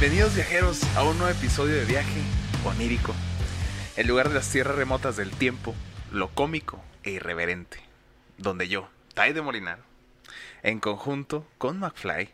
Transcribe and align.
Bienvenidos 0.00 0.36
viajeros 0.36 0.84
a 0.96 1.02
un 1.02 1.18
nuevo 1.18 1.36
episodio 1.36 1.74
de 1.74 1.84
Viaje 1.84 2.22
Onírico, 2.64 3.16
el 3.96 4.06
lugar 4.06 4.28
de 4.28 4.36
las 4.36 4.48
tierras 4.48 4.76
remotas 4.76 5.16
del 5.16 5.32
tiempo, 5.32 5.74
lo 6.12 6.28
cómico 6.28 6.80
e 7.02 7.10
irreverente, 7.10 7.80
donde 8.36 8.68
yo, 8.68 8.88
Tai 9.14 9.32
de 9.32 9.42
Molinar, 9.42 9.80
en 10.62 10.78
conjunto 10.78 11.44
con 11.58 11.80
McFly, 11.80 12.28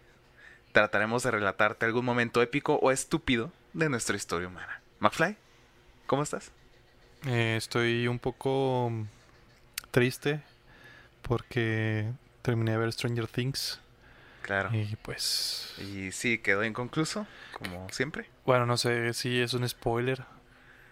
trataremos 0.72 1.22
de 1.22 1.30
relatarte 1.30 1.86
algún 1.86 2.05
momento 2.05 2.42
épico 2.42 2.74
o 2.82 2.91
estúpido 2.91 3.50
de 3.72 3.88
nuestra 3.88 4.14
historia 4.14 4.48
humana. 4.48 4.83
McFly, 4.98 5.34
¿cómo 6.06 6.22
estás? 6.22 6.50
Eh, 7.24 7.55
estoy 7.56 8.08
un 8.08 8.19
poco 8.19 8.92
triste 9.91 10.42
porque 11.22 12.12
terminé 12.42 12.72
de 12.72 12.77
ver 12.77 12.92
Stranger 12.92 13.27
Things. 13.27 13.80
Claro. 14.44 14.68
Y 14.74 14.94
pues. 14.96 15.72
Y 15.78 16.12
sí, 16.12 16.36
quedó 16.36 16.64
inconcluso, 16.64 17.26
como 17.52 17.88
siempre. 17.88 18.28
Bueno, 18.44 18.66
no 18.66 18.76
sé 18.76 19.14
si 19.14 19.40
es 19.40 19.54
un 19.54 19.66
spoiler. 19.66 20.22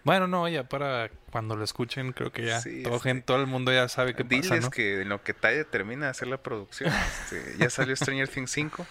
Bueno, 0.05 0.27
no, 0.27 0.49
ya 0.49 0.65
para 0.65 1.11
cuando 1.31 1.55
lo 1.55 1.63
escuchen, 1.63 2.13
creo 2.13 2.33
que 2.33 2.47
ya 2.47 2.61
Sí, 2.61 2.83
todo, 2.83 2.97
este, 2.97 3.15
todo 3.21 3.43
el 3.43 3.47
mundo 3.47 3.71
ya 3.71 3.89
sabe 3.89 4.15
qué 4.15 4.25
Diles 4.25 4.49
pasa, 4.49 4.61
¿no? 4.63 4.71
que 4.71 5.03
en 5.03 5.11
lo 5.11 5.23
que 5.23 5.35
Taya 5.35 5.65
termina 5.65 6.07
de 6.07 6.13
hacer 6.13 6.29
la 6.29 6.39
producción, 6.39 6.91
este, 7.31 7.59
ya 7.59 7.69
salió 7.69 7.95
Stranger 7.95 8.27
Things 8.27 8.51
5. 8.51 8.87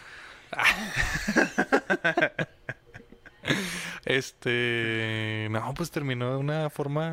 Este. 4.06 5.48
No, 5.52 5.74
pues 5.76 5.92
terminó 5.92 6.32
de 6.32 6.38
una 6.38 6.70
forma. 6.70 7.12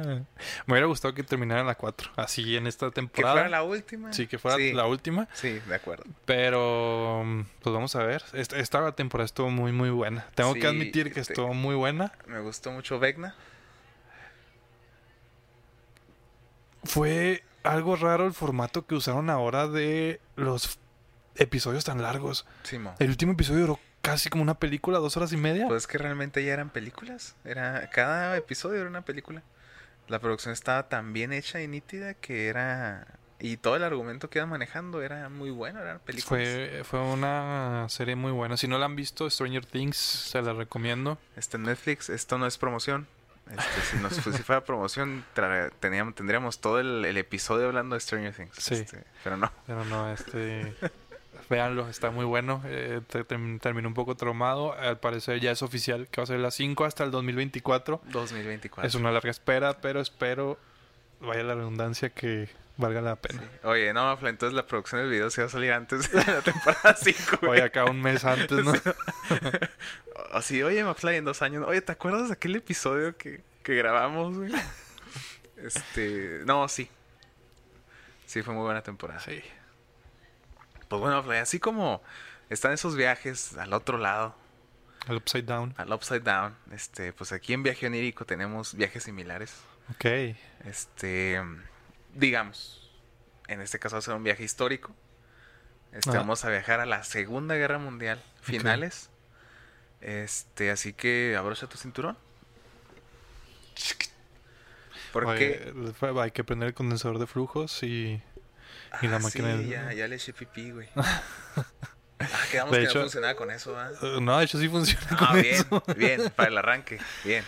Me 0.66 0.72
hubiera 0.72 0.86
gustado 0.86 1.12
que 1.14 1.22
terminara 1.22 1.62
la 1.64 1.74
4. 1.74 2.12
Así 2.16 2.56
en 2.56 2.66
esta 2.66 2.86
Que 2.86 2.92
temporada. 2.92 3.34
fuera 3.34 3.48
la 3.48 3.62
última. 3.62 4.12
Sí, 4.12 4.26
que 4.26 4.38
fuera 4.38 4.56
Sí, 4.56 4.72
la 4.72 4.86
última. 4.86 5.28
Sí, 5.34 5.60
de 5.66 5.74
acuerdo. 5.74 6.04
Pero, 6.24 7.24
pues 7.62 7.74
vamos 7.74 7.94
a 7.96 8.02
ver. 8.04 8.22
Esta, 8.32 8.58
esta 8.58 8.92
temporada 8.92 9.26
estuvo 9.26 9.50
muy, 9.50 9.72
muy 9.72 9.90
buena. 9.90 10.26
Tengo 10.34 10.54
Sí, 10.54 10.60
que 10.60 10.66
admitir 10.66 11.12
que 11.12 11.20
este- 11.20 11.34
estuvo 11.34 11.52
muy 11.54 11.74
buena. 11.74 12.12
Me 12.26 12.40
gustó 12.40 12.70
mucho 12.72 12.98
Vecna. 12.98 13.34
Fue 16.84 17.42
algo 17.64 17.96
raro 17.96 18.24
el 18.26 18.32
formato 18.32 18.86
que 18.86 18.94
usaron 18.94 19.30
ahora 19.30 19.66
de 19.68 20.20
los 20.36 20.78
episodios 21.36 21.84
tan 21.84 22.00
largos. 22.02 22.46
Simón. 22.62 22.94
El 22.98 23.10
último 23.10 23.32
episodio 23.32 23.60
duró 23.60 23.80
casi 24.10 24.30
como 24.30 24.42
una 24.42 24.58
película, 24.58 24.98
dos 24.98 25.16
horas 25.16 25.32
y 25.32 25.36
media. 25.36 25.66
Pues 25.66 25.84
es 25.84 25.86
que 25.86 25.98
realmente 25.98 26.44
ya 26.44 26.52
eran 26.52 26.70
películas. 26.70 27.36
Era, 27.44 27.88
cada 27.90 28.36
episodio 28.36 28.80
era 28.80 28.88
una 28.88 29.02
película. 29.02 29.42
La 30.08 30.18
producción 30.18 30.52
estaba 30.52 30.88
tan 30.88 31.12
bien 31.12 31.32
hecha 31.32 31.60
y 31.60 31.68
nítida 31.68 32.14
que 32.14 32.48
era. 32.48 33.06
Y 33.40 33.56
todo 33.56 33.76
el 33.76 33.84
argumento 33.84 34.30
que 34.30 34.40
iban 34.40 34.48
manejando 34.48 35.00
era 35.00 35.28
muy 35.28 35.50
bueno, 35.50 35.80
eran 35.80 36.00
películas. 36.00 36.26
fue, 36.28 36.82
fue 36.84 37.00
una 37.00 37.86
serie 37.88 38.16
muy 38.16 38.32
buena. 38.32 38.56
Si 38.56 38.66
no 38.66 38.78
la 38.78 38.86
han 38.86 38.96
visto, 38.96 39.30
Stranger 39.30 39.64
Things, 39.64 39.96
se 39.96 40.42
la 40.42 40.54
recomiendo. 40.54 41.18
Este 41.36 41.56
en 41.56 41.64
Netflix, 41.64 42.08
esto 42.08 42.38
no 42.38 42.46
es 42.46 42.58
promoción. 42.58 43.06
Este, 43.48 43.80
si, 43.90 43.96
nos, 44.02 44.14
si 44.14 44.42
fuera 44.42 44.64
promoción, 44.64 45.24
teníamos, 45.80 46.14
tendríamos 46.14 46.60
todo 46.60 46.80
el, 46.80 47.04
el 47.04 47.16
episodio 47.16 47.66
hablando 47.66 47.94
de 47.94 48.00
Stranger 48.00 48.34
Things. 48.34 48.56
Sí. 48.58 48.74
Este, 48.74 49.04
pero 49.22 49.36
no. 49.36 49.52
Pero 49.66 49.84
no, 49.84 50.12
este. 50.12 50.74
Véanlo, 51.50 51.88
está 51.88 52.10
muy 52.10 52.24
bueno. 52.26 52.62
Eh, 52.66 53.00
te- 53.08 53.24
te- 53.24 53.58
terminó 53.60 53.88
un 53.88 53.94
poco 53.94 54.14
traumado. 54.16 54.74
Al 54.74 54.98
parecer 55.00 55.40
ya 55.40 55.50
es 55.50 55.62
oficial 55.62 56.06
que 56.10 56.20
va 56.20 56.24
a 56.24 56.26
ser 56.26 56.40
la 56.40 56.50
5 56.50 56.84
hasta 56.84 57.04
el 57.04 57.10
2024. 57.10 58.02
2024. 58.06 58.86
Es 58.86 58.94
una 58.94 59.10
larga 59.10 59.30
espera, 59.30 59.80
pero 59.80 60.00
espero, 60.00 60.58
vaya 61.20 61.42
la 61.44 61.54
redundancia, 61.54 62.10
que 62.10 62.50
valga 62.76 63.00
la 63.00 63.16
pena. 63.16 63.40
Sí. 63.40 63.48
Oye, 63.66 63.92
no, 63.94 64.12
entonces 64.12 64.52
la 64.52 64.66
producción 64.66 65.00
del 65.00 65.10
video 65.10 65.30
se 65.30 65.40
va 65.40 65.46
a 65.48 65.50
salir 65.50 65.72
antes 65.72 66.12
de 66.12 66.18
la 66.24 66.40
temporada 66.42 66.94
5. 66.94 67.46
Oye, 67.48 67.62
acá 67.62 67.86
un 67.86 68.00
mes 68.02 68.24
antes, 68.24 68.62
¿no? 68.64 68.72
Así, 70.32 70.62
oye, 70.62 70.84
McFly, 70.84 71.16
en 71.16 71.24
dos 71.24 71.40
años. 71.42 71.64
Oye, 71.66 71.80
¿te 71.80 71.92
acuerdas 71.92 72.28
de 72.28 72.34
aquel 72.34 72.54
episodio 72.56 73.16
que, 73.16 73.40
que 73.62 73.74
grabamos, 73.74 74.36
güey? 74.36 74.52
Este. 75.56 76.42
No, 76.44 76.68
sí. 76.68 76.88
Sí, 78.26 78.42
fue 78.42 78.52
muy 78.54 78.64
buena 78.64 78.82
temporada. 78.82 79.20
Sí. 79.20 79.40
Pues 80.88 81.00
bueno, 81.00 81.16
McFly, 81.18 81.38
así 81.38 81.58
como 81.58 82.02
están 82.50 82.72
esos 82.72 82.96
viajes 82.96 83.56
al 83.56 83.72
otro 83.72 83.98
lado, 83.98 84.34
El 85.08 85.16
Upside 85.16 85.44
Down. 85.44 85.74
al 85.76 85.92
Upside 85.92 86.20
Down, 86.20 86.56
este, 86.72 87.12
pues 87.12 87.32
aquí 87.32 87.52
en 87.52 87.62
Viaje 87.62 87.86
Onírico 87.86 88.24
tenemos 88.24 88.74
viajes 88.74 89.02
similares. 89.04 89.54
Ok. 89.94 90.04
Este. 90.64 91.40
Digamos, 92.14 92.90
en 93.46 93.60
este 93.60 93.78
caso 93.78 93.96
va 93.96 93.98
a 93.98 94.02
ser 94.02 94.14
un 94.14 94.24
viaje 94.24 94.44
histórico. 94.44 94.94
Este, 95.92 96.10
Ah. 96.10 96.18
Vamos 96.18 96.44
a 96.44 96.50
viajar 96.50 96.80
a 96.80 96.86
la 96.86 97.02
Segunda 97.04 97.54
Guerra 97.54 97.78
Mundial, 97.78 98.22
finales. 98.40 99.08
Este, 100.00 100.70
así 100.70 100.92
que 100.92 101.34
abrocha 101.38 101.66
tu 101.66 101.76
cinturón. 101.78 102.16
Porque 105.12 105.72
Oye, 105.74 106.20
hay 106.20 106.30
que 106.30 106.44
prender 106.44 106.68
el 106.68 106.74
condensador 106.74 107.18
de 107.18 107.26
flujos 107.26 107.82
y... 107.82 108.22
y 109.02 109.06
la 109.08 109.16
Ah, 109.16 109.18
máquina 109.20 109.52
sí, 109.52 109.58
del- 109.58 109.68
ya, 109.68 109.92
ya 109.92 110.08
le 110.08 110.16
eché 110.16 110.32
pipí, 110.32 110.70
güey. 110.72 110.88
Ah, 112.20 112.26
quedamos 112.50 112.72
De 112.72 112.78
que 112.78 112.84
hecho- 112.86 112.94
no 112.98 113.00
funcionaba 113.02 113.34
con 113.36 113.50
eso. 113.52 113.76
Eh, 114.02 114.20
no, 114.20 114.38
de 114.38 114.44
hecho 114.44 114.58
sí 114.58 114.68
funciona 114.68 115.06
Ah, 115.12 115.16
con 115.28 115.40
bien, 115.40 115.54
eso. 115.54 115.82
bien, 115.96 116.32
para 116.36 116.48
el 116.48 116.58
arranque, 116.58 116.98
bien. 117.24 117.44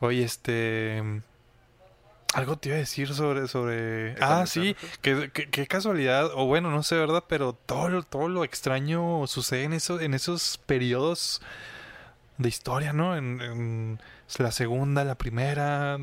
Oye, 0.00 0.24
este... 0.24 1.00
Algo 2.34 2.56
te 2.58 2.70
iba 2.70 2.76
a 2.76 2.80
decir 2.80 3.14
sobre... 3.14 3.46
sobre... 3.46 4.12
¿El 4.14 4.22
Ah, 4.22 4.46
sí, 4.46 4.72
de 4.72 4.76
qué, 5.00 5.30
qué- 5.32 5.48
qué 5.48 5.66
casualidad, 5.68 6.30
o 6.34 6.46
bueno, 6.46 6.70
no 6.72 6.82
sé, 6.82 6.96
¿verdad? 6.96 7.22
Pero 7.28 7.52
todo, 7.52 7.88
lo- 7.88 8.02
todo 8.02 8.28
lo 8.28 8.42
extraño 8.42 9.26
sucede 9.28 9.62
en, 9.62 9.74
eso, 9.74 10.00
en 10.00 10.14
esos 10.14 10.58
periodos 10.66 11.40
de 12.38 12.48
historia, 12.48 12.92
¿no? 12.92 13.16
En, 13.16 13.40
en 13.40 14.00
la 14.38 14.50
segunda, 14.50 15.04
la 15.04 15.14
primera... 15.14 15.98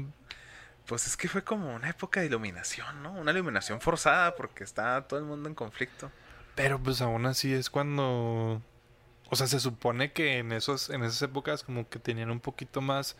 Pues 0.89 1.05
es 1.07 1.15
que 1.15 1.27
fue 1.27 1.43
como 1.43 1.73
una 1.75 1.87
época 1.89 2.19
de 2.19 2.25
iluminación, 2.25 3.03
¿no? 3.03 3.13
Una 3.13 3.31
iluminación 3.31 3.79
forzada 3.79 4.35
porque 4.35 4.63
estaba 4.63 5.07
todo 5.07 5.19
el 5.19 5.25
mundo 5.25 5.47
en 5.47 5.53
conflicto. 5.55 6.11
Pero 6.55 6.79
pues 6.79 6.99
aún 7.01 7.25
así 7.27 7.53
es 7.53 7.69
cuando... 7.69 8.59
O 9.29 9.35
sea, 9.35 9.45
se 9.45 9.59
supone 9.59 10.11
que 10.11 10.39
en, 10.39 10.51
esos, 10.51 10.89
en 10.89 11.03
esas 11.03 11.21
épocas 11.21 11.63
como 11.63 11.87
que 11.87 11.99
tenían 11.99 12.31
un 12.31 12.39
poquito 12.39 12.81
más 12.81 13.15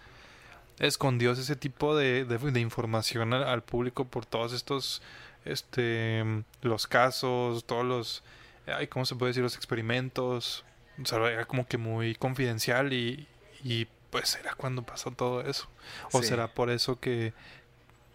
escondidos 0.80 1.38
ese 1.38 1.56
tipo 1.56 1.96
de, 1.96 2.26
de- 2.26 2.38
de 2.52 2.60
información 2.60 3.34
al, 3.34 3.44
al 3.44 3.62
público 3.64 4.06
por 4.06 4.26
todos 4.26 4.54
estos, 4.54 5.04
este, 5.46 6.24
los 6.62 6.88
casos, 6.88 7.66
todos 7.66 7.86
los, 7.86 8.24
ay, 8.66 8.88
¿cómo 8.88 9.06
se 9.06 9.16
puede 9.16 9.30
decir? 9.30 9.44
Los 9.44 9.56
experimentos. 9.56 10.66
O 11.02 11.06
sea, 11.06 11.20
era 11.30 11.46
como 11.46 11.68
que 11.68 11.78
muy 11.78 12.16
confidencial 12.16 12.92
y, 12.94 13.28
y 13.64 13.88
pues 14.10 14.36
era 14.36 14.56
cuando 14.56 14.82
pasó 14.84 15.12
todo 15.12 15.42
eso. 15.42 15.70
O 16.12 16.22
Sí. 16.22 16.30
será 16.30 16.48
por 16.54 16.70
eso 16.72 17.00
que 17.00 17.34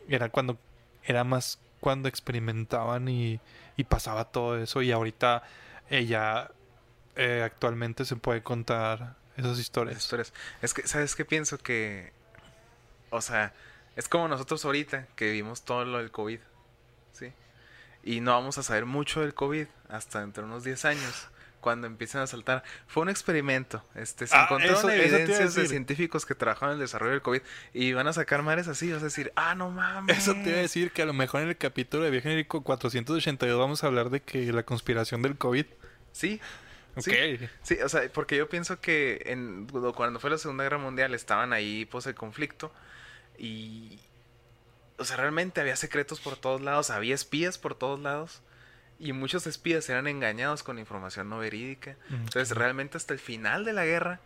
era 0.08 0.28
cuando, 0.28 0.58
era 1.04 1.24
más 1.24 1.58
cuando 1.80 2.08
experimentaban 2.08 3.08
y, 3.08 3.40
pasaba 3.88 4.24
todo 4.24 4.56
eso 4.56 4.80
y 4.82 4.92
ahorita 4.92 5.42
ella 5.90 6.50
eh, 7.16 7.42
actualmente 7.44 8.04
se 8.04 8.16
puede 8.16 8.42
contar 8.42 9.16
esas 9.36 9.58
historias. 9.58 9.98
historias. 9.98 10.32
Es 10.62 10.72
que, 10.72 10.86
¿sabes 10.86 11.14
qué 11.14 11.24
pienso? 11.24 11.58
Que, 11.58 12.12
o 13.10 13.20
sea, 13.20 13.52
es 13.96 14.08
como 14.08 14.28
nosotros 14.28 14.64
ahorita 14.64 15.08
que 15.16 15.30
vimos 15.32 15.62
todo 15.62 15.84
lo 15.84 15.98
del 15.98 16.10
COVID, 16.10 16.40
¿sí? 17.12 17.32
Y 18.02 18.20
no 18.20 18.32
vamos 18.32 18.58
a 18.58 18.62
saber 18.62 18.86
mucho 18.86 19.20
del 19.20 19.34
COVID 19.34 19.66
hasta 19.88 20.20
dentro 20.20 20.44
de 20.44 20.50
unos 20.50 20.64
10 20.64 20.84
años, 20.86 21.28
cuando 21.64 21.86
empiecen 21.86 22.20
a 22.20 22.26
saltar. 22.26 22.62
Fue 22.86 23.02
un 23.02 23.08
experimento, 23.08 23.82
este, 23.94 24.26
se 24.26 24.36
Ah, 24.36 24.44
encontraron 24.44 24.76
eso- 24.78 24.90
eso 24.90 25.02
evidencias 25.16 25.54
de 25.54 25.66
científicos 25.66 26.26
que 26.26 26.34
trabajaron 26.34 26.74
en 26.74 26.80
el 26.80 26.84
desarrollo 26.84 27.12
del 27.12 27.22
COVID 27.22 27.40
y 27.72 27.94
van 27.94 28.06
a 28.06 28.12
sacar 28.12 28.42
mares 28.42 28.68
así, 28.68 28.92
vas 28.92 29.00
a 29.00 29.06
decir, 29.06 29.32
ah, 29.34 29.54
no 29.54 29.70
mames. 29.70 30.18
Eso 30.18 30.34
te 30.34 30.50
iba 30.50 30.58
a 30.58 30.60
decir 30.60 30.92
que 30.92 31.00
a 31.00 31.06
lo 31.06 31.14
mejor 31.14 31.40
en 31.40 31.48
el 31.48 31.56
capítulo 31.56 32.04
de 32.04 32.10
Viaje 32.10 32.30
en 32.30 32.38
el 32.38 32.46
482 32.46 33.58
vamos 33.58 33.82
a 33.82 33.86
hablar 33.86 34.10
de 34.10 34.20
que 34.20 34.52
la 34.52 34.62
conspiración 34.62 35.22
del 35.22 35.36
COVID. 35.38 35.64
Sí, 36.12 36.40
Ok. 36.96 37.02
Sí. 37.02 37.38
Sí, 37.62 37.78
o 37.82 37.88
sea, 37.88 38.02
porque 38.12 38.36
yo 38.36 38.48
pienso 38.48 38.80
que 38.80 39.22
en, 39.26 39.66
cuando 39.96 40.20
fue 40.20 40.30
la 40.30 40.38
Segunda 40.38 40.62
Guerra 40.62 40.78
Mundial 40.78 41.12
estaban 41.14 41.52
ahí 41.52 41.86
pues 41.86 42.06
el 42.06 42.14
conflicto 42.14 42.72
y, 43.36 43.98
o 44.98 45.04
sea, 45.04 45.16
realmente 45.16 45.60
había 45.60 45.74
secretos 45.74 46.20
por 46.20 46.36
todos 46.36 46.60
lados, 46.60 46.90
había 46.90 47.14
espías 47.16 47.58
por 47.58 47.74
todos 47.74 47.98
lados 47.98 48.42
y 48.98 49.12
muchos 49.12 49.46
espías 49.46 49.88
eran 49.88 50.06
engañados 50.06 50.62
con 50.62 50.78
información 50.78 51.28
no 51.28 51.38
verídica. 51.38 51.96
Entonces, 52.10 52.52
Ok. 52.52 52.58
realmente 52.58 52.96
hasta 52.96 53.12
el 53.12 53.20
final 53.20 53.64
de 53.64 53.72
la 53.72 53.84
guerra, 53.84 54.20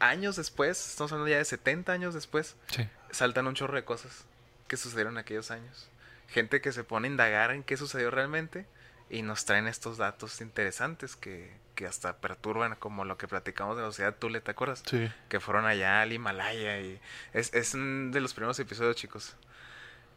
años 0.00 0.36
después, 0.36 0.90
estamos 0.90 1.12
hablando 1.12 1.30
ya 1.30 1.38
de 1.38 1.44
70 1.44 1.92
años 1.92 2.14
después, 2.14 2.56
Sí. 2.68 2.88
saltan 3.10 3.46
un 3.46 3.54
chorro 3.54 3.76
de 3.76 3.84
cosas 3.84 4.24
que 4.68 4.76
sucedieron 4.76 5.14
en 5.14 5.18
aquellos 5.18 5.50
años. 5.50 5.88
Gente 6.28 6.60
que 6.60 6.72
se 6.72 6.84
pone 6.84 7.06
a 7.08 7.10
indagar 7.10 7.50
en 7.52 7.62
qué 7.62 7.76
sucedió 7.76 8.10
realmente 8.10 8.66
y 9.10 9.22
nos 9.22 9.44
traen 9.44 9.68
estos 9.68 9.96
datos 9.98 10.40
interesantes 10.40 11.14
que, 11.16 11.52
que 11.74 11.86
hasta 11.86 12.16
perturban 12.16 12.74
como 12.76 13.04
lo 13.04 13.16
que 13.18 13.28
platicamos 13.28 13.76
de 13.76 13.82
la 13.82 13.88
sociedad 13.88 14.14
Tule, 14.16 14.40
¿te 14.40 14.50
acuerdas? 14.50 14.82
Sí. 14.86 15.10
Que 15.28 15.38
fueron 15.38 15.66
allá 15.66 16.00
al 16.02 16.12
Himalaya 16.12 16.80
y 16.80 16.98
es, 17.32 17.52
es 17.54 17.74
un 17.74 18.10
de 18.10 18.20
los 18.20 18.34
primeros 18.34 18.58
episodios, 18.58 18.96
chicos. 18.96 19.36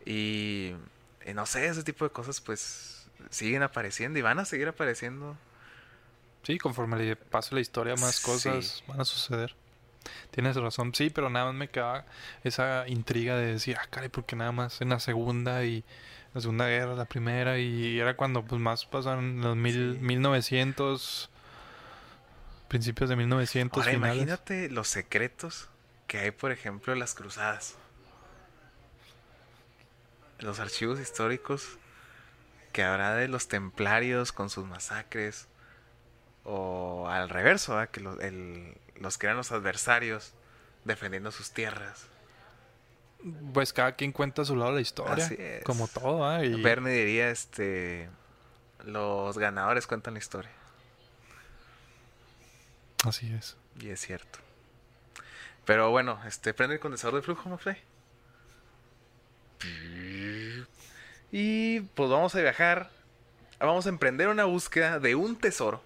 Y, 0.06 0.74
y 1.26 1.34
no 1.34 1.46
sé, 1.46 1.68
ese 1.68 1.84
tipo 1.84 2.06
de 2.06 2.12
cosas 2.12 2.40
pues 2.42 2.97
siguen 3.30 3.64
apareciendo 3.64 4.20
y 4.20 4.22
van 4.22 4.40
a 4.40 4.46
seguir 4.46 4.68
apareciendo 4.68 5.38
Sí, 6.44 6.58
conforme 6.58 6.98
le 6.98 7.16
pase 7.18 7.54
la 7.56 7.62
historia, 7.62 7.96
más 7.96 8.16
Sí. 8.16 8.24
cosas 8.26 8.84
van 8.88 9.02
a 9.02 9.06
suceder. 9.06 9.54
Tienes 10.32 10.56
razón, 10.56 10.96
sí, 10.96 11.10
pero 11.10 11.30
nada 11.30 11.48
más 11.48 11.56
me 11.56 11.68
queda 11.68 12.06
esa 12.46 12.88
intriga 12.88 13.36
de 13.36 13.48
decir, 13.54 13.76
ah, 13.78 13.86
caray, 13.90 14.08
porque 14.08 14.38
nada 14.38 14.54
más 14.54 14.80
en 14.80 14.88
la 14.90 15.00
segunda 15.02 15.66
y 15.66 15.84
la 16.34 16.40
segunda 16.40 16.68
guerra, 16.68 16.96
la 16.96 17.04
primera, 17.06 17.58
y 17.60 18.00
era 18.00 18.16
cuando 18.16 18.46
pues 18.46 18.62
más 18.62 18.86
pasaron 18.86 19.42
los 19.42 19.58
mil, 19.58 19.96
Sí. 20.00 20.06
1900, 20.06 21.30
principios 22.70 23.10
de 23.10 23.18
1900, 23.18 23.82
Ahora 23.84 23.92
finales. 23.92 24.16
imagínate 24.16 24.70
los 24.70 24.88
secretos 24.88 25.68
que 26.08 26.20
hay, 26.20 26.32
por 26.32 26.54
ejemplo, 26.54 26.94
en 26.94 27.00
las 27.00 27.14
cruzadas. 27.14 27.76
Los 30.40 30.60
archivos 30.60 31.00
históricos 31.00 31.78
que 32.78 32.84
habrá 32.84 33.16
de 33.16 33.28
los 33.28 33.48
templarios 33.48 34.32
con 34.32 34.52
sus 34.52 34.64
masacres. 34.68 35.48
O 36.44 37.08
al 37.10 37.28
reverso, 37.28 37.74
¿verdad? 37.74 37.90
que 37.90 38.02
los, 38.02 38.20
el- 38.20 38.78
los 38.98 39.18
que 39.18 39.26
eran 39.26 39.36
los 39.38 39.52
adversarios 39.52 40.34
defendiendo 40.86 41.32
sus 41.32 41.50
tierras. 41.50 42.06
Pues 43.52 43.74
cada 43.74 43.94
quien 43.94 44.12
cuenta 44.12 44.44
a 44.44 44.46
su 44.46 44.56
lado 44.56 44.74
la 44.74 44.82
historia, 44.82 45.26
Así 45.26 45.36
es. 45.40 45.64
como 45.64 45.88
todo, 45.88 46.24
¿ah? 46.24 46.46
Y 46.46 46.62
Bernie 46.62 46.94
diría, 46.94 47.32
este, 47.32 48.10
los 48.86 49.40
ganadores 49.40 49.88
cuentan 49.88 50.14
la 50.14 50.20
historia. 50.20 50.52
así 53.06 53.34
es. 53.34 53.58
Y 53.80 53.90
es 53.90 54.00
cierto. 54.02 54.38
Pero 55.66 55.90
bueno, 55.90 56.20
este, 56.28 56.54
prende 56.54 56.76
el 56.76 56.80
condensador 56.80 57.16
de 57.16 57.22
flujo, 57.24 57.50
Mofle. 57.50 57.82
Y 61.32 61.82
pues 61.82 62.10
vamos 62.10 62.34
a 62.36 62.42
viajar. 62.42 62.90
Vamos 63.60 63.86
a 63.86 63.90
emprender 63.90 64.28
una 64.30 64.46
búsqueda 64.46 65.00
de 65.00 65.16
un 65.16 65.36
tesoro. 65.36 65.82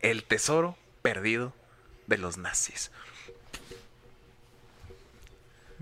El 0.00 0.24
tesoro 0.24 0.76
perdido 1.02 1.52
de 2.06 2.18
los 2.18 2.36
nazis. 2.38 2.90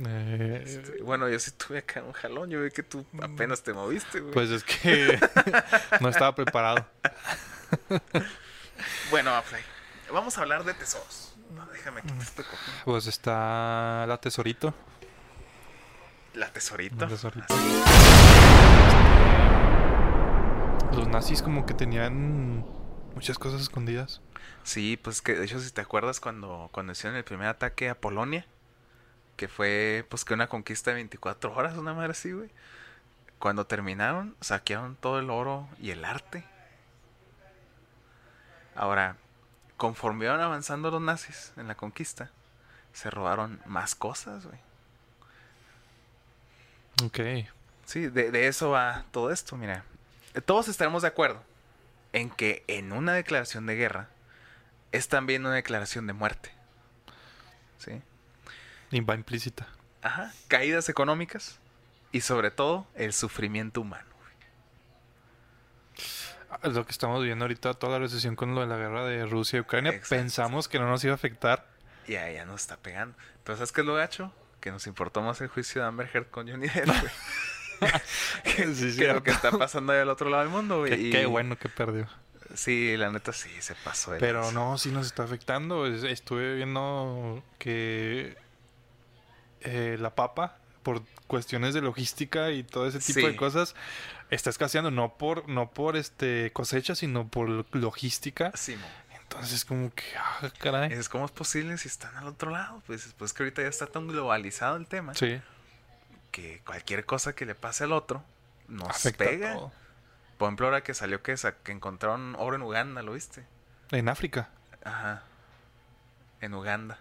Eh, 0.06 0.62
Este, 0.64 1.02
bueno, 1.02 1.29
yo 1.29 1.38
sí 1.40 1.50
tuve 1.52 1.79
acá 1.79 2.02
un 2.02 2.12
jalón. 2.12 2.50
Yo 2.50 2.62
vi 2.62 2.70
que 2.70 2.82
tú 2.82 3.05
apenas 3.20 3.62
te 3.62 3.73
moviste, 3.73 4.20
güey. 4.20 4.32
pues 4.32 4.50
es 4.50 4.62
que 4.64 5.19
no 6.00 6.08
estaba 6.08 6.34
preparado. 6.34 6.87
Bueno, 9.11 9.34
Mofle, 9.34 9.58
vamos 10.12 10.38
a 10.38 10.43
hablar 10.43 10.64
de 10.64 10.75
tesoros. 10.75 11.34
No, 11.55 11.67
déjame 11.67 12.02
quitar 12.02 12.19
este. 12.20 12.44
Pues 12.84 13.06
está 13.06 14.05
la 14.06 14.19
tesorito. 14.20 14.75
La 16.38 16.52
tesorita. 16.52 17.06
La 17.06 17.08
tesorito. 17.08 17.52
Los 20.93 21.08
nazis 21.08 21.43
como 21.43 21.67
que 21.67 21.75
tenían 21.75 22.64
muchas 23.17 23.40
cosas 23.40 23.61
escondidas. 23.61 24.20
Sí, 24.62 24.96
pues 24.96 25.20
que 25.20 25.35
de 25.35 25.44
hecho 25.44 25.58
si 25.58 25.73
te 25.73 25.81
acuerdas 25.81 26.20
cuando, 26.20 26.69
cuando 26.70 26.93
hicieron 26.93 27.17
el 27.17 27.25
primer 27.25 27.49
ataque 27.49 27.88
a 27.88 27.96
Polonia, 27.96 28.46
que 29.35 29.49
fue 29.49 30.06
pues 30.08 30.25
que 30.25 30.32
una 30.32 30.46
conquista 30.49 30.93
de 30.93 30.94
24 30.96 31.52
horas, 31.52 31.76
una 31.76 31.93
madre 31.93 32.12
así, 32.12 32.31
güey. 32.31 32.50
Cuando 33.41 33.67
terminaron, 33.67 34.37
saquearon 34.41 34.94
todo 34.94 35.19
el 35.19 35.31
oro 35.31 35.69
y 35.81 35.91
el 35.91 36.05
arte. 36.05 36.44
Ahora, 38.76 39.17
conforme 39.76 40.26
iban 40.26 40.41
avanzando 40.41 40.93
los 40.93 41.02
nazis 41.02 41.52
en 41.56 41.67
la 41.67 41.75
conquista, 41.75 42.31
se 42.93 43.11
robaron 43.11 43.61
más 43.67 43.96
cosas, 43.96 44.46
güey. 44.46 44.68
Ok. 47.04 47.20
Sí, 47.86 48.06
de, 48.08 48.30
de 48.30 48.48
eso 48.48 48.70
va 48.70 49.04
todo 49.10 49.30
esto, 49.30 49.56
mira. 49.56 49.84
Todos 50.44 50.68
estaremos 50.68 51.02
de 51.02 51.08
acuerdo 51.08 51.42
en 52.12 52.30
que 52.30 52.64
en 52.68 52.92
una 52.92 53.12
declaración 53.14 53.66
de 53.66 53.76
guerra 53.76 54.08
es 54.92 55.08
también 55.08 55.44
una 55.46 55.54
declaración 55.54 56.06
de 56.06 56.12
muerte. 56.12 56.50
¿Sí? 57.78 58.02
Y 58.90 59.00
va 59.00 59.14
implícita. 59.14 59.66
Ajá. 60.02 60.32
Caídas 60.48 60.88
económicas 60.88 61.58
y 62.12 62.20
sobre 62.22 62.50
todo 62.50 62.86
el 62.94 63.12
sufrimiento 63.12 63.80
humano. 63.80 64.06
Ah, 66.50 66.60
Lo 66.68 66.84
que 66.86 66.92
estamos 66.92 67.22
viendo 67.22 67.44
ahorita, 67.44 67.74
toda 67.74 67.94
la 67.94 67.98
recesión 67.98 68.34
con 68.36 68.54
lo 68.54 68.62
de 68.62 68.66
la 68.66 68.76
guerra 68.76 69.04
de 69.04 69.26
Rusia 69.26 69.58
y 69.58 69.60
Ucrania, 69.60 69.90
Exacto. 69.92 70.16
pensamos 70.16 70.68
que 70.68 70.78
no 70.78 70.88
nos 70.88 71.04
iba 71.04 71.12
a 71.12 71.16
afectar. 71.16 71.66
Y 72.06 72.14
ahí 72.16 72.34
ya 72.34 72.44
nos 72.46 72.62
está 72.62 72.76
pegando. 72.78 73.16
Pero 73.44 73.56
¿sabes 73.56 73.72
qué 73.72 73.82
es 73.82 73.86
lo 73.86 73.94
gacho? 73.94 74.32
Que 74.60 74.70
nos 74.70 74.87
importó 74.87 75.22
más 75.22 75.40
el 75.40 75.49
juicio 75.49 75.82
de 75.82 75.88
Amber 75.88 76.10
Heard 76.12 76.26
con 76.31 76.49
Johnny 76.49 76.69
Depp, 76.69 76.87
güey. 77.81 77.93
que, 78.56 78.75
Sí, 78.75 78.96
que 78.99 79.12
lo 79.12 79.22
que 79.22 79.31
está 79.31 79.50
pasando 79.52 79.93
ahí 79.93 80.00
al 80.00 80.08
otro 80.08 80.28
lado 80.31 80.43
del 80.43 80.52
mundo, 80.52 80.78
güey. 80.81 80.90
Qué, 80.93 81.00
Y- 81.00 81.10
qué 81.10 81.26
bueno 81.26 81.56
que 81.58 81.69
perdió. 81.69 82.08
Sí, 82.55 82.96
la 82.96 83.10
neta 83.10 83.32
sí, 83.32 83.50
se 83.60 83.75
pasó. 83.76 84.12
de 84.12 84.19
Pero 84.19 84.40
lanza. 84.40 84.55
no, 84.55 84.78
sí 84.78 84.90
nos 84.90 85.06
está 85.06 85.22
afectando. 85.25 85.87
Es- 85.87 86.02
Estuve 86.02 86.55
viendo 86.56 87.43
que 87.58 88.37
eh, 89.60 89.96
la 90.00 90.14
papa, 90.14 90.56
por 90.82 91.02
cuestiones 91.26 91.75
de 91.75 91.82
logística 91.82 92.50
y 92.50 92.62
todo 92.62 92.87
ese 92.87 93.00
tipo 93.00 93.20
Sí. 93.20 93.26
de 93.26 93.37
cosas, 93.37 93.75
está 94.31 94.50
escaseando. 94.50 94.90
No 94.90 95.19
por, 95.19 95.49
no 95.49 95.70
por 95.70 95.96
este 95.96 96.50
cosecha, 96.52 96.94
sino 96.94 97.28
por 97.28 97.66
logística. 97.76 98.50
Sí. 98.55 98.76
Entonces, 99.30 99.64
como 99.64 99.92
que, 99.94 100.04
ah, 100.16 100.50
caray. 100.58 100.88
Dices, 100.88 101.08
¿cómo 101.08 101.26
es 101.26 101.30
posible 101.30 101.76
si 101.78 101.86
están 101.88 102.16
al 102.16 102.26
otro 102.26 102.50
lado? 102.50 102.82
Pues 102.86 103.14
pues 103.19 103.32
que 103.32 103.42
ahorita 103.42 103.62
ya 103.62 103.69
está 103.69 103.86
tan 103.86 104.08
globalizado 104.08 104.76
el 104.76 104.86
tema 104.86 105.14
Sí, 105.14 105.40
que 106.30 106.60
cualquier 106.64 107.04
cosa 107.04 107.34
que 107.34 107.44
le 107.46 107.54
pase 107.54 107.84
al 107.84 107.92
otro 107.92 108.22
nos 108.69 108.88
afecta 108.88 109.25
a 109.25 109.28
pega. 109.28 109.54
todo. 109.54 109.72
Por 110.38 110.46
ejemplo, 110.48 110.66
ahora 110.66 110.82
que 110.82 110.94
salió 110.94 111.22
que, 111.22 111.36
sa- 111.36 111.52
que 111.56 111.72
encontraron 111.72 112.36
oro 112.38 112.56
en 112.56 112.62
Uganda, 112.62 113.02
¿lo 113.02 113.12
viste? 113.12 113.44
En 113.90 114.08
África. 114.08 114.48
Ajá. 114.84 115.22
En 116.40 116.54
Uganda. 116.54 116.98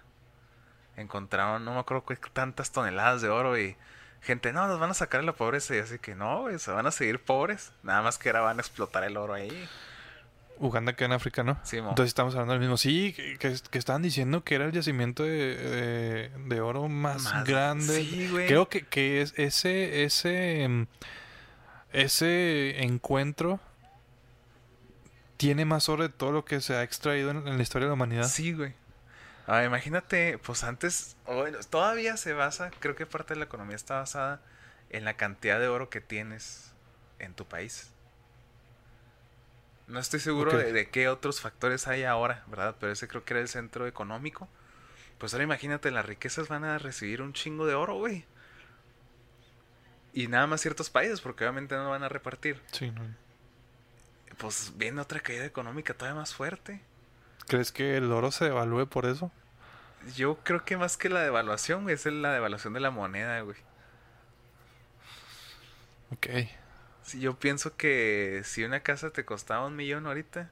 Encontraron, 0.98 1.64
no 1.64 1.74
me 1.76 1.80
acuerdo 1.80 2.04
tantas 2.34 2.72
toneladas 2.72 3.22
de 3.22 3.30
oro 3.30 3.58
y 3.58 3.76
gente, 4.22 4.52
no, 4.52 4.66
nos 4.68 4.80
van 4.80 4.90
a 4.90 4.94
sacar 4.96 5.22
de 5.22 5.28
la 5.28 5.34
pobreza. 5.34 5.76
Y 5.76 5.80
así 5.80 6.00
que 6.00 6.16
no, 6.16 6.48
se 6.58 6.72
van 6.72 6.88
a 6.88 6.92
seguir 6.92 7.24
pobres. 7.24 7.72
Nada 7.84 8.02
más 8.02 8.18
que 8.18 8.30
ahora 8.30 8.42
van 8.42 8.58
a 8.58 8.62
explotar 8.62 9.04
el 9.04 9.16
oro 9.16 9.34
ahí. 9.36 9.70
Uganda 10.60 10.94
queda 10.96 11.06
en 11.08 11.12
África, 11.14 11.44
¿no? 11.44 11.60
Sí, 11.64 11.82
mo. 11.82 11.90
Entonces 11.90 12.10
estamos 12.10 12.34
hablando 12.36 12.54
del 12.54 12.62
mismo. 12.62 12.78
Sí, 12.78 13.14
que, 13.14 13.38
que- 13.38 13.56
que 13.70 13.78
estaban 13.78 14.02
diciendo 14.02 14.44
que 14.44 14.56
era 14.56 14.66
el 14.66 14.72
yacimiento 14.72 15.24
de, 15.24 15.56
de- 15.56 16.30
de 16.46 16.62
oro 16.62 16.88
más, 16.90 17.44
grande. 17.46 18.04
sí, 18.04 18.28
güey. 18.32 18.48
Creo 18.48 18.68
que, 18.70 18.86
que 18.86 19.22
es 19.22 19.34
ese, 19.38 20.04
ese, 20.04 20.88
ese 21.94 22.84
encuentro 22.84 23.60
tiene 25.38 25.66
más 25.66 25.88
oro 25.90 26.04
de 26.04 26.10
todo 26.10 26.32
lo 26.32 26.46
que 26.46 26.62
se 26.62 26.74
ha 26.76 26.84
extraído 26.84 27.30
en, 27.32 27.48
en 27.48 27.58
la 27.58 27.64
historia 27.64 27.86
de 27.86 27.90
la 27.90 27.94
humanidad. 27.94 28.28
Sí, 28.28 28.54
güey. 28.54 28.74
Imagínate, 29.66 30.38
pues 30.40 30.64
antes, 30.66 31.16
bueno, 31.26 31.58
todavía 31.70 32.18
se 32.18 32.34
basa, 32.34 32.70
creo 32.80 32.96
que 32.96 33.06
parte 33.06 33.34
de 33.34 33.40
la 33.40 33.46
economía 33.46 33.78
está 33.78 33.96
basada 34.00 34.42
en 34.90 35.06
la 35.06 35.14
cantidad 35.16 35.58
de 35.60 35.70
oro 35.70 35.90
que 35.90 36.02
tienes 36.02 36.74
en 37.20 37.34
tu 37.34 37.46
país. 37.46 37.92
No 39.88 40.00
estoy 40.00 40.20
seguro 40.20 40.58
de, 40.58 40.74
de 40.74 40.90
qué 40.90 41.08
otros 41.08 41.40
factores 41.40 41.88
hay 41.88 42.04
ahora, 42.04 42.44
¿verdad? 42.48 42.76
Pero 42.80 42.92
ese 42.92 43.08
creo 43.08 43.24
que 43.24 43.34
era 43.34 43.42
el 43.42 43.48
centro 43.48 43.88
económico. 43.88 44.50
Pues 45.18 45.34
ahora 45.34 45.46
imagínate, 45.46 45.92
las 45.92 46.06
riquezas 46.06 46.48
van 46.48 46.64
a 46.64 46.78
recibir 46.78 47.22
un 47.22 47.34
chingo 47.34 47.66
de 47.66 47.74
oro, 47.74 47.96
güey. 47.96 48.26
Y 50.14 50.28
nada 50.28 50.48
más 50.48 50.62
ciertos 50.62 50.90
países, 50.90 51.22
porque 51.22 51.44
obviamente 51.44 51.76
no 51.76 51.90
van 51.90 52.04
a 52.04 52.10
repartir. 52.10 52.62
Sí, 52.72 52.92
¿no? 52.92 53.02
Pues 54.38 54.74
viene 54.76 55.02
otra 55.02 55.20
caída 55.20 55.46
económica 55.46 55.94
todavía 55.94 56.20
más 56.20 56.34
fuerte. 56.34 56.82
¿Crees 57.48 57.72
que 57.72 57.98
el 57.98 58.12
oro 58.12 58.32
se 58.32 58.46
devalúe 58.46 58.88
por 58.88 59.06
eso? 59.06 59.32
Yo 60.16 60.38
creo 60.44 60.66
que 60.66 60.78
más 60.78 60.98
que 60.98 61.10
la 61.10 61.22
devaluación, 61.22 61.84
güey, 61.84 61.96
es 61.96 62.06
la 62.06 62.34
devaluación 62.34 62.74
de 62.74 62.80
la 62.80 62.92
moneda, 62.92 63.42
güey. 63.42 63.58
Ok. 66.12 66.28
Yo 67.14 67.38
pienso 67.40 67.76
que 67.78 68.42
si 68.44 68.64
una 68.64 68.82
casa 68.82 69.12
te 69.12 69.24
costaba 69.26 69.66
un 69.66 69.76
millón 69.76 70.06
ahorita, 70.08 70.52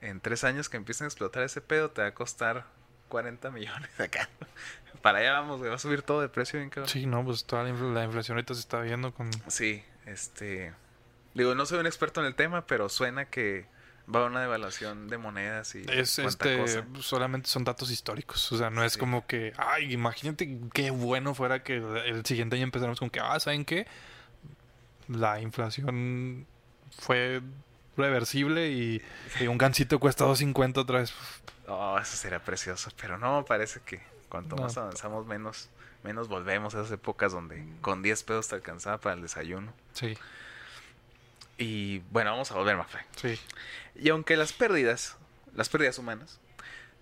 en 0.00 0.20
tres 0.20 0.44
años 0.44 0.68
que 0.68 0.76
empiecen 0.76 1.06
a 1.06 1.08
explotar 1.08 1.42
ese 1.42 1.60
pedo, 1.60 1.90
te 1.90 2.02
va 2.02 2.08
a 2.08 2.14
costar 2.14 2.66
40 3.08 3.50
millones 3.50 3.88
acá. 3.98 4.28
Para 5.02 5.18
allá 5.18 5.32
vamos, 5.32 5.58
güey, 5.58 5.68
va 5.70 5.76
a 5.76 5.78
subir 5.80 6.02
todo 6.02 6.20
de 6.20 6.28
precio 6.28 6.58
bien 6.58 6.70
cabrón. 6.70 6.88
Sí, 6.88 7.06
no, 7.06 7.24
pues 7.24 7.44
toda 7.44 7.62
la, 7.64 7.70
infl- 7.70 7.92
la 7.92 8.04
inflación 8.04 8.36
ahorita 8.36 8.54
se 8.54 8.60
está 8.60 8.80
viendo 8.80 9.12
con... 9.12 9.30
Sí, 9.48 9.84
este... 10.06 10.72
Digo, 11.34 11.54
no 11.54 11.66
soy 11.66 11.80
un 11.80 11.86
experto 11.86 12.20
en 12.20 12.26
el 12.26 12.36
tema, 12.36 12.64
pero 12.66 12.88
suena 12.88 13.24
que 13.26 13.66
va 14.14 14.20
a 14.22 14.26
una 14.26 14.40
devaluación 14.40 15.08
de 15.08 15.18
monedas 15.18 15.74
y 15.74 15.84
Es 15.90 16.18
este, 16.20 16.58
cosa. 16.58 16.84
solamente 17.00 17.48
son 17.48 17.64
datos 17.64 17.90
históricos, 17.90 18.52
o 18.52 18.56
sea, 18.58 18.70
no 18.70 18.84
es 18.84 18.96
como 18.96 19.26
que, 19.26 19.52
ay, 19.56 19.92
imagínate 19.92 20.58
qué 20.72 20.90
bueno 20.90 21.34
fuera 21.34 21.62
que 21.64 21.76
el, 21.78 21.96
el 21.96 22.24
siguiente 22.24 22.54
año 22.56 22.64
empezáramos 22.64 23.00
con 23.00 23.10
que, 23.10 23.18
ah, 23.20 23.40
¿saben 23.40 23.64
qué? 23.64 23.86
La 25.08 25.40
inflación 25.40 26.46
fue 26.98 27.40
reversible 27.96 28.70
y, 28.70 29.02
y 29.40 29.46
un 29.46 29.58
gancito 29.58 29.98
cuesta 30.00 30.24
2.50 30.24 30.78
otra 30.78 31.00
vez. 31.00 31.14
Oh, 31.68 31.98
eso 32.00 32.16
sería 32.16 32.42
precioso, 32.42 32.90
pero 33.00 33.18
no, 33.18 33.44
parece 33.44 33.80
que 33.80 34.00
cuanto 34.28 34.56
No. 34.56 34.62
más 34.62 34.76
avanzamos, 34.76 35.26
menos, 35.26 35.68
menos 36.02 36.28
volvemos 36.28 36.74
a 36.74 36.80
esas 36.80 36.92
épocas 36.92 37.32
donde 37.32 37.64
con 37.80 38.02
10 38.02 38.22
pesos 38.24 38.48
te 38.48 38.56
alcanzaba 38.56 38.98
para 38.98 39.14
el 39.14 39.22
desayuno. 39.22 39.72
Sí. 39.92 40.16
Y 41.56 42.00
bueno, 42.10 42.32
vamos 42.32 42.50
a 42.50 42.54
volver, 42.54 42.76
Mafly. 42.76 43.00
Sí. 43.16 43.38
Y 43.94 44.08
aunque 44.10 44.36
las 44.36 44.52
pérdidas, 44.52 45.16
las 45.54 45.68
pérdidas 45.68 45.98
humanas, 45.98 46.40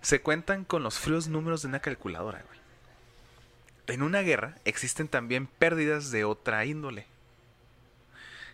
se 0.01 0.21
cuentan 0.21 0.63
con 0.63 0.83
los 0.83 0.99
fríos 0.99 1.27
números 1.27 1.61
de 1.63 1.69
una 1.69 1.79
calculadora, 1.79 2.43
güey. 2.47 2.59
En 3.87 4.01
una 4.03 4.19
guerra 4.21 4.55
existen 4.63 5.07
también 5.07 5.47
pérdidas 5.47 6.11
de 6.11 6.23
otra 6.23 6.63
índole, 6.65 7.05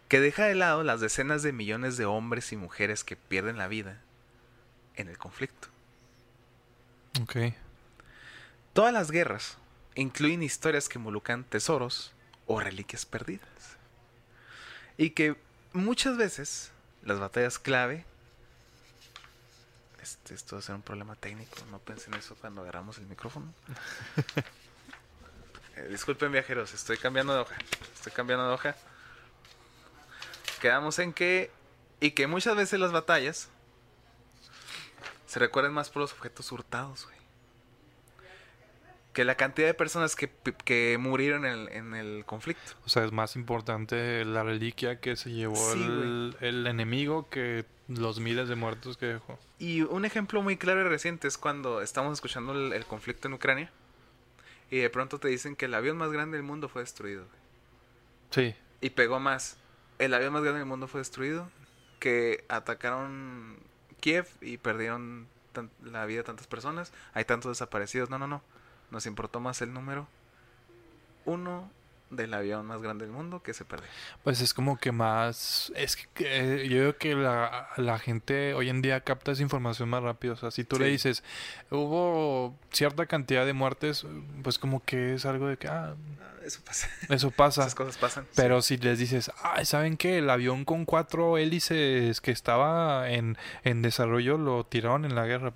que 0.10 0.20
deja 0.20 0.46
de 0.46 0.56
lado 0.56 0.84
las 0.84 1.00
decenas 1.00 1.44
de 1.44 1.54
millones 1.54 1.96
de 1.96 2.06
hombres 2.06 2.52
y 2.52 2.58
mujeres 2.58 3.04
que 3.04 3.16
pierden 3.16 3.58
la 3.58 3.68
vida 3.68 4.02
en 4.96 5.08
el 5.08 5.18
conflicto. 5.18 5.70
Ok. 7.22 7.54
Todas 8.74 8.92
las 8.92 9.12
guerras 9.12 9.58
incluyen 9.96 10.42
historias 10.42 10.90
que 10.90 10.98
involucran 10.98 11.44
tesoros 11.44 12.12
o 12.48 12.60
reliquias 12.60 13.06
perdidas. 13.06 13.78
Y 14.98 15.12
que 15.12 15.36
muchas 15.74 16.18
veces 16.18 16.72
las 17.04 17.20
batallas 17.20 17.60
clave... 17.60 18.04
Este, 20.02 20.34
esto 20.34 20.56
va 20.56 20.60
a 20.60 20.64
ser 20.64 20.76
un 20.76 20.82
problema 20.82 21.16
técnico, 21.16 21.58
no 21.70 21.78
pensé 21.78 22.10
en 22.10 22.16
eso 22.16 22.36
cuando 22.36 22.62
agarramos 22.62 22.98
el 22.98 23.06
micrófono. 23.06 23.54
Eh, 25.76 25.88
disculpen 25.88 26.30
viajeros, 26.30 26.74
estoy 26.74 26.98
cambiando 26.98 27.34
de 27.34 27.40
hoja. 27.40 27.56
Estoy 27.96 28.12
cambiando 28.12 28.46
de 28.50 28.54
hoja. 28.54 28.76
Quedamos 30.60 31.00
en 31.00 31.14
que... 31.14 31.52
Y 32.02 32.12
que 32.12 32.28
muchas 32.28 32.56
veces 32.56 32.80
las 32.80 32.92
batallas 32.94 33.50
se 35.26 35.40
recuerden 35.40 35.74
más 35.74 35.90
por 35.90 36.02
los 36.02 36.14
objetos 36.14 36.52
hurtados, 36.52 37.06
güey. 37.06 37.20
Que 39.14 39.26
la 39.26 39.36
cantidad 39.36 39.68
de 39.68 39.74
personas 39.74 40.16
que, 40.16 40.30
que 40.64 40.98
murieron 41.00 41.46
en 41.46 41.52
el, 41.52 41.70
en 41.70 41.96
el 41.96 42.24
conflicto. 42.26 42.72
O 42.86 42.90
sea, 42.90 43.04
es 43.04 43.12
más 43.12 43.36
importante 43.36 44.24
la 44.24 44.44
reliquia 44.44 45.00
que 45.02 45.16
se 45.16 45.32
llevó 45.32 45.56
Sí, 45.74 45.84
el, 45.84 46.38
el 46.40 46.68
enemigo 46.68 47.28
que 47.30 47.66
los 47.90 48.20
miles 48.20 48.48
de 48.48 48.56
muertos 48.56 48.98
que 48.98 49.08
dejó. 49.08 49.38
Y 49.58 49.82
un 49.82 50.06
ejemplo 50.06 50.42
muy 50.42 50.58
claro 50.58 50.82
y 50.82 50.84
reciente 50.86 51.28
es 51.28 51.38
cuando 51.38 51.82
estamos 51.82 52.14
escuchando 52.14 52.54
el, 52.54 52.72
el 52.72 52.86
conflicto 52.86 53.28
en 53.28 53.34
Ucrania. 53.34 53.72
Y 54.72 54.78
de 54.78 54.90
pronto 54.90 55.20
te 55.20 55.28
dicen 55.28 55.56
que 55.56 55.66
el 55.66 55.74
avión 55.74 55.98
más 55.98 56.12
grande 56.12 56.38
del 56.38 56.46
mundo 56.46 56.70
fue 56.70 56.82
destruido. 56.84 57.26
güey. 57.26 57.40
Sí. 58.52 58.56
Y 58.82 58.92
pegó 58.92 59.20
más. 59.20 59.58
El 60.00 60.14
avión 60.14 60.34
más 60.34 60.42
grande 60.42 60.60
del 60.60 60.68
mundo 60.68 60.88
fue 60.88 61.02
destruido. 61.02 61.50
Que 62.00 62.46
atacaron 62.50 63.60
Kiev 64.00 64.28
y 64.42 64.58
perdieron 64.58 65.28
la 65.84 66.06
vida 66.06 66.20
de 66.20 66.24
tantas 66.24 66.48
personas. 66.48 66.92
Hay 67.14 67.26
tantos 67.26 67.52
desaparecidos. 67.52 68.10
No, 68.10 68.18
no, 68.18 68.28
no. 68.28 68.42
Nos 68.90 69.06
importó 69.06 69.40
más 69.40 69.62
el 69.62 69.74
número 69.74 70.08
uno 71.26 71.70
del 72.10 72.34
avión 72.34 72.66
más 72.66 72.82
grande 72.82 73.06
del 73.06 73.14
mundo 73.14 73.44
que 73.44 73.54
se 73.54 73.66
perdió. 73.66 73.88
Pues 74.24 74.42
es 74.42 74.54
como 74.54 74.78
que 74.78 74.92
más... 74.92 75.72
Es 75.76 75.96
que 75.96 76.64
eh, 76.64 76.68
yo 76.68 76.78
creo 76.78 76.98
que 76.98 77.16
la, 77.16 77.70
la 77.78 78.00
gente 78.00 78.54
hoy 78.54 78.70
en 78.70 78.82
día 78.82 79.02
capta 79.02 79.32
esa 79.32 79.44
información 79.44 79.90
más 79.90 80.02
rápido. 80.04 80.34
O 80.34 80.38
sea, 80.38 80.52
si 80.52 80.64
tú 80.64 80.80
le 80.80 80.88
dices, 80.88 81.24
hubo 81.70 82.58
cierta 82.72 83.06
cantidad 83.06 83.46
de 83.46 83.54
muertes, 83.54 84.06
pues 84.44 84.58
como 84.58 84.84
que 84.84 85.14
es 85.14 85.26
algo 85.26 85.48
de 85.48 85.58
que, 85.58 85.68
ah, 85.68 85.96
Ah, 86.22 86.46
Eso 86.46 86.62
pasa. 86.66 86.88
eso 87.10 87.32
pasa. 87.32 87.62
Esas 87.62 87.76
cosas 87.76 87.98
pasan. 87.98 88.24
sí. 88.26 88.32
Pero 88.36 88.62
si 88.62 88.78
les 88.78 88.98
dices, 88.98 89.32
ay, 89.44 89.66
¿saben 89.66 89.98
qué? 89.98 90.18
El 90.20 90.30
avión 90.30 90.66
con 90.66 90.86
cuatro 90.86 91.38
hélices 91.38 92.22
que 92.22 92.32
estaba 92.32 93.10
en, 93.12 93.38
en 93.64 93.82
desarrollo 93.82 94.38
lo 94.38 94.66
tiraron 94.66 95.06
en 95.06 95.16
la 95.16 95.26
guerra. 95.26 95.54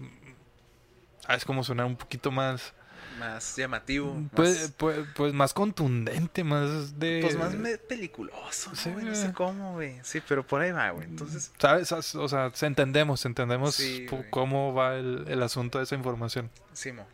Ah, 1.27 1.35
es 1.35 1.45
como 1.45 1.63
sonar 1.63 1.85
un 1.85 1.95
poquito 1.95 2.31
más... 2.31 2.73
Más 3.19 3.55
llamativo. 3.55 4.21
Pues, 4.33 4.61
más- 4.61 4.71
pues, 4.77 4.97
pues 5.15 5.33
más 5.33 5.53
contundente, 5.53 6.43
más 6.43 6.99
de... 6.99 7.19
Pues 7.21 7.37
más 7.37 7.53
peliculoso, 7.87 8.71
¿no, 8.71 8.75
Sí, 8.75 8.89
güey? 8.91 9.05
No 9.05 9.15
sé 9.15 9.31
cómo, 9.33 9.73
güey. 9.73 9.99
Sí, 10.03 10.21
pero 10.27 10.45
por 10.45 10.61
ahí 10.61 10.71
va, 10.71 10.89
güey. 10.91 11.07
Entonces, 11.07 11.51
¿Sabes? 11.59 11.91
O 11.91 12.27
sea, 12.27 12.51
se- 12.53 12.65
entendemos, 12.65 13.25
entendemos 13.25 13.75
Sí, 13.75 14.07
cómo 14.29 14.73
va 14.73 14.95
el, 14.95 15.25
el 15.27 15.43
asunto 15.43 15.77
de 15.77 15.83
esa 15.85 15.95
información. 15.95 16.49
Simo. 16.73 17.07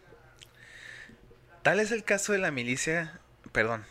Tal 1.63 1.79
es 1.79 1.91
el 1.91 2.03
caso 2.03 2.32
de 2.34 2.39
la 2.39 2.51
milicia. 2.51 3.20
Perdón. 3.51 3.84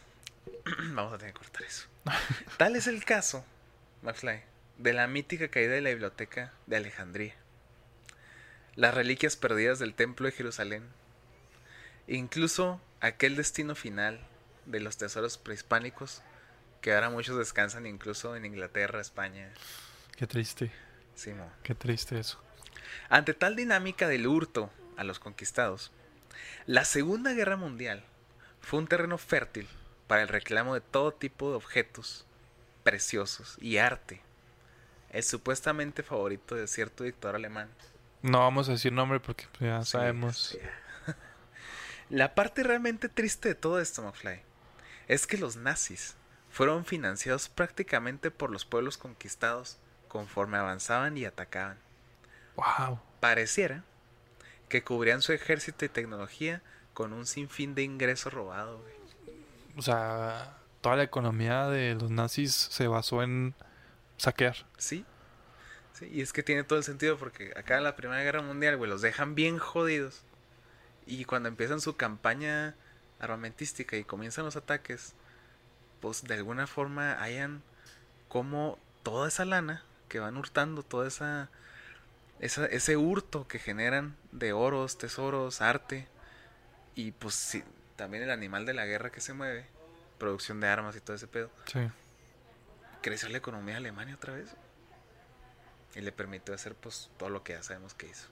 Vamos 0.94 1.12
a 1.12 1.18
tener 1.18 1.34
que 1.34 1.38
cortar 1.40 1.62
eso. 1.62 1.86
Tal 2.56 2.76
es 2.76 2.86
el 2.86 3.04
caso, 3.04 3.44
McFly, 4.02 4.40
de 4.78 4.92
la 4.94 5.06
mítica 5.06 5.48
caída 5.48 5.72
de 5.74 5.82
la 5.82 5.90
biblioteca 5.90 6.52
de 6.66 6.76
Alejandría. 6.76 7.34
Las 8.74 8.94
reliquias 8.94 9.36
perdidas 9.36 9.78
del 9.78 9.94
templo 9.94 10.26
de 10.26 10.32
Jerusalén. 10.32 10.84
Incluso 12.08 12.80
aquel 13.00 13.36
destino 13.36 13.74
final 13.74 14.18
de 14.66 14.80
los 14.80 14.96
tesoros 14.96 15.38
prehispánicos 15.38 16.22
que 16.80 16.92
ahora 16.94 17.10
muchos 17.10 17.36
descansan 17.38 17.86
incluso 17.86 18.34
en 18.36 18.44
Inglaterra, 18.44 19.00
España. 19.00 19.52
Qué 20.16 20.26
triste, 20.26 20.72
Simo. 21.14 21.50
qué 21.62 21.74
triste 21.74 22.18
eso. 22.18 22.40
Ante 23.08 23.34
tal 23.34 23.56
dinámica 23.56 24.08
del 24.08 24.26
hurto 24.26 24.70
a 24.96 25.04
los 25.04 25.18
conquistados, 25.18 25.92
la 26.66 26.84
Segunda 26.84 27.32
Guerra 27.34 27.56
Mundial 27.56 28.04
fue 28.60 28.78
un 28.78 28.86
terreno 28.88 29.18
fértil 29.18 29.68
para 30.06 30.22
el 30.22 30.28
reclamo 30.28 30.74
de 30.74 30.80
todo 30.80 31.12
tipo 31.12 31.50
de 31.50 31.56
objetos 31.56 32.26
preciosos 32.84 33.56
y 33.60 33.76
arte. 33.78 34.22
El 35.10 35.22
supuestamente 35.22 36.02
favorito 36.02 36.54
de 36.54 36.66
cierto 36.66 37.04
dictador 37.04 37.36
alemán. 37.36 37.68
No 38.22 38.40
vamos 38.40 38.68
a 38.68 38.72
decir 38.72 38.92
nombre 38.92 39.20
porque 39.20 39.46
ya 39.60 39.82
Sí, 39.84 39.92
sabemos. 39.92 40.50
sí. 40.52 40.58
La 42.10 42.34
parte 42.34 42.62
realmente 42.62 43.08
triste 43.08 43.50
de 43.50 43.54
todo 43.54 43.80
esto, 43.80 44.02
McFly, 44.02 44.40
es 45.08 45.26
que 45.26 45.36
los 45.36 45.56
nazis 45.56 46.14
fueron 46.50 46.84
financiados 46.84 47.48
prácticamente 47.48 48.30
por 48.30 48.50
los 48.50 48.64
pueblos 48.64 48.96
conquistados 48.96 49.78
conforme 50.08 50.56
avanzaban 50.56 51.18
y 51.18 51.24
atacaban. 51.26 51.78
Wow. 52.56 53.00
Pareciera 53.20 53.84
que 54.68 54.82
cubrían 54.82 55.22
su 55.22 55.32
ejército 55.32 55.84
y 55.84 55.88
tecnología 55.88 56.62
con 56.94 57.12
un 57.12 57.26
sinfín 57.26 57.74
de 57.74 57.82
ingreso 57.82 58.30
robado, 58.30 58.78
güey. 58.78 58.94
O 59.76 59.82
sea, 59.82 60.58
toda 60.80 60.96
la 60.96 61.04
economía 61.04 61.68
de 61.68 61.94
los 61.94 62.10
nazis 62.10 62.54
se 62.54 62.88
basó 62.88 63.22
en 63.22 63.54
saquear. 64.16 64.56
¿Sí? 64.76 65.04
Sí, 65.92 66.08
y 66.12 66.20
es 66.20 66.32
que 66.32 66.42
tiene 66.42 66.64
todo 66.64 66.78
el 66.78 66.84
sentido 66.84 67.16
porque 67.16 67.52
acá 67.56 67.76
en 67.76 67.84
la 67.84 67.96
Primera 67.96 68.22
Guerra 68.22 68.42
Mundial, 68.42 68.76
güey, 68.76 68.90
los 68.90 69.02
dejan 69.02 69.34
bien 69.34 69.58
jodidos. 69.58 70.24
Y 71.08 71.24
cuando 71.24 71.48
empiezan 71.48 71.80
su 71.80 71.96
campaña 71.96 72.74
armamentística 73.18 73.96
y 73.96 74.04
comienzan 74.04 74.44
los 74.44 74.56
ataques, 74.56 75.14
pues 76.00 76.22
de 76.22 76.34
alguna 76.34 76.66
forma 76.66 77.20
hayan 77.20 77.62
como 78.28 78.78
toda 79.02 79.26
esa 79.26 79.44
lana 79.46 79.82
que 80.08 80.20
van 80.20 80.36
hurtando, 80.36 80.82
toda 80.82 81.08
esa, 81.08 81.48
esa 82.40 82.66
ese 82.66 82.96
hurto 82.98 83.48
que 83.48 83.58
generan 83.58 84.16
de 84.32 84.52
oros, 84.52 84.98
tesoros, 84.98 85.62
arte 85.62 86.06
y 86.94 87.12
pues 87.12 87.34
sí, 87.34 87.64
también 87.96 88.22
el 88.22 88.30
animal 88.30 88.66
de 88.66 88.74
la 88.74 88.84
guerra 88.84 89.10
que 89.10 89.22
se 89.22 89.32
mueve, 89.32 89.66
producción 90.18 90.60
de 90.60 90.68
armas 90.68 90.94
y 90.94 91.00
todo 91.00 91.16
ese 91.16 91.26
pedo 91.26 91.50
Sí. 91.72 91.88
creció 93.00 93.28
la 93.30 93.38
economía 93.38 93.74
de 93.74 93.78
Alemania 93.78 94.14
otra 94.14 94.34
vez. 94.34 94.50
Y 95.94 96.00
le 96.02 96.12
permitió 96.12 96.54
hacer 96.54 96.74
pues 96.74 97.10
todo 97.16 97.30
lo 97.30 97.42
que 97.42 97.54
ya 97.54 97.62
sabemos 97.62 97.94
que 97.94 98.06
hizo, 98.08 98.28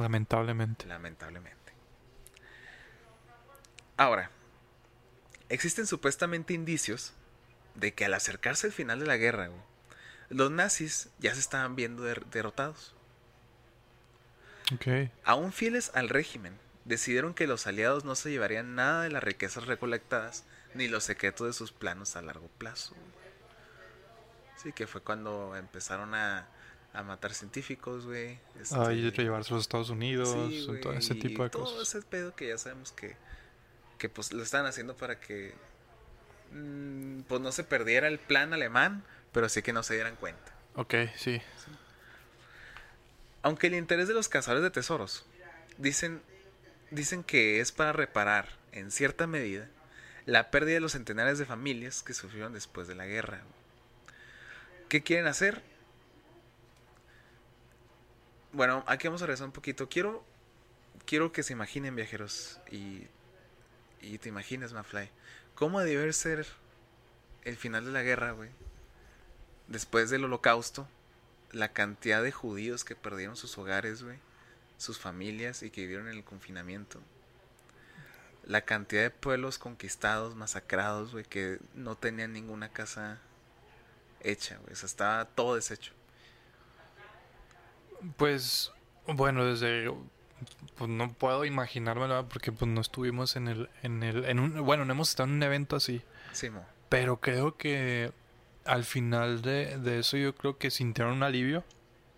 Lamentablemente. 0.00 0.86
lamentablemente. 0.86 1.72
Ahora, 3.96 4.30
existen 5.48 5.86
supuestamente 5.86 6.54
indicios 6.54 7.12
de 7.74 7.94
que 7.94 8.04
al 8.04 8.14
acercarse 8.14 8.66
el 8.68 8.72
final 8.72 9.00
de 9.00 9.06
la 9.06 9.16
guerra, 9.16 9.48
güey, 9.48 9.60
los 10.30 10.50
nazis 10.50 11.08
ya 11.18 11.34
se 11.34 11.40
estaban 11.40 11.74
viendo 11.76 12.02
der- 12.02 12.26
derrotados. 12.26 12.94
Ok. 14.74 15.10
Aún 15.24 15.52
fieles 15.52 15.90
al 15.94 16.08
régimen, 16.10 16.58
decidieron 16.84 17.34
que 17.34 17.46
los 17.46 17.66
aliados 17.66 18.04
no 18.04 18.14
se 18.14 18.30
llevarían 18.30 18.74
nada 18.74 19.02
de 19.02 19.10
las 19.10 19.22
riquezas 19.22 19.66
recolectadas 19.66 20.44
ni 20.74 20.88
los 20.88 21.04
secretos 21.04 21.46
de 21.46 21.52
sus 21.54 21.72
planos 21.72 22.14
a 22.16 22.22
largo 22.22 22.48
plazo. 22.58 22.94
Sí, 24.62 24.72
que 24.72 24.86
fue 24.86 25.00
cuando 25.00 25.56
empezaron 25.56 26.14
a, 26.14 26.46
a 26.92 27.02
matar 27.02 27.34
científicos, 27.34 28.06
güey. 28.06 28.38
este, 28.60 28.74
Ay, 28.76 29.10
llevarse 29.10 29.52
a 29.52 29.56
los 29.56 29.64
Estados 29.64 29.90
Unidos, 29.90 30.30
sí, 30.30 30.64
güey, 30.66 30.80
todo 30.80 30.92
ese 30.94 31.14
tipo 31.14 31.42
de 31.42 31.48
y 31.48 31.50
todo 31.50 31.64
cosas. 31.64 31.94
ese 31.94 32.02
pedo 32.02 32.34
que 32.34 32.48
ya 32.48 32.58
sabemos 32.58 32.92
que, 32.92 33.16
que 33.98 34.08
pues 34.08 34.32
lo 34.32 34.42
estaban 34.42 34.66
haciendo 34.66 34.96
para 34.96 35.20
que 35.20 35.54
mm, 36.52 37.20
pues 37.22 37.40
no 37.40 37.52
se 37.52 37.64
perdiera 37.64 38.08
el 38.08 38.18
plan 38.18 38.52
alemán, 38.52 39.04
pero 39.32 39.48
sí 39.48 39.62
que 39.62 39.72
no 39.72 39.82
se 39.82 39.94
dieran 39.94 40.16
cuenta. 40.16 40.52
Ok, 40.74 40.94
sí. 41.16 41.40
Aunque 43.42 43.68
el 43.68 43.74
interés 43.74 44.08
de 44.08 44.14
los 44.14 44.28
cazadores 44.28 44.62
de 44.62 44.70
tesoros 44.70 45.24
dicen, 45.76 46.22
dicen 46.90 47.22
que 47.22 47.60
es 47.60 47.72
para 47.72 47.92
reparar, 47.92 48.48
en 48.72 48.90
cierta 48.90 49.26
medida, 49.26 49.68
la 50.26 50.50
pérdida 50.50 50.74
de 50.74 50.80
los 50.80 50.92
centenares 50.92 51.38
de 51.38 51.46
familias 51.46 52.02
que 52.02 52.14
sufrieron 52.14 52.52
después 52.52 52.88
de 52.88 52.94
la 52.94 53.06
guerra. 53.06 53.42
¿Qué 54.88 55.02
quieren 55.02 55.26
hacer? 55.26 55.62
Bueno, 58.52 58.82
aquí 58.86 59.06
vamos 59.06 59.22
a 59.22 59.26
regresar 59.26 59.46
un 59.46 59.52
poquito. 59.52 59.88
Quiero, 59.88 60.24
quiero 61.04 61.32
que 61.32 61.42
se 61.42 61.52
imaginen, 61.52 61.94
viajeros, 61.94 62.60
y, 62.70 63.06
y 64.00 64.18
te 64.18 64.30
imagines, 64.30 64.72
Mafly, 64.72 65.10
cómo 65.54 65.80
debió 65.80 66.10
ser 66.12 66.46
el 67.44 67.56
final 67.56 67.84
de 67.84 67.92
la 67.92 68.02
guerra, 68.02 68.32
güey, 68.32 68.50
después 69.66 70.08
del 70.10 70.24
holocausto, 70.24 70.88
la 71.52 71.72
cantidad 71.72 72.22
de 72.22 72.32
judíos 72.32 72.84
que 72.84 72.96
perdieron 72.96 73.36
sus 73.36 73.56
hogares, 73.58 74.02
güey, 74.02 74.18
sus 74.78 74.98
familias 74.98 75.62
y 75.62 75.70
que 75.70 75.82
vivieron 75.82 76.08
en 76.08 76.16
el 76.16 76.24
confinamiento. 76.24 77.00
La 78.44 78.62
cantidad 78.62 79.02
de 79.02 79.10
pueblos 79.10 79.58
conquistados, 79.58 80.34
masacrados, 80.34 81.12
güey, 81.12 81.24
que 81.24 81.58
no 81.74 81.96
tenían 81.96 82.32
ninguna 82.32 82.70
casa 82.70 83.18
hecha, 84.20 84.56
güey. 84.58 84.72
O 84.72 84.76
sea, 84.76 84.86
estaba 84.86 85.24
todo 85.26 85.54
deshecho. 85.54 85.92
Pues, 88.16 88.72
bueno, 89.06 89.44
desde 89.44 89.90
pues 90.76 90.88
no 90.88 91.12
puedo 91.12 91.44
imaginármelo 91.44 92.28
porque 92.28 92.52
pues 92.52 92.70
no 92.70 92.80
estuvimos 92.80 93.34
en 93.34 93.48
el 93.48 93.68
en 93.82 94.02
el 94.04 94.24
en 94.26 94.38
un 94.38 94.64
bueno 94.64 94.84
no 94.84 94.92
hemos 94.92 95.08
estado 95.10 95.28
en 95.28 95.34
un 95.34 95.42
evento 95.42 95.74
así 95.74 96.00
Sí, 96.32 96.48
mo. 96.48 96.64
pero 96.88 97.20
creo 97.20 97.56
que 97.56 98.12
al 98.64 98.84
final 98.84 99.42
de, 99.42 99.78
de 99.78 99.98
eso 99.98 100.16
yo 100.16 100.36
creo 100.36 100.56
que 100.56 100.70
sintieron 100.70 101.14
un 101.14 101.22
alivio 101.24 101.64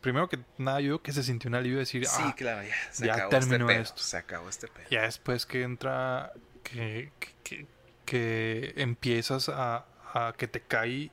primero 0.03 0.29
que 0.29 0.39
nada 0.59 0.81
yo 0.81 0.89
creo 0.89 1.03
que 1.03 1.13
se 1.13 1.23
sintió 1.23 1.49
un 1.49 1.55
alivio 1.55 1.79
de 1.79 1.83
decir 1.85 2.05
Sí, 2.07 2.21
ah, 2.23 2.35
claro, 2.37 2.63
ya. 2.63 2.75
Se 2.93 3.07
ya 3.07 3.15
acabó 3.15 3.31
terminó 3.31 3.55
este 3.65 3.67
pedo. 3.75 3.83
esto. 3.83 4.03
Se 4.03 4.17
acabó 4.19 4.49
este 4.51 4.67
pedo. 4.69 4.87
ya 4.91 5.03
después 5.03 5.47
que 5.47 5.63
entra 5.63 6.33
que 6.63 7.13
que, 7.43 7.67
que, 8.05 8.75
empiezas 8.77 9.49
a, 9.49 9.87
a 10.13 10.35
que 10.37 10.47
te 10.47 10.61
cae 10.61 11.11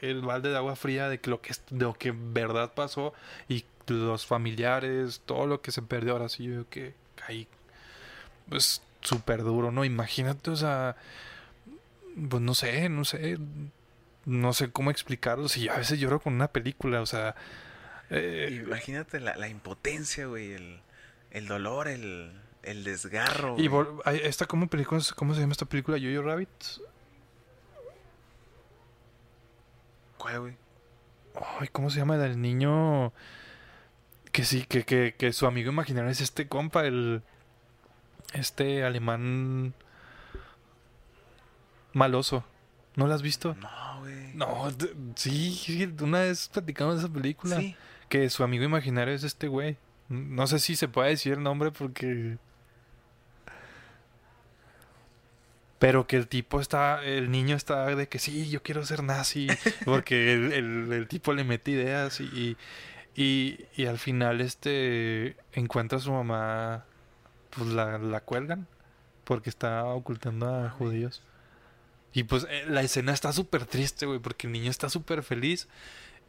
el 0.00 0.22
balde 0.22 0.48
de 0.48 0.56
agua 0.56 0.74
fría 0.74 1.08
de 1.08 1.20
que 1.20 1.30
lo 1.30 1.40
que 1.40 1.54
de 1.70 1.84
lo 1.84 1.94
que 1.94 2.12
verdad 2.12 2.72
pasó 2.74 3.14
y 3.48 3.64
los 3.90 4.26
familiares 4.26 5.22
todo 5.26 5.46
lo 5.46 5.60
que 5.60 5.72
se 5.72 5.82
perdió 5.82 6.12
ahora 6.12 6.28
sí 6.28 6.44
yo 6.44 6.50
creo 6.52 6.68
que 6.70 6.94
caí 7.16 7.48
pues 8.48 8.82
súper 9.00 9.42
duro 9.42 9.70
no 9.70 9.84
imagínate 9.84 10.50
o 10.50 10.56
sea 10.56 10.96
pues 12.28 12.42
no 12.42 12.54
sé 12.54 12.88
no 12.88 13.04
sé 13.04 13.38
no 14.26 14.52
sé 14.52 14.70
cómo 14.70 14.90
explicarlo 14.90 15.48
si 15.48 15.62
yo 15.62 15.72
a 15.72 15.78
veces 15.78 15.98
lloro 15.98 16.20
con 16.20 16.34
una 16.34 16.48
película 16.48 17.00
o 17.00 17.06
sea 17.06 17.34
eh, 18.10 18.62
Imagínate 18.66 19.20
la, 19.20 19.36
la 19.36 19.46
impotencia, 19.46 20.26
güey, 20.26 20.52
el, 20.52 20.80
el 21.30 21.46
dolor, 21.46 21.86
el, 21.86 22.32
el 22.64 22.82
desgarro. 22.82 23.54
y 23.56 23.70
esta 24.24 24.46
como 24.46 24.66
película 24.66 25.00
cómo 25.14 25.32
se 25.32 25.40
llama 25.40 25.52
esta 25.52 25.66
película 25.66 25.96
Yo-Yo 25.96 26.22
Rabbit 26.22 26.48
¿Cuál, 30.18 30.40
güey? 30.40 30.56
Ay, 31.60 31.68
¿cómo 31.68 31.88
se 31.88 31.98
llama 31.98 32.16
el 32.16 32.20
del 32.22 32.40
niño? 32.42 33.12
Que 34.32 34.44
sí, 34.44 34.64
que, 34.68 34.84
que, 34.84 35.14
que 35.18 35.32
su 35.32 35.46
amigo 35.46 35.70
imaginario 35.72 36.10
es 36.10 36.20
este 36.20 36.46
compa, 36.48 36.86
el. 36.86 37.22
Este 38.32 38.84
alemán. 38.84 39.74
Maloso. 41.92 42.44
¿No 42.94 43.06
lo 43.06 43.14
has 43.14 43.22
visto? 43.22 43.54
No, 43.56 44.00
güey. 44.00 44.34
No, 44.34 44.68
sí, 45.16 45.52
sí, 45.54 45.92
una 46.00 46.20
vez 46.20 46.48
platicamos 46.48 46.94
de 46.96 47.00
esa 47.04 47.12
película. 47.12 47.56
Sí. 47.58 47.74
Que 48.08 48.28
su 48.30 48.44
amigo 48.44 48.64
imaginario 48.64 49.14
es 49.14 49.24
este 49.24 49.48
güey. 49.48 49.76
No 50.08 50.46
sé 50.46 50.58
si 50.58 50.76
se 50.76 50.88
puede 50.88 51.10
decir 51.10 51.32
el 51.34 51.42
nombre 51.42 51.70
porque. 51.72 52.36
Pero 55.78 56.06
que 56.06 56.16
el 56.16 56.28
tipo 56.28 56.60
está, 56.60 57.02
el 57.04 57.30
niño 57.30 57.56
está 57.56 57.86
de 57.96 58.06
que 58.06 58.18
sí, 58.18 58.50
yo 58.50 58.62
quiero 58.62 58.84
ser 58.84 59.02
nazi, 59.02 59.46
porque 59.86 60.34
el, 60.34 60.52
el- 60.52 60.92
el 60.92 61.08
tipo 61.08 61.32
le 61.32 61.42
mete 61.42 61.70
ideas 61.70 62.20
y, 62.20 62.24
y, 62.24 62.56
y 63.22 63.86
al 63.86 63.98
final 63.98 64.40
este 64.40 65.36
encuentra 65.52 65.98
a 65.98 66.00
su 66.00 66.12
mamá, 66.12 66.84
pues 67.50 67.68
la, 67.68 67.98
la 67.98 68.20
cuelgan, 68.20 68.66
porque 69.24 69.50
está 69.50 69.84
ocultando 69.84 70.48
a 70.64 70.70
judíos. 70.70 71.22
Y 72.12 72.24
pues 72.24 72.46
eh, 72.50 72.64
la 72.68 72.82
escena 72.82 73.12
está 73.12 73.32
súper 73.32 73.66
triste, 73.66 74.06
güey, 74.06 74.18
porque 74.18 74.46
el 74.46 74.52
niño 74.52 74.70
está 74.70 74.88
súper 74.88 75.22
feliz 75.22 75.68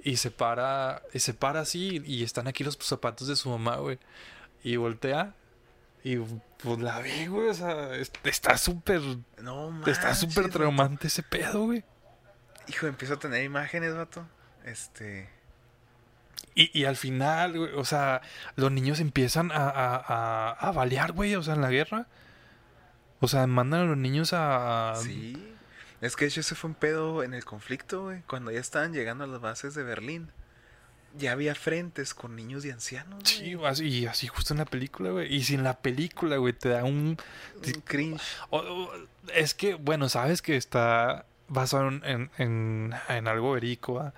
y 0.04 0.18
se 0.18 0.30
para, 0.32 1.02
y 1.14 1.20
se 1.20 1.34
para 1.34 1.62
así 1.62 2.02
y 2.06 2.24
están 2.24 2.48
aquí 2.48 2.64
los 2.64 2.78
zapatos 2.82 3.28
de 3.28 3.36
su 3.36 3.50
mamá, 3.50 3.78
güey. 3.78 3.98
Y 4.64 4.76
voltea 4.76 5.34
y 6.04 6.18
pues 6.18 6.80
la 6.80 7.00
ve, 7.00 7.28
güey, 7.28 7.50
o 7.50 7.54
sea, 7.54 7.96
es- 7.96 8.12
está 8.24 8.58
súper, 8.58 9.02
No, 9.42 9.70
está 9.88 10.10
manches, 10.10 10.18
súper 10.20 10.44
vato. 10.46 10.58
traumante 10.60 11.08
ese 11.08 11.24
pedo, 11.24 11.66
güey. 11.66 11.84
Hijo, 12.68 12.86
empiezo 12.88 13.16
a 13.16 13.20
tener 13.20 13.44
imágenes, 13.44 13.96
vato. 13.96 14.28
Este. 14.66 15.30
Y, 16.56 16.78
y 16.78 16.86
al 16.86 16.96
final, 16.98 17.58
güey, 17.58 17.74
o 17.74 17.86
sea, 17.86 18.22
los 18.56 18.72
niños 18.72 19.00
empiezan 19.00 19.52
a, 19.52 19.70
a, 19.70 19.96
a, 19.96 20.52
a 20.52 20.72
balear, 20.72 21.12
güey, 21.14 21.36
o 21.36 21.44
sea, 21.44 21.54
en 21.56 21.62
la 21.62 21.70
guerra. 21.70 22.08
O 23.20 23.28
sea, 23.28 23.46
mandan 23.48 23.82
a 23.82 23.86
los 23.86 23.98
niños 23.98 24.32
a... 24.34 24.96
Sí. 25.02 25.38
Es 26.02 26.16
que 26.16 26.26
ese 26.26 26.42
fue 26.56 26.70
un 26.72 26.76
pedo 26.76 27.24
en 27.24 27.34
el 27.36 27.46
conflicto, 27.46 28.04
güey. 28.04 28.22
Cuando 28.28 28.50
ya 28.52 28.60
estaban 28.60 28.92
llegando 28.94 29.24
a 29.24 29.28
las 29.28 29.40
bases 29.40 29.76
de 29.76 29.84
Berlín. 29.84 30.32
Ya 31.18 31.34
había 31.34 31.54
frentes 31.56 32.14
con 32.14 32.36
niños 32.36 32.64
y 32.66 32.72
ancianos. 32.72 33.20
Sí, 33.26 33.54
güey. 33.54 33.70
así, 33.70 33.88
y 33.88 34.06
así 34.08 34.28
justo 34.28 34.54
en 34.54 34.60
la 34.60 34.66
película, 34.66 35.12
güey. 35.12 35.34
Y 35.34 35.44
si 35.44 35.56
en 35.56 35.64
la 35.64 35.78
película, 35.78 36.38
güey, 36.38 36.54
te 36.54 36.70
da 36.70 36.84
un... 36.86 37.18
Un 37.56 37.82
cringe. 37.86 38.22
o- 38.50 38.58
o- 38.60 38.92
es 39.36 39.54
que, 39.54 39.76
bueno, 39.76 40.10
sabes 40.10 40.42
que 40.42 40.56
está 40.58 41.26
basado 41.50 41.90
en, 41.90 42.32
en, 42.38 42.94
en, 43.10 43.28
algo 43.28 43.52
verídico, 43.52 43.96
¿va? 43.96 44.14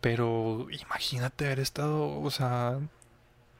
Pero 0.00 0.66
imagínate 0.70 1.46
haber 1.46 1.60
estado, 1.60 2.20
o 2.20 2.30
sea, 2.30 2.78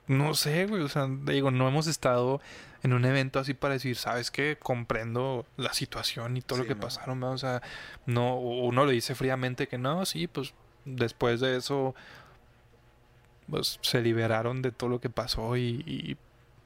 no 0.07 0.35
sé, 0.35 0.67
güey, 0.67 0.83
o 0.83 0.89
sea, 0.89 1.09
digo, 1.09 1.51
no 1.51 1.69
hemos 1.69 1.87
estado 1.87 2.41
en 2.83 2.93
un 2.93 3.05
evento 3.05 3.39
así 3.41 3.55
para 3.55 3.75
decir, 3.75 3.97
¿sabes 3.97 4.31
qué? 4.31 4.57
Comprendo 4.59 5.47
la 5.57 5.73
situación 5.73 6.37
y 6.37 6.43
todo 6.43 6.61
lo 6.61 6.67
que 6.67 6.75
no. 6.75 6.81
pasaron, 6.81 7.23
¿va? 7.23 7.31
o 7.31 7.39
sea, 7.39 7.63
no, 8.07 8.39
uno 8.39 8.87
le 8.87 8.93
dice 8.93 9.15
fríamente 9.15 9.69
que 9.69 9.79
no, 9.79 10.07
sí, 10.07 10.27
pues 10.29 10.55
después 10.85 11.41
de 11.41 11.57
eso, 11.57 11.95
pues 13.51 13.79
se 13.83 14.01
liberaron 14.01 14.63
de 14.63 14.73
todo 14.73 14.91
lo 14.91 15.01
que 15.01 15.11
pasó 15.11 15.57
y, 15.57 15.83
y 15.87 16.17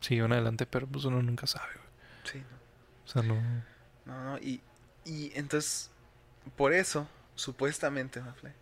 siguieron 0.01 0.33
adelante, 0.33 0.67
pero 0.67 0.87
pues 0.87 1.05
uno 1.05 1.23
nunca 1.23 1.47
sabe, 1.47 1.73
güey. 1.75 1.89
Sí, 2.25 2.39
no. 2.39 2.57
O 3.05 3.09
sea, 3.09 3.23
no... 3.23 3.35
No, 4.05 4.25
no, 4.25 4.39
y, 4.39 4.61
y 5.05 5.33
entonces, 5.35 5.91
por 6.57 6.75
eso, 6.75 7.09
supuestamente, 7.35 8.21
Mafle, 8.21 8.53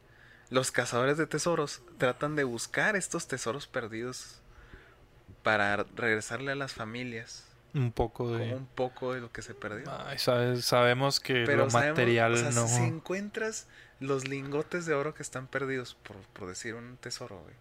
los 0.50 0.72
cazadores 0.72 1.16
de 1.16 1.26
tesoros 1.26 1.82
tratan 1.98 2.36
de 2.36 2.44
buscar 2.44 2.96
estos 2.96 3.28
tesoros 3.28 3.66
perdidos 3.66 4.40
para 5.42 5.84
regresarle 5.96 6.52
a 6.52 6.56
las 6.56 6.72
familias 6.74 7.46
Un 7.72 7.92
poco 7.92 8.24
como 8.24 8.36
de... 8.36 8.54
un 8.54 8.66
poco 8.66 9.14
de 9.14 9.20
lo 9.20 9.32
que 9.32 9.42
se 9.42 9.54
perdió. 9.54 9.90
Ay, 10.06 10.18
sabes, 10.18 10.64
sabemos 10.64 11.20
que 11.20 11.44
Pero 11.46 11.64
lo 11.64 11.70
sabemos, 11.70 11.98
material 11.98 12.34
o 12.34 12.36
sea, 12.36 12.50
no... 12.50 12.66
si 12.66 12.82
encuentras 12.82 13.68
los 14.00 14.26
lingotes 14.28 14.86
de 14.86 14.94
oro 14.94 15.14
que 15.14 15.22
están 15.22 15.46
perdidos, 15.46 15.94
por, 15.94 16.16
por 16.16 16.48
decir 16.48 16.74
un 16.74 16.96
tesoro, 16.96 17.40
güey, 17.40 17.54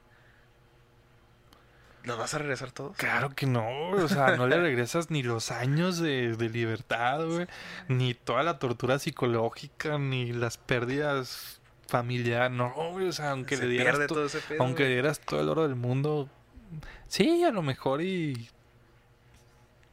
¿los 2.04 2.17
vas 2.17 2.34
a 2.34 2.39
regresar 2.39 2.71
todos? 2.71 2.97
Claro 2.97 3.36
que 3.36 3.45
no, 3.45 3.91
o 3.91 4.08
sea, 4.08 4.36
no 4.36 4.47
le 4.47 4.58
regresas 4.62 5.12
ni 5.12 5.21
los 5.21 5.52
años 5.52 5.99
de, 5.99 6.36
de 6.36 6.49
libertad, 6.49 7.25
güey, 7.25 7.47
ni 7.88 8.13
toda 8.13 8.41
la 8.41 8.58
tortura 8.58 8.97
psicológica, 8.99 9.97
ni 9.99 10.32
las 10.32 10.58
pérdidas 10.58 11.59
familiares, 11.89 12.52
no, 12.56 12.73
o 12.75 13.12
sea, 13.12 13.32
aunque 13.32 13.58
Se 13.58 13.65
le 13.65 13.71
dieras 13.71 14.08
todo 14.08 14.25
ese 14.25 14.39
pedo. 14.41 14.63
aunque 14.63 14.84
le 14.84 14.89
dieras 14.93 15.19
todo 15.19 15.41
el 15.41 15.49
oro 15.49 15.63
del 15.63 15.75
mundo, 15.75 16.30
sí, 17.08 17.43
a 17.43 17.52
lo 17.52 17.62
mejor 17.62 18.02
y 18.02 18.49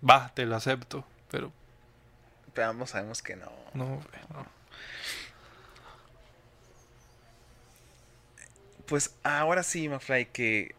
va, 0.08 0.32
te 0.34 0.46
lo 0.46 0.56
acepto, 0.56 1.04
pero 1.30 1.52
Pero 2.54 2.68
ambos 2.68 2.90
sabemos 2.90 3.22
que 3.22 3.36
no. 3.36 3.50
no. 3.74 4.00
Pues 8.86 9.16
ahora 9.24 9.62
sí, 9.62 9.88
Mafly, 9.88 10.26
que 10.26 10.74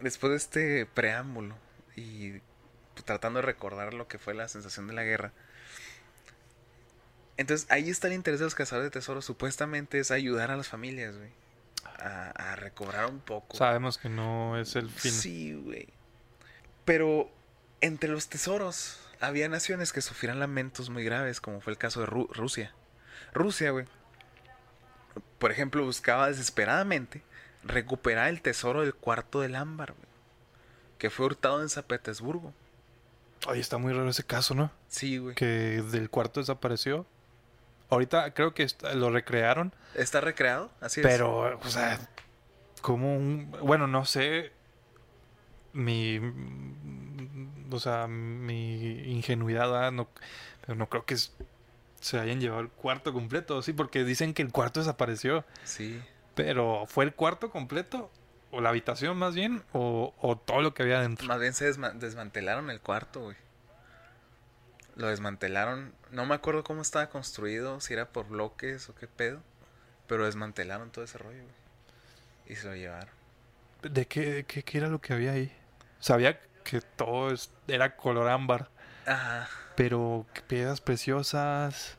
después 0.00 0.30
de 0.30 0.36
este 0.36 0.86
preámbulo 0.86 1.54
y 1.96 2.40
tratando 3.04 3.40
de 3.40 3.46
recordar 3.46 3.94
lo 3.94 4.08
que 4.08 4.18
fue 4.18 4.34
la 4.34 4.48
sensación 4.48 4.86
de 4.86 4.94
la 4.94 5.02
guerra. 5.04 5.32
Entonces 7.36 7.66
ahí 7.70 7.88
está 7.90 8.08
el 8.08 8.12
interés 8.14 8.40
de 8.40 8.46
los 8.46 8.54
cazadores 8.54 8.86
de 8.90 8.98
tesoros. 8.98 9.24
Supuestamente 9.24 9.98
es 9.98 10.10
ayudar 10.10 10.50
a 10.50 10.56
las 10.56 10.68
familias, 10.68 11.16
güey. 11.16 11.30
A, 11.98 12.30
a 12.52 12.56
recobrar 12.56 13.06
un 13.06 13.20
poco. 13.20 13.56
sabemos 13.56 13.96
que 13.98 14.08
no 14.08 14.58
es 14.58 14.76
el 14.76 14.90
fin. 14.90 15.12
Sí, 15.12 15.54
güey. 15.54 15.88
Pero 16.84 17.30
entre 17.80 18.10
los 18.10 18.28
tesoros 18.28 18.98
había 19.20 19.48
naciones 19.48 19.92
que 19.92 20.00
sufrían 20.02 20.40
lamentos 20.40 20.90
muy 20.90 21.04
graves, 21.04 21.40
como 21.40 21.60
fue 21.60 21.72
el 21.72 21.78
caso 21.78 22.00
de 22.00 22.06
Ru- 22.06 22.28
Rusia. 22.32 22.74
Rusia, 23.32 23.70
güey. 23.70 23.86
Por 25.38 25.50
ejemplo, 25.50 25.84
buscaba 25.84 26.28
desesperadamente 26.28 27.22
recuperar 27.64 28.28
el 28.28 28.42
tesoro 28.42 28.80
del 28.82 28.94
cuarto 28.94 29.40
del 29.40 29.54
ámbar, 29.56 29.92
güey. 29.92 30.06
Que 30.98 31.10
fue 31.10 31.26
hurtado 31.26 31.62
en 31.62 31.68
San 31.68 31.84
Petersburgo. 31.84 32.52
Oye, 33.48 33.60
está 33.60 33.78
muy 33.78 33.92
raro 33.92 34.08
ese 34.08 34.24
caso, 34.24 34.54
¿no? 34.54 34.70
Sí, 34.88 35.18
güey. 35.18 35.34
Que 35.34 35.82
del 35.90 36.10
cuarto 36.10 36.40
desapareció. 36.40 37.06
Ahorita 37.92 38.32
creo 38.32 38.54
que 38.54 38.66
lo 38.94 39.10
recrearon. 39.10 39.72
¿Está 39.94 40.20
recreado? 40.22 40.70
Así 40.80 41.00
es. 41.00 41.06
Pero, 41.06 41.58
o 41.58 41.68
sea, 41.68 41.98
como 42.80 43.14
un... 43.16 43.50
Bueno, 43.62 43.86
no 43.86 44.04
sé. 44.06 44.50
Mi... 45.72 46.18
O 47.70 47.78
sea, 47.80 48.06
mi 48.06 48.98
ingenuidad, 49.10 49.70
¿verdad? 49.70 49.92
no, 49.92 50.08
pero 50.60 50.74
no 50.76 50.88
creo 50.88 51.04
que 51.06 51.14
es- 51.14 51.32
se 52.00 52.18
hayan 52.18 52.40
llevado 52.40 52.60
el 52.62 52.68
cuarto 52.68 53.12
completo, 53.12 53.62
sí, 53.62 53.72
porque 53.72 54.04
dicen 54.04 54.34
que 54.34 54.42
el 54.42 54.50
cuarto 54.52 54.80
desapareció. 54.80 55.44
Sí. 55.64 56.02
Pero, 56.34 56.84
¿fue 56.86 57.04
el 57.04 57.14
cuarto 57.14 57.50
completo? 57.50 58.10
¿O 58.50 58.60
la 58.60 58.70
habitación 58.70 59.16
más 59.16 59.34
bien? 59.34 59.62
¿O, 59.72 60.12
o 60.18 60.36
todo 60.36 60.60
lo 60.62 60.74
que 60.74 60.82
había 60.82 61.00
dentro? 61.00 61.26
Más 61.26 61.40
bien 61.40 61.54
se 61.54 61.70
desma- 61.72 61.92
desmantelaron 61.92 62.68
el 62.70 62.80
cuarto, 62.80 63.20
güey. 63.20 63.36
Lo 64.96 65.08
desmantelaron. 65.08 65.94
No 66.10 66.26
me 66.26 66.34
acuerdo 66.34 66.64
cómo 66.64 66.82
estaba 66.82 67.08
construido, 67.08 67.80
si 67.80 67.94
era 67.94 68.08
por 68.10 68.28
bloques 68.28 68.88
o 68.88 68.94
qué 68.94 69.06
pedo. 69.08 69.42
Pero 70.06 70.26
desmantelaron 70.26 70.90
todo 70.90 71.04
ese 71.04 71.18
rollo, 71.18 71.42
güey. 71.42 71.54
Y 72.46 72.56
se 72.56 72.66
lo 72.66 72.74
llevaron. 72.74 73.08
¿De 73.82 74.06
qué, 74.06 74.44
qué, 74.46 74.62
qué 74.62 74.78
era 74.78 74.88
lo 74.88 75.00
que 75.00 75.12
había 75.14 75.32
ahí? 75.32 75.52
Sabía 76.00 76.40
que 76.64 76.80
todo 76.80 77.32
es- 77.32 77.50
era 77.68 77.96
color 77.96 78.28
ámbar. 78.28 78.68
Ajá. 79.06 79.48
Pero 79.76 80.26
¿qué 80.34 80.42
piedras 80.42 80.80
preciosas, 80.80 81.96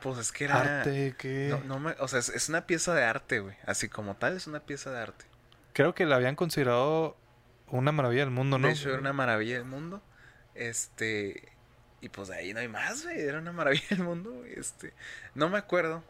Pues 0.00 0.18
es 0.18 0.32
que 0.32 0.44
era. 0.44 0.78
arte, 0.80 1.14
que... 1.18 1.48
No, 1.50 1.60
no 1.64 1.78
me, 1.80 1.92
o 1.98 2.08
sea, 2.08 2.18
es, 2.20 2.28
es 2.30 2.48
una 2.48 2.66
pieza 2.66 2.94
de 2.94 3.04
arte, 3.04 3.40
güey. 3.40 3.56
Así 3.66 3.88
como 3.88 4.16
tal, 4.16 4.36
es 4.36 4.46
una 4.46 4.60
pieza 4.60 4.90
de 4.90 5.00
arte. 5.00 5.26
Creo 5.74 5.94
que 5.94 6.06
la 6.06 6.16
habían 6.16 6.36
considerado 6.36 7.16
una 7.68 7.92
maravilla 7.92 8.22
del 8.22 8.30
mundo, 8.30 8.58
¿no? 8.58 8.66
De 8.68 8.72
hecho, 8.72 8.88
era 8.88 8.98
una 8.98 9.12
maravilla 9.12 9.54
del 9.54 9.64
mundo. 9.66 10.02
Este. 10.54 11.49
Y 12.00 12.08
pues 12.08 12.28
de 12.28 12.36
ahí 12.36 12.54
no 12.54 12.60
hay 12.60 12.68
más, 12.68 13.04
güey. 13.04 13.20
Era 13.20 13.38
una 13.38 13.52
maravilla 13.52 13.86
del 13.90 14.02
mundo, 14.04 14.32
güey. 14.32 14.52
Este. 14.58 14.94
No 15.34 15.48
me 15.48 15.58
acuerdo. 15.58 16.02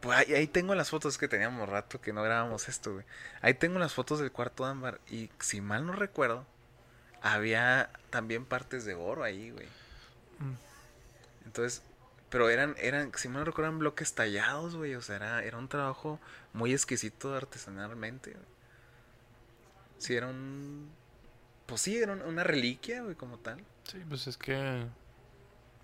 Pues 0.00 0.18
ahí, 0.18 0.34
ahí 0.34 0.46
tengo 0.46 0.74
las 0.74 0.90
fotos 0.90 1.18
que 1.18 1.28
teníamos 1.28 1.68
rato 1.68 2.00
que 2.00 2.12
no 2.12 2.22
grabamos 2.22 2.68
esto, 2.68 2.92
güey. 2.94 3.04
Ahí 3.40 3.54
tengo 3.54 3.78
las 3.78 3.94
fotos 3.94 4.20
del 4.20 4.30
cuarto 4.32 4.64
de 4.64 4.70
ámbar. 4.70 5.00
Y 5.10 5.30
si 5.40 5.60
mal 5.60 5.86
no 5.86 5.92
recuerdo, 5.92 6.46
había 7.22 7.90
también 8.10 8.44
partes 8.44 8.84
de 8.84 8.94
oro 8.94 9.24
ahí, 9.24 9.50
güey. 9.50 9.66
Mm. 10.38 10.54
Entonces, 11.46 11.82
pero 12.30 12.48
eran, 12.50 12.76
eran, 12.78 13.12
si 13.16 13.28
mal 13.28 13.40
no 13.40 13.44
recuerdo, 13.46 13.70
eran 13.70 13.78
bloques 13.80 14.14
tallados, 14.14 14.76
güey. 14.76 14.94
O 14.94 15.02
sea, 15.02 15.16
era, 15.16 15.42
era 15.44 15.58
un 15.58 15.68
trabajo 15.68 16.20
muy 16.52 16.72
exquisito 16.72 17.34
artesanalmente, 17.34 18.32
güey. 18.32 18.44
Sí, 19.98 20.14
era 20.16 20.28
un. 20.28 20.90
Pues 21.66 21.80
sí, 21.82 21.98
era 21.98 22.12
un- 22.12 22.22
una 22.22 22.44
reliquia, 22.44 23.02
güey, 23.02 23.14
como 23.16 23.38
tal. 23.38 23.62
Sí, 23.90 23.98
pues 24.08 24.26
es 24.26 24.36
que... 24.36 24.86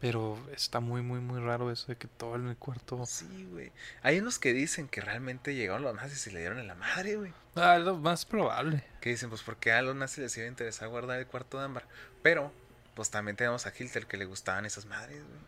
Pero 0.01 0.39
está 0.53 0.81
muy, 0.81 1.01
muy, 1.01 1.21
muy 1.21 1.41
raro 1.41 1.71
eso 1.71 1.87
de 1.87 1.97
que 1.97 2.09
todo 2.09 2.37
en 2.37 2.49
el 2.49 2.57
cuarto... 2.59 3.07
Sí, 3.07 3.49
güey. 3.51 3.73
Hay 4.03 4.19
unos 4.19 4.39
que 4.39 4.53
dicen 4.53 4.87
que 4.87 5.01
realmente 5.01 5.55
llegaron 5.55 5.83
los 5.83 5.95
nazis 5.95 6.27
y 6.27 6.31
le 6.31 6.41
dieron 6.41 6.59
en 6.59 6.67
la 6.67 6.75
madre, 6.75 7.17
güey. 7.17 7.33
Ah, 7.55 7.79
lo 7.79 7.97
más 7.97 8.27
probable. 8.27 8.85
Que 9.01 9.11
dicen, 9.11 9.31
pues, 9.31 9.43
porque 9.43 9.73
a 9.73 9.81
los 9.81 9.97
nazis 9.97 10.19
les 10.19 10.37
iba 10.37 10.45
a 10.45 10.51
interesar 10.51 10.89
guardar 10.89 11.19
el 11.19 11.27
cuarto 11.27 11.59
de 11.59 11.65
ámbar. 11.65 11.87
Pero, 12.23 12.53
pues 12.95 13.11
también 13.11 13.37
tenemos 13.37 13.65
a 13.65 13.73
Hilter 13.77 14.07
que 14.07 14.19
le 14.19 14.27
gustaban 14.27 14.67
esas 14.67 14.85
madres, 14.85 15.23
güey. 15.27 15.41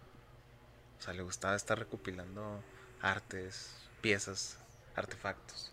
O 0.98 1.02
sea, 1.02 1.12
le 1.12 1.22
gustaba 1.22 1.54
estar 1.54 1.78
recopilando 1.78 2.62
artes, 3.02 3.76
piezas, 4.00 4.58
artefactos. 4.94 5.72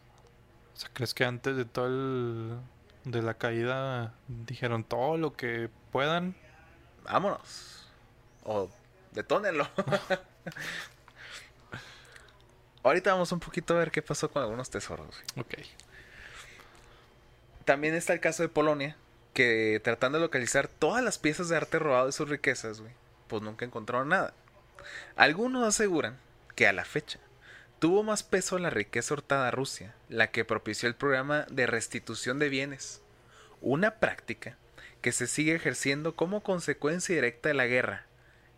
O 0.73 0.77
sea, 0.77 0.89
¿crees 0.91 1.13
que 1.13 1.23
antes 1.23 1.55
de 1.55 1.63
todo 1.63 1.87
el... 1.87 2.59
de 3.05 3.21
la 3.21 3.35
caída 3.35 4.13
dijeron 4.27 4.83
todo 4.83 5.15
lo 5.15 5.37
que 5.37 5.69
puedan? 5.93 6.35
Vámonos. 7.03 7.87
O 8.43 8.69
detónenlo. 9.11 9.67
Ahorita 12.83 13.13
vamos 13.13 13.31
un 13.31 13.39
poquito 13.39 13.75
a 13.75 13.79
ver 13.79 13.91
qué 13.91 14.01
pasó 14.01 14.29
con 14.29 14.41
algunos 14.41 14.69
tesoros. 14.69 15.07
güey. 15.07 15.45
Ok. 15.45 15.53
También 17.63 17.95
está 17.95 18.11
el 18.11 18.19
caso 18.19 18.43
de 18.43 18.49
Polonia, 18.49 18.97
que 19.33 19.79
tratando 19.83 20.17
de 20.17 20.23
localizar 20.25 20.67
todas 20.67 21.01
las 21.03 21.17
piezas 21.17 21.47
de 21.47 21.55
arte 21.55 21.79
robado 21.79 22.07
de 22.07 22.11
sus 22.11 22.27
riquezas, 22.27 22.81
güey, 22.81 22.91
pues 23.27 23.41
nunca 23.41 23.63
encontraron 23.63 24.09
nada. 24.09 24.33
Algunos 25.15 25.65
aseguran 25.65 26.19
que 26.55 26.67
a 26.67 26.73
la 26.73 26.83
fecha 26.83 27.19
tuvo 27.79 28.03
más 28.03 28.23
peso 28.23 28.59
la 28.59 28.69
riqueza 28.69 29.13
hurtada 29.13 29.47
a 29.47 29.51
Rusia, 29.51 29.95
la 30.09 30.31
que 30.31 30.43
propició 30.43 30.89
el 30.89 30.95
programa 30.95 31.45
de 31.49 31.67
restitución 31.67 32.37
de 32.37 32.49
bienes, 32.49 33.01
una 33.61 33.95
práctica 33.95 34.57
que 35.03 35.11
se 35.11 35.27
sigue 35.27 35.53
ejerciendo 35.53 36.15
como 36.15 36.41
consecuencia 36.41 37.13
directa 37.13 37.49
de 37.49 37.55
la 37.55 37.67
guerra, 37.67 38.05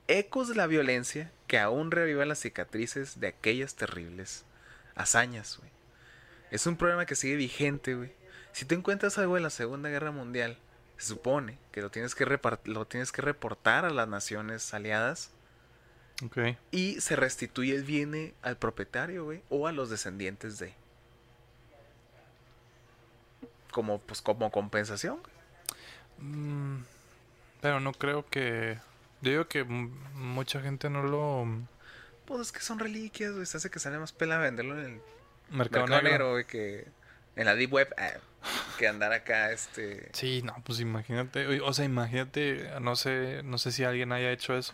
ecos 0.08 0.48
de 0.48 0.54
la 0.54 0.68
violencia 0.68 1.32
que 1.48 1.58
aún 1.58 1.90
reavivan 1.90 2.30
las 2.30 2.40
cicatrices 2.40 3.20
de 3.20 3.30
aquellas 3.30 3.76
terribles 3.76 4.46
hazañas, 4.94 5.58
güey. 5.58 5.72
Es 6.52 6.68
un 6.68 6.78
problema 6.78 7.08
que 7.08 7.16
sigue 7.16 7.36
vigente, 7.36 7.96
güey. 7.96 8.14
Si 8.52 8.64
tú 8.64 8.76
encuentras 8.76 9.18
algo 9.18 9.34
de 9.34 9.42
la 9.42 9.50
Segunda 9.50 9.90
Guerra 9.90 10.12
Mundial, 10.12 10.60
se 10.98 11.08
supone 11.08 11.58
que 11.72 11.82
lo 11.82 11.90
tienes 11.90 12.14
que, 12.14 12.26
lo 12.66 12.86
tienes 12.86 13.12
que 13.12 13.24
reportar 13.24 13.84
a 13.84 13.90
las 13.90 14.08
naciones 14.08 14.72
aliadas 14.72 15.32
y 16.70 17.02
se 17.02 17.16
restituye 17.16 17.76
el 17.76 17.84
bien 17.84 18.36
al 18.44 18.58
propietario, 18.58 19.26
güey, 19.26 19.42
o 19.50 19.66
a 19.66 19.72
los 19.72 19.90
descendientes 19.90 20.60
de. 20.60 20.76
Como, 23.72 24.00
pues, 24.00 24.22
como 24.22 24.52
compensación. 24.52 25.18
güey. 25.24 25.35
Mm, 26.20 26.78
pero 27.62 27.80
no 27.80 27.94
creo 27.94 28.26
que... 28.30 28.78
Yo 29.22 29.32
digo 29.32 29.48
que 29.48 29.64
mucha 29.64 30.62
gente 30.62 30.90
no 30.90 31.04
lo... 31.04 31.48
Pues 32.26 32.42
es 32.42 32.52
que 32.52 32.60
son 32.60 32.80
reliquias, 32.80 33.34
güey. 33.34 33.46
Se 33.46 33.58
hace 33.58 33.70
que 33.70 33.80
sale 33.80 33.98
más 34.00 34.12
pela 34.12 34.38
venderlo 34.38 34.80
en 34.80 34.86
el 34.86 35.02
Mercado, 35.52 35.86
mercado 35.88 36.02
negro. 36.02 36.32
güey, 36.32 36.46
que 36.46 36.88
en 37.36 37.46
la 37.46 37.56
deep 37.56 37.72
web, 37.74 37.94
ah, 37.98 38.12
que 38.80 38.88
andar 38.88 39.14
acá, 39.14 39.52
este. 39.52 40.10
Sí, 40.14 40.42
no, 40.44 40.56
pues 40.66 40.80
imagínate, 40.80 41.60
o- 41.62 41.74
sea, 41.74 41.86
imagínate, 41.86 42.68
no 42.82 42.96
sé, 42.96 43.42
no 43.44 43.58
sé 43.60 43.72
si 43.72 43.84
alguien 43.84 44.12
haya 44.12 44.32
hecho 44.32 44.58
eso, 44.58 44.74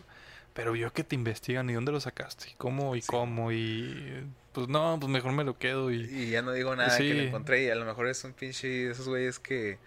pero 0.54 0.74
yo 0.76 0.92
que 0.92 1.04
te 1.04 1.14
investigan 1.14 1.68
y 1.68 1.74
dónde 1.74 1.92
lo 1.92 2.00
sacaste, 2.00 2.48
y 2.50 2.54
cómo, 2.54 2.96
y 2.96 3.02
Sí. 3.02 3.08
cómo, 3.08 3.52
y 3.52 4.24
pues 4.52 4.68
no, 4.68 4.96
pues 5.00 5.10
mejor 5.12 5.32
me 5.32 5.44
lo 5.44 5.58
quedo 5.58 5.90
y 5.90 6.04
Y 6.04 6.30
ya 6.30 6.40
no 6.42 6.52
digo 6.52 6.74
nada 6.76 6.96
que 6.96 7.12
lo 7.14 7.22
encontré 7.22 7.64
y 7.64 7.70
a 7.70 7.74
lo 7.74 7.84
mejor 7.84 8.06
es 8.06 8.22
un 8.24 8.32
pinche 8.32 8.66
de 8.68 8.90
esos 8.92 9.08
güeyes 9.08 9.38
que, 9.38 9.78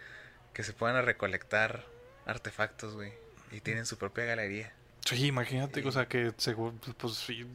que 0.56 0.63
se 0.63 0.74
puedan 0.74 0.96
a 0.96 1.02
recolectar 1.02 1.84
artefactos, 2.26 2.96
güey. 2.96 3.12
Y 3.52 3.60
tienen 3.60 3.86
su 3.86 3.98
propia 3.98 4.24
galería. 4.26 4.72
sí, 5.06 5.28
imagínate, 5.28 5.86
o 5.86 5.91
sea, 5.91 6.08
que 6.08 6.34
según, 6.38 6.80
pues 6.80 7.18
sí, 7.18 7.46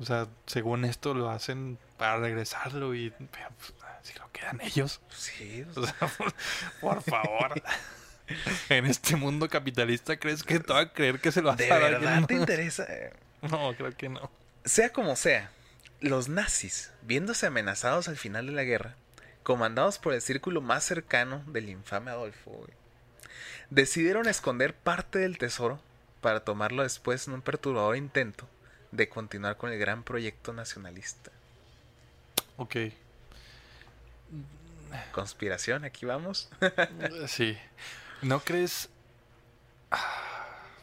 o 0.00 0.04
sea, 0.04 0.26
según 0.46 0.84
esto 0.86 1.12
lo 1.14 1.30
hacen 1.30 1.78
para 1.98 2.16
regresarlo 2.16 2.94
y 2.94 3.10
pues, 3.10 3.74
si 4.02 4.18
lo 4.18 4.32
quedan 4.32 4.60
ellos, 4.62 5.00
Sí, 5.10 5.64
o 5.76 5.86
sea, 5.86 6.08
por, 6.08 6.34
por 6.80 7.02
favor. 7.02 7.62
En 8.68 8.86
este 8.86 9.16
mundo 9.16 9.48
capitalista, 9.48 10.16
¿crees 10.16 10.44
que 10.44 10.60
te 10.60 10.72
va 10.72 10.80
a 10.82 10.92
creer 10.92 11.18
que 11.18 11.32
se 11.32 11.42
lo 11.42 11.48
vas 11.48 11.56
¿de 11.56 11.64
a 11.64 11.68
dar 11.74 11.82
alguien 11.82 12.02
verdad 12.02 12.26
te 12.28 12.34
interesa? 12.34 12.86
No, 13.42 13.74
creo 13.74 13.90
que 13.96 14.08
no. 14.08 14.30
Sea 14.64 14.92
como 14.92 15.16
sea, 15.16 15.50
los 16.00 16.28
nazis, 16.28 16.92
viéndose 17.02 17.46
amenazados 17.46 18.06
al 18.06 18.16
final 18.16 18.46
de 18.46 18.52
la 18.52 18.62
guerra, 18.62 18.94
comandados 19.50 19.98
por 19.98 20.14
el 20.14 20.22
círculo 20.22 20.60
más 20.60 20.84
cercano 20.84 21.42
del 21.48 21.70
infame 21.70 22.12
Adolfo, 22.12 22.52
güey, 22.52 22.70
decidieron 23.68 24.28
esconder 24.28 24.76
parte 24.76 25.18
del 25.18 25.38
tesoro 25.38 25.80
para 26.20 26.44
tomarlo 26.44 26.84
después 26.84 27.26
en 27.26 27.34
un 27.34 27.42
perturbador 27.42 27.96
intento 27.96 28.48
de 28.92 29.08
continuar 29.08 29.56
con 29.56 29.72
el 29.72 29.78
gran 29.80 30.04
proyecto 30.04 30.52
nacionalista. 30.52 31.32
Ok. 32.58 32.76
Conspiración, 35.10 35.84
aquí 35.84 36.06
vamos. 36.06 36.48
Sí. 37.26 37.58
¿No 38.22 38.38
crees? 38.38 38.88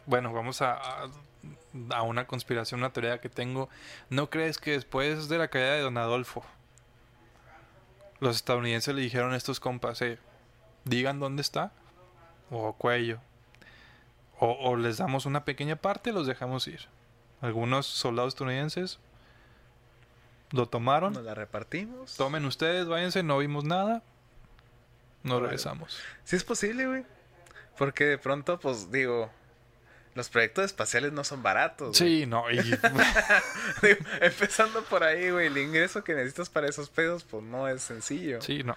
Bueno, 0.06 0.34
vamos 0.34 0.62
a, 0.62 0.74
a, 0.74 1.10
a 1.92 2.02
una 2.02 2.28
conspiración, 2.28 2.82
una 2.82 2.92
teoría 2.92 3.22
que 3.22 3.30
tengo. 3.30 3.70
¿No 4.10 4.30
crees 4.30 4.58
que 4.58 4.72
después 4.72 5.30
de 5.30 5.38
la 5.38 5.48
caída 5.48 5.76
de 5.76 5.82
Don 5.84 5.98
Adolfo, 5.98 6.44
los 8.20 8.36
estadounidenses 8.36 8.94
le 8.96 9.02
dijeron 9.02 9.34
a 9.34 9.38
estos 9.38 9.60
compas, 9.60 10.02
eh, 10.02 10.20
digan 10.86 11.20
dónde 11.20 11.42
está? 11.42 11.72
O 12.50 12.74
cuello. 12.74 13.20
O, 14.40 14.52
o 14.52 14.76
les 14.76 14.98
damos 14.98 15.26
una 15.26 15.46
pequeña 15.46 15.76
parte 15.76 16.12
y 16.12 16.14
los 16.14 16.28
dejamos 16.28 16.68
ir. 16.68 16.82
Algunos 17.42 17.86
soldados 17.86 18.34
estadounidenses 18.34 19.00
lo 20.52 20.68
tomaron. 20.68 21.14
Nos 21.14 21.24
la 21.24 21.36
repartimos. 21.36 22.16
Tomen 22.16 22.46
ustedes, 22.46 22.88
váyanse, 22.88 23.24
no 23.24 23.38
vimos 23.38 23.64
nada. 23.64 24.02
Nos 25.24 25.42
regresamos. 25.42 26.00
Sí 26.24 26.36
es 26.36 26.44
posible, 26.44 26.88
güey. 26.88 27.06
Porque 27.78 28.06
de 28.06 28.18
pronto, 28.18 28.60
pues 28.60 28.92
digo, 28.92 29.30
los 30.18 30.28
proyectos 30.30 30.66
espaciales 30.66 31.14
no 31.14 31.24
son 31.24 31.42
baratos. 31.44 31.96
Sí, 31.98 32.26
no, 32.26 32.50
y 32.52 32.58
Digo, 33.82 34.00
empezando 34.20 34.84
por 34.84 35.04
ahí, 35.04 35.30
güey, 35.30 35.48
el 35.48 35.58
ingreso 35.58 36.04
que 36.04 36.14
necesitas 36.16 36.50
para 36.50 36.68
esos 36.68 36.90
pedos, 36.90 37.24
pues 37.24 37.44
no 37.44 37.68
es 37.70 37.82
sencillo. 37.82 38.42
sí, 38.42 38.64
no. 38.64 38.76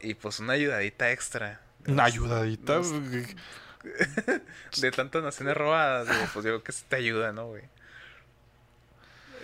Y 0.00 0.14
pues 0.14 0.40
una 0.40 0.54
ayudadita 0.54 1.12
extra. 1.12 1.60
Una 1.86 2.04
los- 2.06 2.14
ayudadita. 2.14 2.74
los- 2.78 2.90
De 4.80 4.90
tantas 4.90 5.22
naciones 5.22 5.56
robadas, 5.56 6.08
digo, 6.08 6.20
pues 6.32 6.44
creo 6.44 6.62
que 6.64 6.72
te 6.88 6.96
ayuda, 6.96 7.32
¿no, 7.32 7.46
güey? 7.48 7.62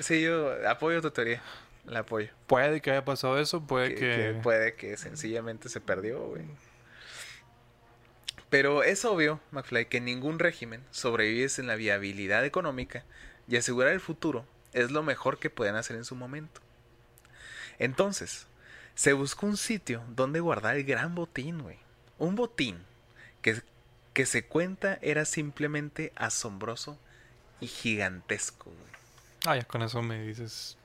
Sí, 0.01 0.22
yo 0.22 0.53
apoyo 0.68 1.01
tu 1.03 1.11
teoría. 1.11 1.42
La 1.87 2.01
apoyo. 2.01 2.29
Puede 2.46 2.81
que 2.81 2.90
haya 2.90 3.05
pasado 3.05 3.38
eso, 3.38 3.66
puede 3.66 3.94
que, 3.94 4.01
que... 4.01 4.16
que 4.35 4.40
puede 4.42 4.74
que 4.74 4.96
sencillamente 4.96 5.68
se 5.68 5.81
perdió, 5.81 6.20
güey. 6.20 6.44
Pero 8.50 8.82
es 8.82 9.04
obvio, 9.04 9.40
McFly, 9.50 9.87
que 9.87 10.00
ningún 10.00 10.38
régimen 10.38 10.82
sobrevive 10.90 11.48
sin 11.48 11.66
la 11.66 11.76
viabilidad 11.76 12.44
económica 12.44 13.04
y 13.46 13.56
asegurar 13.56 13.92
el 13.92 14.00
futuro 14.00 14.46
es 14.72 14.90
lo 14.90 15.02
mejor 15.02 15.38
que 15.38 15.50
pueden 15.50 15.76
hacer 15.76 15.96
en 15.96 16.04
su 16.04 16.14
momento. 16.14 16.61
Entonces, 17.78 18.46
se 18.94 19.12
buscó 19.12 19.46
un 19.46 19.56
sitio 19.56 20.02
donde 20.08 20.40
guardar 20.40 20.76
el 20.76 20.84
gran 20.84 21.14
botín, 21.14 21.62
güey. 21.62 21.78
Un 22.18 22.34
botín 22.34 22.78
que, 23.42 23.62
que 24.12 24.26
se 24.26 24.44
cuenta 24.44 24.98
era 25.02 25.24
simplemente 25.24 26.12
asombroso 26.16 26.98
y 27.61 27.66
gigantesco, 27.66 28.70
güey. 28.70 28.88
Ah, 29.46 29.56
ya 29.56 29.64
con 29.64 29.82
eso 29.82 30.02
me 30.02 30.22
dices. 30.22 30.76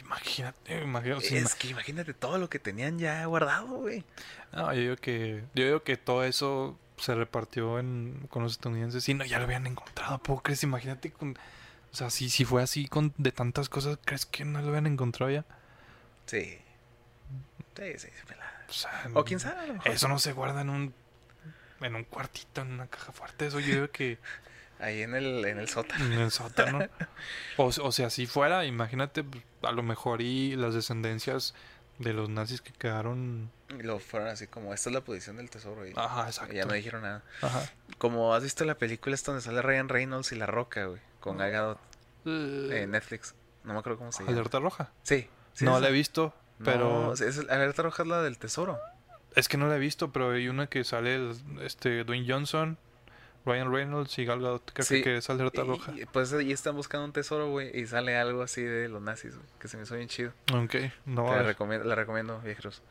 Imagínate, 0.00 0.82
imagínate. 0.82 1.38
Es 1.38 1.54
que 1.54 1.68
imagínate 1.68 2.14
todo 2.14 2.38
lo 2.38 2.50
que 2.50 2.58
tenían 2.58 2.98
ya 2.98 3.24
guardado, 3.26 3.66
güey. 3.66 4.04
No, 4.52 4.72
yo 4.74 4.80
digo 4.80 4.96
que, 4.96 5.44
yo 5.54 5.64
digo 5.64 5.82
que 5.84 5.96
todo 5.96 6.24
eso 6.24 6.76
se 7.00 7.14
repartió 7.14 7.78
en, 7.78 8.26
con 8.30 8.42
los 8.42 8.52
estadounidenses. 8.52 9.04
Sí, 9.04 9.14
no, 9.14 9.24
ya 9.24 9.38
lo 9.38 9.44
habían 9.44 9.66
encontrado. 9.66 10.18
¿Puedo 10.18 10.40
crees? 10.40 10.62
Imagínate 10.62 11.10
con. 11.10 11.36
O 11.92 11.96
sea, 11.96 12.10
si, 12.10 12.30
si 12.30 12.44
fue 12.44 12.62
así 12.62 12.86
con 12.86 13.12
de 13.18 13.32
tantas 13.32 13.68
cosas, 13.68 13.98
¿crees 14.04 14.26
que 14.26 14.44
no 14.44 14.60
lo 14.60 14.68
habían 14.68 14.86
encontrado 14.86 15.32
ya? 15.32 15.44
Sí. 16.26 16.58
Sí, 17.76 17.98
sí. 17.98 18.08
O, 18.68 18.72
sea, 18.72 19.10
O 19.14 19.24
quién 19.24 19.40
sabe, 19.40 19.60
a 19.60 19.66
lo 19.66 19.74
mejor. 19.74 19.88
Eso 19.90 20.08
no 20.08 20.18
se 20.18 20.32
guarda 20.32 20.60
en 20.60 20.70
un 20.70 20.94
en 21.80 21.94
un 21.96 22.04
cuartito, 22.04 22.60
en 22.60 22.72
una 22.72 22.86
caja 22.86 23.12
fuerte. 23.12 23.46
Eso 23.46 23.58
yo 23.58 23.74
digo 23.74 23.90
que 23.90 24.18
Ahí 24.80 25.02
en 25.02 25.14
el, 25.14 25.44
en 25.44 25.58
el 25.58 25.68
sótano. 25.68 26.04
en 26.06 26.12
el 26.12 26.30
sótano. 26.30 26.80
O, 27.56 27.66
o 27.66 27.92
sea, 27.92 28.08
si 28.08 28.26
fuera, 28.26 28.64
imagínate, 28.64 29.24
a 29.62 29.72
lo 29.72 29.82
mejor 29.82 30.22
y 30.22 30.56
las 30.56 30.72
descendencias 30.72 31.54
de 32.00 32.12
los 32.12 32.28
nazis 32.28 32.60
que 32.60 32.72
quedaron. 32.72 33.50
Y 33.68 33.82
lo 33.82 33.98
fueron 34.00 34.28
así 34.28 34.46
como, 34.48 34.74
esta 34.74 34.90
es 34.90 34.94
la 34.94 35.02
posición 35.02 35.36
del 35.36 35.48
tesoro. 35.50 35.86
Y, 35.86 35.92
Ajá, 35.94 36.24
y 36.24 36.26
exacto. 36.30 36.52
ya 36.54 36.64
no 36.64 36.72
dijeron 36.72 37.02
nada. 37.02 37.22
Ajá. 37.42 37.70
Como 37.98 38.34
has 38.34 38.42
visto 38.42 38.64
la 38.64 38.74
película 38.76 39.14
esta 39.14 39.30
donde 39.32 39.44
sale 39.44 39.62
Ryan 39.62 39.88
Reynolds 39.88 40.32
y 40.32 40.36
La 40.36 40.46
Roca, 40.46 40.86
güey. 40.86 41.00
Con 41.20 41.36
Gal 41.38 41.50
Gadot 41.52 41.78
Eh, 42.26 42.80
en 42.82 42.90
Netflix. 42.90 43.34
No 43.64 43.74
me 43.74 43.78
acuerdo 43.78 43.98
cómo 43.98 44.10
se 44.12 44.24
llama. 44.24 44.32
Alerta 44.32 44.58
roja. 44.58 44.90
Sí. 45.02 45.28
sí, 45.52 45.64
no 45.66 45.78
la 45.78 45.88
he 45.88 45.92
visto, 45.92 46.34
pero 46.64 47.08
No, 47.08 47.12
es, 47.12 47.38
Alerta 47.50 47.82
Roja 47.82 48.02
es 48.02 48.08
la 48.08 48.22
del 48.22 48.38
tesoro. 48.38 48.78
es 49.36 49.48
que 49.48 49.58
no 49.58 49.68
la 49.68 49.76
he 49.76 49.78
visto, 49.78 50.10
pero 50.12 50.30
hay 50.32 50.48
una 50.48 50.66
que 50.66 50.82
sale 50.84 51.30
este 51.62 52.02
Dwayne 52.04 52.26
Johnson, 52.26 52.78
Ryan 53.46 53.72
Reynolds 53.72 54.18
y 54.18 54.24
Gal 54.26 54.40
Gadot, 54.42 54.70
creo 54.72 54.84
Sí. 54.84 55.02
que 55.02 55.16
es 55.16 55.30
Alerta 55.30 55.62
Y- 55.62 55.66
roja. 55.66 55.92
y, 55.96 56.04
pues 56.06 56.32
ahí 56.32 56.52
están 56.52 56.76
buscando 56.76 57.06
un 57.06 57.12
tesoro, 57.12 57.48
güey. 57.50 57.76
Y 57.78 57.86
sale 57.86 58.16
algo 58.16 58.42
así 58.42 58.62
de 58.62 58.88
los 58.88 59.00
nazis, 59.00 59.34
güey. 59.36 59.48
Que 59.58 59.68
se 59.68 59.76
me 59.76 59.84
hizo 59.84 59.96
bien 59.96 60.08
chido. 60.08 60.32
Ok, 60.52 60.74
no 61.06 61.24
Te 61.24 61.30
la, 61.36 61.42
recomiendo, 61.42 61.86
la 61.88 61.94
recomiendo, 61.94 62.38
viajeros. 62.40 62.82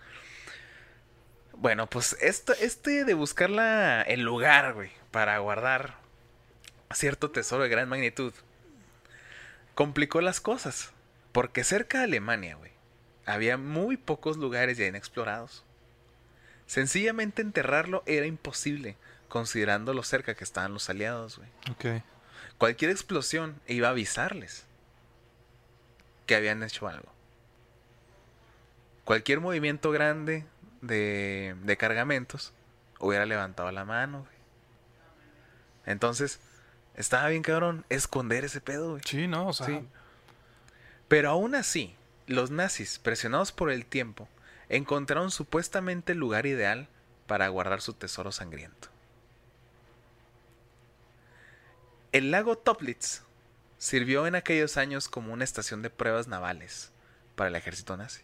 Bueno, 1.53 1.87
pues 1.87 2.17
esto, 2.21 2.53
este 2.59 3.03
de 3.05 3.13
buscar 3.13 3.49
la, 3.49 4.01
el 4.01 4.21
lugar, 4.21 4.73
güey, 4.73 4.91
para 5.11 5.37
guardar 5.39 5.95
cierto 6.93 7.29
tesoro 7.31 7.63
de 7.63 7.69
gran 7.69 7.87
magnitud, 7.89 8.33
complicó 9.75 10.21
las 10.21 10.39
cosas. 10.41 10.93
Porque 11.31 11.63
cerca 11.63 11.99
de 11.99 12.05
Alemania, 12.05 12.55
güey, 12.55 12.71
había 13.25 13.55
muy 13.57 13.97
pocos 13.97 14.37
lugares 14.37 14.77
ya 14.77 14.87
inexplorados. 14.87 15.63
Sencillamente 16.65 17.41
enterrarlo 17.43 18.01
era 18.07 18.25
imposible, 18.25 18.95
considerando 19.29 19.93
lo 19.93 20.03
cerca 20.03 20.35
que 20.35 20.43
estaban 20.43 20.73
los 20.73 20.89
aliados, 20.89 21.37
güey. 21.37 21.49
Ok. 21.71 22.03
Cualquier 22.57 22.91
explosión 22.91 23.61
iba 23.67 23.87
a 23.87 23.91
avisarles 23.91 24.65
que 26.25 26.35
habían 26.35 26.61
hecho 26.63 26.87
algo. 26.87 27.09
Cualquier 29.05 29.39
movimiento 29.39 29.91
grande 29.91 30.45
de, 30.81 31.55
de 31.63 31.77
cargamentos 31.77 32.53
hubiera 32.99 33.25
levantado 33.25 33.71
la 33.71 33.85
mano. 33.85 34.19
güey. 34.19 34.33
Entonces, 35.85 36.39
estaba 36.95 37.29
bien 37.29 37.41
cabrón 37.41 37.85
esconder 37.89 38.43
ese 38.45 38.61
pedo. 38.61 38.91
güey. 38.91 39.01
Sí, 39.05 39.27
no, 39.27 39.47
o 39.47 39.53
sea, 39.53 39.65
Sí. 39.65 39.87
Pero 41.07 41.29
aún 41.31 41.55
así, 41.55 41.95
los 42.27 42.51
nazis, 42.51 42.99
presionados 42.99 43.51
por 43.51 43.71
el 43.71 43.85
tiempo, 43.85 44.27
encontraron 44.67 45.31
supuestamente 45.31 46.11
el 46.11 46.19
lugar 46.19 46.45
ideal 46.45 46.87
para 47.25 47.47
guardar 47.47 47.81
su 47.81 47.93
tesoro 47.93 48.31
sangriento. 48.31 48.89
El 52.11 52.31
lago 52.31 52.57
Toplitz 52.57 53.21
sirvió 53.77 54.27
en 54.27 54.35
aquellos 54.35 54.77
años 54.77 55.07
como 55.09 55.31
una 55.33 55.43
estación 55.43 55.81
de 55.81 55.89
pruebas 55.89 56.27
navales 56.27 56.91
para 57.35 57.49
el 57.49 57.55
ejército 57.55 57.95
nazi. 57.97 58.21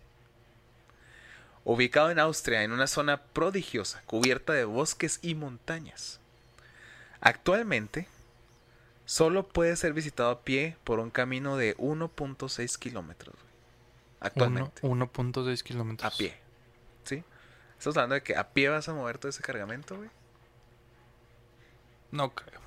Ubicado 1.63 2.11
en 2.11 2.19
Austria, 2.19 2.63
en 2.63 2.71
una 2.71 2.87
zona 2.87 3.21
prodigiosa, 3.23 4.01
cubierta 4.05 4.53
de 4.53 4.65
bosques 4.65 5.19
y 5.21 5.33
montañas. 5.35 6.19
Actualmente, 7.21 8.07
solo 9.05 9.47
puede 9.47 9.75
ser 9.75 9.93
visitado 9.93 10.29
a 10.29 10.41
pie 10.41 10.77
por 10.83 10.99
un 10.99 11.09
camino 11.09 11.57
de 11.57 11.75
1.6 11.77 12.77
kilómetros. 12.77 13.35
Actualmente. 14.19 14.81
uno- 14.85 15.09
1.6 15.11 15.63
kilómetros. 15.63 16.13
A 16.13 16.15
pie. 16.15 16.37
¿Sí? 17.03 17.23
Estamos 17.77 17.97
hablando 17.97 18.15
de 18.15 18.23
que 18.23 18.35
a 18.35 18.49
pie 18.49 18.69
vas 18.69 18.87
a 18.89 18.93
mover 18.93 19.17
todo 19.17 19.29
ese 19.29 19.41
cargamento, 19.41 19.97
güey. 19.97 20.09
No 22.11 22.33
creo. 22.33 22.61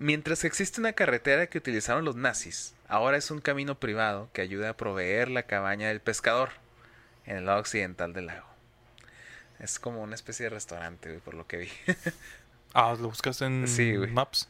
Mientras 0.00 0.44
existe 0.44 0.80
una 0.80 0.92
carretera 0.92 1.48
que 1.48 1.58
utilizaron 1.58 2.04
los 2.04 2.14
nazis, 2.14 2.72
ahora 2.86 3.16
es 3.16 3.30
un 3.32 3.40
camino 3.40 3.80
privado 3.80 4.30
que 4.32 4.42
ayuda 4.42 4.70
a 4.70 4.76
proveer 4.76 5.28
la 5.28 5.42
cabaña 5.42 5.88
del 5.88 6.00
pescador 6.00 6.50
en 7.26 7.36
el 7.38 7.46
lado 7.46 7.58
occidental 7.58 8.12
del 8.12 8.26
lago. 8.26 8.46
Es 9.58 9.80
como 9.80 10.00
una 10.02 10.14
especie 10.14 10.44
de 10.44 10.50
restaurante, 10.50 11.08
güey, 11.08 11.20
por 11.20 11.34
lo 11.34 11.46
que 11.46 11.56
vi. 11.58 11.68
Ah, 12.74 12.94
¿lo 13.00 13.08
buscaste 13.08 13.46
en 13.46 13.66
Sí. 13.66 13.94
Maps? 14.12 14.46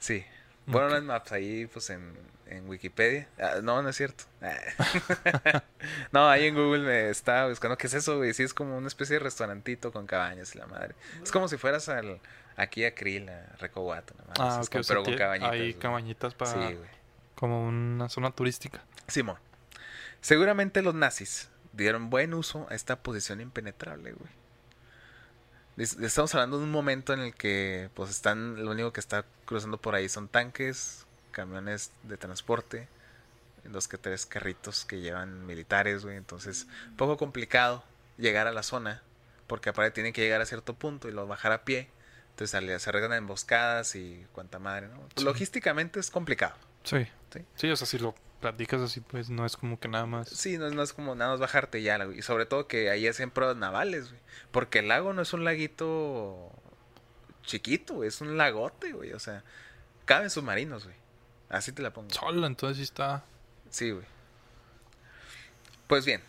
sí. 0.00 0.24
Bueno, 0.66 0.86
Ok. 0.86 0.92
no 0.92 0.98
en 0.98 1.06
Maps, 1.06 1.32
ahí 1.32 1.66
pues 1.66 1.90
en, 1.90 2.12
en 2.46 2.68
Wikipedia. 2.68 3.28
Ah, 3.38 3.56
no, 3.62 3.82
no 3.82 3.88
es 3.88 3.96
cierto. 3.96 4.24
Ah. 4.40 4.54
no, 6.12 6.28
ahí 6.28 6.46
en 6.46 6.54
Google 6.54 6.82
me 6.84 7.10
estaba 7.10 7.48
buscando 7.48 7.76
qué 7.76 7.86
es 7.88 7.94
eso, 7.94 8.16
güey. 8.18 8.32
Sí, 8.34 8.42
es 8.42 8.54
como 8.54 8.76
una 8.76 8.88
especie 8.88 9.14
de 9.14 9.20
restaurantito 9.20 9.92
con 9.92 10.06
cabañas 10.06 10.54
y 10.54 10.58
la 10.58 10.66
madre. 10.66 10.94
Es 11.22 11.32
como 11.32 11.48
si 11.48 11.56
fueras 11.56 11.88
al, 11.88 12.20
aquí 12.56 12.84
a 12.84 12.94
Krill, 12.94 13.28
a 13.28 13.56
Recoguato, 13.58 14.14
nada 14.18 14.28
más. 14.28 14.38
Ah, 14.40 14.60
Es 14.60 14.66
ok, 14.66 14.72
como- 14.72 14.80
o 14.80 14.84
sea, 14.84 14.94
pero 14.96 15.04
con 15.04 15.16
cabañitas. 15.16 15.52
Hay 15.52 15.58
güey. 15.58 15.74
cabañitas 15.74 16.34
para... 16.34 16.52
Sí, 16.52 16.74
güey. 16.74 16.90
Como 17.34 17.66
una 17.66 18.08
zona 18.08 18.30
turística. 18.30 18.84
Simón. 19.08 19.36
Seguramente 20.20 20.82
los 20.82 20.94
nazis 20.94 21.48
dieron 21.72 22.08
buen 22.10 22.34
uso 22.34 22.66
a 22.70 22.74
esta 22.76 23.02
posición 23.02 23.40
impenetrable, 23.40 24.12
güey. 24.12 24.30
Es- 25.76 25.98
Estamos 25.98 26.34
hablando 26.34 26.58
de 26.58 26.64
un 26.64 26.70
momento 26.70 27.12
en 27.12 27.20
el 27.20 27.34
que, 27.34 27.90
pues, 27.94 28.10
están, 28.10 28.64
lo 28.64 28.70
único 28.70 28.92
que 28.92 29.00
está 29.00 29.24
cruzando 29.44 29.78
por 29.78 29.94
ahí 29.94 30.08
son 30.08 30.28
tanques, 30.28 31.06
camiones 31.30 31.92
de 32.02 32.16
transporte, 32.16 32.88
dos 33.64 33.88
que 33.88 33.96
tres 33.98 34.26
carritos 34.26 34.84
que 34.84 35.00
llevan 35.00 35.46
militares, 35.46 36.04
güey. 36.04 36.16
Entonces, 36.16 36.66
poco 36.96 37.16
complicado 37.16 37.84
llegar 38.18 38.46
a 38.46 38.52
la 38.52 38.62
zona, 38.62 39.02
porque 39.46 39.70
aparte 39.70 39.92
tienen 39.92 40.12
que 40.12 40.20
llegar 40.22 40.40
a 40.40 40.46
cierto 40.46 40.74
punto 40.74 41.08
y 41.08 41.12
los 41.12 41.26
bajar 41.28 41.52
a 41.52 41.64
pie. 41.64 41.88
Entonces, 42.30 42.82
se 42.82 42.88
arreglan 42.90 43.12
emboscadas 43.12 43.94
y 43.94 44.26
cuanta 44.32 44.58
madre, 44.58 44.88
¿no? 44.88 45.06
Sí. 45.16 45.24
Logísticamente 45.24 46.00
es 46.00 46.10
complicado. 46.10 46.54
Sí. 46.84 47.06
Sí. 47.32 47.44
Sí, 47.56 47.70
o 47.70 47.76
sea, 47.76 47.86
si 47.86 47.98
lo 47.98 48.14
platicas 48.42 48.82
así, 48.82 49.00
pues 49.00 49.30
no 49.30 49.46
es 49.46 49.56
como 49.56 49.80
que 49.80 49.88
nada 49.88 50.04
más. 50.04 50.28
Sí, 50.28 50.58
no, 50.58 50.66
es- 50.66 50.74
no 50.74 50.82
es 50.82 50.92
como 50.92 51.14
nada 51.14 51.30
más 51.30 51.40
bajarte 51.40 51.80
ya, 51.80 51.96
güey. 52.04 52.18
Y 52.18 52.22
sobre 52.22 52.44
todo 52.44 52.68
que 52.68 52.90
ahí 52.90 53.06
hacen 53.08 53.30
pruebas 53.30 53.56
navales, 53.56 54.10
güey. 54.10 54.20
Porque 54.50 54.80
el 54.80 54.88
lago 54.88 55.14
no 55.14 55.22
es 55.22 55.32
un 55.32 55.44
laguito 55.44 56.52
chiquito, 57.44 57.94
güey. 57.94 58.08
Es 58.08 58.20
un 58.20 58.36
lagote, 58.36 58.92
güey. 58.92 59.12
O 59.14 59.18
sea, 59.18 59.42
caben 60.04 60.28
submarinos, 60.28 60.84
güey. 60.84 60.96
Así 61.48 61.72
te 61.72 61.80
la 61.82 61.92
pongo. 61.94 62.10
Solo, 62.10 62.46
entonces 62.46 62.76
sí 62.76 62.82
está. 62.82 63.24
Sí, 63.70 63.90
güey. 63.92 64.04
Pues 65.86 66.04
bien, 66.06 66.22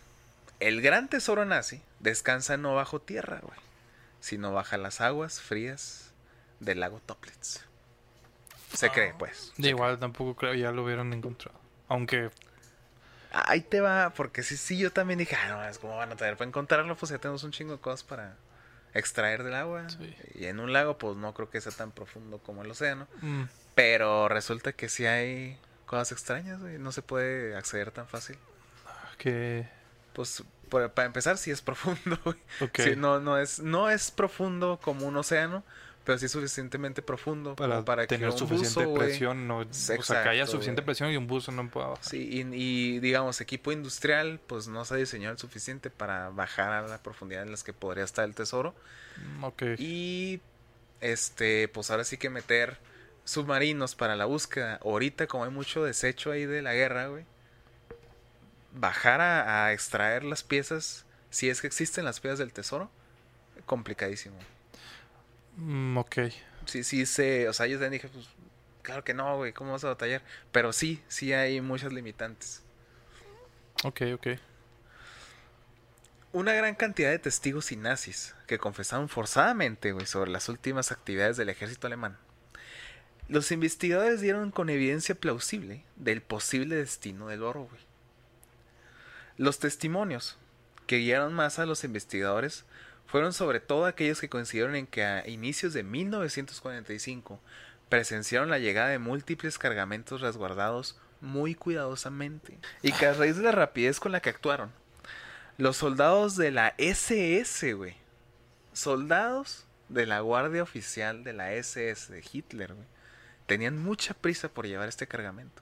el 0.60 0.82
gran 0.82 1.10
tesoro 1.10 1.46
nazi 1.46 1.82
descansa 2.00 2.58
no 2.58 2.76
bajo 2.76 3.00
tierra, 3.02 3.40
güey. 3.42 3.58
Sino 4.20 4.54
bajo 4.54 4.78
las 4.78 5.02
aguas 5.02 5.42
frías 5.42 6.12
del 6.60 6.80
lago 6.80 7.02
Toplitz. 7.06 7.62
Se 8.74 8.90
cree, 8.90 9.14
pues. 9.14 9.54
De 9.58 9.70
igual 9.70 10.00
tampoco 10.00 10.36
creo 10.36 10.54
ya 10.56 10.72
lo 10.72 10.84
hubieran 10.84 11.14
encontrado. 11.14 11.60
Aunque, 11.94 12.32
Ahí 13.32 13.62
te 13.62 13.82
va, 13.82 14.12
porque 14.16 14.44
sí, 14.44 14.58
sí, 14.58 14.78
yo 14.78 14.92
también 14.92 15.18
dije, 15.20 15.36
ah, 15.36 15.48
no, 15.50 15.64
es 15.68 15.80
como 15.80 15.98
van 15.98 16.12
a 16.12 16.16
tener 16.16 16.38
para 16.38 16.48
encontrarlo, 16.48 16.96
pues 16.96 17.12
ya 17.12 17.18
tenemos 17.18 17.44
un 17.44 17.52
chingo 17.52 17.74
de 17.74 17.80
cosas 17.82 18.04
para 18.04 18.36
extraer 18.94 19.44
del 19.44 19.56
agua. 19.56 19.90
Sí. 19.90 20.16
Y 20.36 20.46
en 20.46 20.60
un 20.60 20.72
lago, 20.72 20.98
pues 21.00 21.18
no 21.18 21.34
creo 21.34 21.50
que 21.50 21.60
sea 21.60 21.72
tan 21.72 21.92
profundo 21.92 22.38
como 22.40 22.62
el 22.64 22.70
océano. 22.70 23.08
mm, 23.22 23.44
Pero 23.74 24.28
resulta 24.28 24.74
que 24.74 24.88
sí 24.88 25.06
hay 25.08 25.58
cosas 25.88 26.12
extrañas, 26.12 26.62
güey. 26.62 26.78
No 26.78 26.92
se 26.92 27.02
puede 27.02 27.56
acceder 27.56 27.90
tan 27.92 28.08
fácil. 28.08 28.38
que. 29.18 29.68
Pues 30.14 30.44
por- 30.70 30.92
para 30.92 31.08
empezar, 31.08 31.38
sí 31.40 31.50
es 31.50 31.62
profundo, 31.64 32.20
güey. 32.24 32.38
Ok. 32.62 32.80
Sí, 32.84 32.96
no, 32.96 33.20
no, 33.20 33.40
es, 33.40 33.60
no 33.60 33.90
es 33.90 34.12
profundo 34.12 34.80
como 34.84 35.08
un 35.08 35.18
océano, 35.18 35.64
pero 36.04 36.18
sí 36.18 36.28
suficientemente 36.28 37.02
profundo 37.02 37.56
para, 37.56 37.84
para 37.86 38.08
tener 38.08 38.30
que 38.30 38.34
un 38.34 38.38
suficiente 38.38 38.86
buzo, 38.86 38.94
presión, 38.94 39.48
no, 39.48 39.60
o 39.60 40.04
sea, 40.04 40.22
que 40.22 40.30
haya 40.30 40.48
suficiente 40.48 40.82
presión 40.82 41.12
y 41.12 41.18
un 41.18 41.28
buzo 41.28 41.52
no 41.52 41.70
pueda 41.70 41.88
bajar. 41.88 42.04
Sí, 42.04 42.18
y, 42.32 42.42
y, 42.54 43.00
digamos, 43.00 43.40
equipo 43.42 43.72
industrial, 43.72 44.40
pues 44.48 44.68
no 44.68 44.84
se 44.86 44.94
ha 44.96 44.98
diseñado 44.98 45.34
el 45.34 45.40
suficiente 45.40 45.90
para 45.90 46.30
bajar 46.30 46.72
a 46.74 46.88
la 46.88 47.02
profundidad 47.02 47.44
en 47.44 47.52
las 47.52 47.64
que 47.64 47.74
podría 47.74 48.04
estar 48.04 48.26
el 48.26 48.36
tesoro. 48.36 48.76
Mm, 49.16 49.44
Ok. 49.46 49.64
Y 49.78 50.42
este, 51.02 51.68
pues 51.70 51.92
ahora 51.92 52.04
sí 52.04 52.18
que 52.18 52.30
meter 52.30 52.80
submarinos 53.26 53.96
para 53.96 54.16
la 54.16 54.26
búsqueda. 54.26 54.80
Ahorita, 54.84 55.28
como 55.28 55.46
hay 55.46 55.52
mucho 55.52 55.84
desecho 55.84 56.32
ahí 56.32 56.46
de 56.46 56.62
la 56.62 56.74
guerra, 56.74 57.08
güey. 57.08 57.26
bajar 58.72 59.22
a, 59.22 59.66
a 59.68 59.74
extraer 59.74 60.24
las 60.24 60.44
piezas, 60.44 61.06
si 61.30 61.50
es 61.50 61.62
que 61.62 61.68
existen 61.68 62.06
las 62.06 62.20
piezas 62.20 62.40
del 62.40 62.54
tesoro, 62.54 62.92
complicadísimo. 63.66 64.38
Mm, 65.58 65.98
ok. 65.98 66.18
Sí, 66.66 66.84
sí, 66.84 67.06
se, 67.06 67.50
o 67.50 67.54
sea, 67.54 67.68
yo 67.68 67.76
también 67.76 67.94
dije, 67.94 68.08
pues, 68.08 68.28
claro 68.82 69.04
que 69.04 69.14
no, 69.14 69.38
güey, 69.38 69.54
¿cómo 69.54 69.72
vas 69.72 69.84
a 69.84 69.90
batallar? 69.90 70.22
Pero 70.52 70.74
sí, 70.74 71.02
sí 71.08 71.34
hay 71.34 71.62
muchas 71.62 71.92
limitantes. 71.94 72.62
Ok, 73.84 74.02
ok. 74.14 74.28
Una 76.32 76.54
gran 76.54 76.74
cantidad 76.76 77.12
de 77.12 77.20
testigos 77.20 77.72
y 77.72 77.76
nazis 77.76 78.34
que 78.48 78.58
confesaron 78.58 79.08
forzadamente, 79.08 79.92
güey, 79.92 80.06
sobre 80.06 80.32
las 80.32 80.50
últimas 80.50 80.92
actividades 80.92 81.38
del 81.38 81.50
ejército 81.50 81.88
alemán. 81.88 82.18
Los 83.30 83.52
investigadores 83.52 84.20
dieron 84.20 84.52
con 84.52 84.70
evidencia 84.70 85.16
plausible 85.16 85.84
del 85.96 86.22
posible 86.22 86.76
destino 86.76 87.28
del 87.28 87.44
oro, 87.44 87.68
güey. 87.70 87.82
Los 89.38 89.60
testimonios 89.60 90.38
que 90.88 90.98
guiaron 90.98 91.34
más 91.34 91.60
a 91.60 91.66
los 91.66 91.84
investigadores 91.84 92.66
fueron 93.06 93.34
sobre 93.34 93.60
todo 93.60 93.86
aquellos 93.86 94.20
que 94.20 94.30
coincidieron 94.30 94.76
en 94.76 94.88
que 94.88 95.04
a 95.04 95.28
inicios 95.28 95.74
de 95.74 95.84
1945 95.84 97.40
presenciaron 97.90 98.50
la 98.50 98.60
llegada 98.60 98.90
de 98.90 99.00
múltiples 99.00 99.58
cargamentos 99.58 100.22
resguardados 100.22 100.98
muy 101.22 101.56
cuidadosamente 101.56 102.58
y 102.82 102.92
que 102.92 103.06
a 103.06 103.14
raíz 103.14 103.38
de 103.38 103.44
la 103.44 103.52
rapidez 103.52 104.00
con 104.00 104.12
la 104.12 104.20
que 104.20 104.30
actuaron, 104.30 104.72
los 105.58 105.78
soldados 105.78 106.36
de 106.36 106.52
la 106.52 106.74
SS, 106.80 107.74
güey, 107.74 107.96
soldados 108.74 109.68
de 109.90 110.08
la 110.08 110.22
guardia 110.22 110.64
oficial 110.64 111.24
de 111.24 111.34
la 111.34 111.54
SS 111.54 112.12
de 112.12 112.24
Hitler, 112.32 112.74
güey, 112.74 112.88
tenían 113.46 113.78
mucha 113.78 114.16
prisa 114.16 114.50
por 114.50 114.66
llevar 114.66 114.90
este 114.90 115.08
cargamento. 115.08 115.62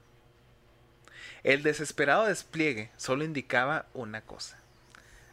El 1.44 1.64
desesperado 1.64 2.26
despliegue 2.26 2.92
solo 2.96 3.26
indicaba 3.26 3.88
una 3.94 4.22
cosa. 4.22 4.61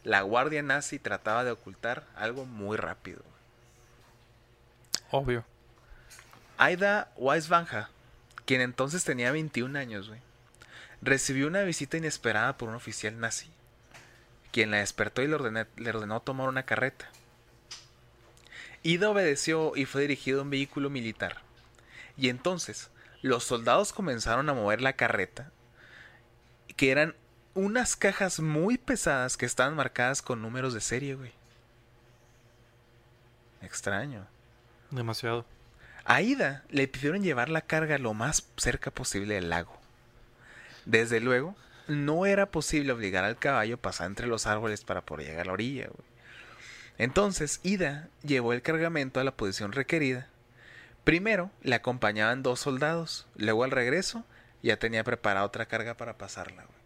La 0.09 0.23
guardia 0.23 0.63
nazi 0.63 0.97
trataba 0.97 1.43
de 1.43 1.51
ocultar 1.51 2.03
algo 2.15 2.43
muy 2.43 2.77
rápido. 2.77 3.21
Obvio. 5.11 5.45
Aida 6.57 7.11
Weisbanja, 7.15 7.91
quien 8.45 8.61
entonces 8.61 9.03
tenía 9.03 9.31
21 9.31 9.77
años, 9.77 10.07
güey, 10.07 10.19
recibió 11.03 11.45
una 11.45 11.61
visita 11.61 11.97
inesperada 11.97 12.57
por 12.57 12.69
un 12.69 12.73
oficial 12.75 13.19
nazi, 13.19 13.51
quien 14.51 14.71
la 14.71 14.77
despertó 14.77 15.21
y 15.21 15.27
le, 15.27 15.37
ordené- 15.37 15.67
le 15.77 15.91
ordenó 15.91 16.19
tomar 16.23 16.49
una 16.49 16.63
carreta. 16.63 17.07
Ida 18.81 19.11
obedeció 19.11 19.73
y 19.75 19.85
fue 19.85 20.01
dirigido 20.01 20.39
a 20.39 20.41
un 20.41 20.49
vehículo 20.49 20.89
militar. 20.89 21.37
Y 22.17 22.29
entonces 22.29 22.89
los 23.21 23.43
soldados 23.43 23.93
comenzaron 23.93 24.49
a 24.49 24.55
mover 24.55 24.81
la 24.81 24.93
carreta, 24.93 25.51
que 26.75 26.89
eran 26.89 27.13
unas 27.53 27.95
cajas 27.95 28.39
muy 28.39 28.77
pesadas 28.77 29.37
que 29.37 29.45
estaban 29.45 29.75
marcadas 29.75 30.21
con 30.21 30.41
números 30.41 30.73
de 30.73 30.81
serie, 30.81 31.15
güey. 31.15 31.33
Extraño. 33.61 34.25
Demasiado. 34.91 35.45
A 36.05 36.21
Ida 36.21 36.63
le 36.69 36.87
pidieron 36.87 37.21
llevar 37.21 37.49
la 37.49 37.61
carga 37.61 37.97
lo 37.97 38.13
más 38.13 38.47
cerca 38.57 38.91
posible 38.91 39.35
del 39.35 39.49
lago. 39.49 39.77
Desde 40.85 41.19
luego, 41.19 41.55
no 41.87 42.25
era 42.25 42.49
posible 42.51 42.93
obligar 42.93 43.23
al 43.23 43.37
caballo 43.37 43.75
a 43.75 43.81
pasar 43.81 44.07
entre 44.07 44.27
los 44.27 44.47
árboles 44.47 44.83
para 44.83 45.01
poder 45.01 45.27
llegar 45.27 45.41
a 45.41 45.45
la 45.45 45.53
orilla. 45.53 45.87
güey. 45.87 46.07
Entonces, 46.97 47.59
Ida 47.63 48.09
llevó 48.23 48.53
el 48.53 48.61
cargamento 48.61 49.19
a 49.19 49.23
la 49.23 49.35
posición 49.35 49.71
requerida. 49.71 50.27
Primero 51.03 51.51
le 51.61 51.75
acompañaban 51.75 52.43
dos 52.43 52.59
soldados, 52.59 53.27
luego 53.35 53.63
al 53.63 53.71
regreso 53.71 54.25
ya 54.61 54.77
tenía 54.77 55.03
preparada 55.03 55.45
otra 55.45 55.67
carga 55.67 55.95
para 55.95 56.17
pasarla. 56.17 56.63
güey. 56.63 56.78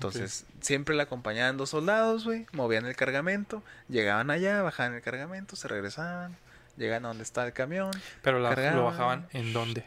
Entonces, 0.00 0.46
siempre 0.60 0.94
le 0.94 1.02
acompañaban 1.02 1.58
dos 1.58 1.70
soldados, 1.70 2.24
güey, 2.24 2.46
movían 2.52 2.86
el 2.86 2.96
cargamento, 2.96 3.62
llegaban 3.88 4.30
allá, 4.30 4.62
bajaban 4.62 4.94
el 4.94 5.02
cargamento, 5.02 5.56
se 5.56 5.68
regresaban, 5.68 6.36
llegan 6.78 7.04
a 7.04 7.08
donde 7.08 7.22
está 7.22 7.44
el 7.46 7.52
camión, 7.52 7.90
Pero 8.22 8.38
la- 8.38 8.54
lo 8.72 8.84
bajaban 8.84 9.28
en 9.32 9.52
dónde? 9.52 9.84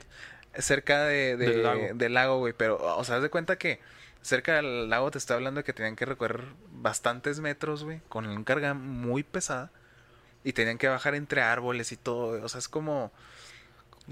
cerca 0.59 1.03
de, 1.05 1.35
de- 1.35 1.47
Del 1.49 1.63
lago. 1.63 1.87
del 1.95 2.13
lago, 2.13 2.37
güey. 2.37 2.53
Pero, 2.53 2.77
o 2.77 3.03
sea, 3.03 3.15
haz 3.15 3.23
de 3.23 3.29
cuenta 3.29 3.57
que 3.57 3.79
cerca 4.21 4.53
del 4.57 4.87
lago 4.87 5.09
te 5.09 5.17
estoy 5.17 5.33
hablando 5.35 5.61
de 5.61 5.63
que 5.63 5.73
tenían 5.73 5.95
que 5.95 6.05
recorrer 6.05 6.45
bastantes 6.71 7.39
metros, 7.39 7.83
güey, 7.83 7.99
con 8.07 8.27
una 8.27 8.43
carga 8.45 8.75
muy 8.75 9.23
pesada. 9.23 9.71
Y 10.43 10.53
tenían 10.53 10.77
que 10.77 10.89
bajar 10.89 11.15
entre 11.15 11.41
árboles 11.41 11.91
y 11.91 11.97
todo. 11.97 12.43
O 12.43 12.49
sea, 12.49 12.59
es 12.59 12.67
como. 12.67 13.11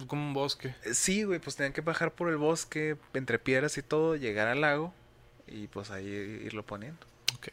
Como 0.07 0.25
un 0.25 0.33
bosque. 0.33 0.73
Sí, 0.93 1.23
güey, 1.25 1.39
pues 1.39 1.57
tenían 1.57 1.73
que 1.73 1.81
bajar 1.81 2.11
por 2.13 2.29
el 2.29 2.37
bosque, 2.37 2.95
entre 3.13 3.37
piedras 3.37 3.77
y 3.77 3.83
todo, 3.83 4.15
llegar 4.15 4.47
al 4.47 4.61
lago. 4.61 4.93
Y 5.51 5.67
pues 5.67 5.91
ahí 5.91 6.07
irlo 6.07 6.65
poniendo. 6.65 7.05
Ok. 7.35 7.49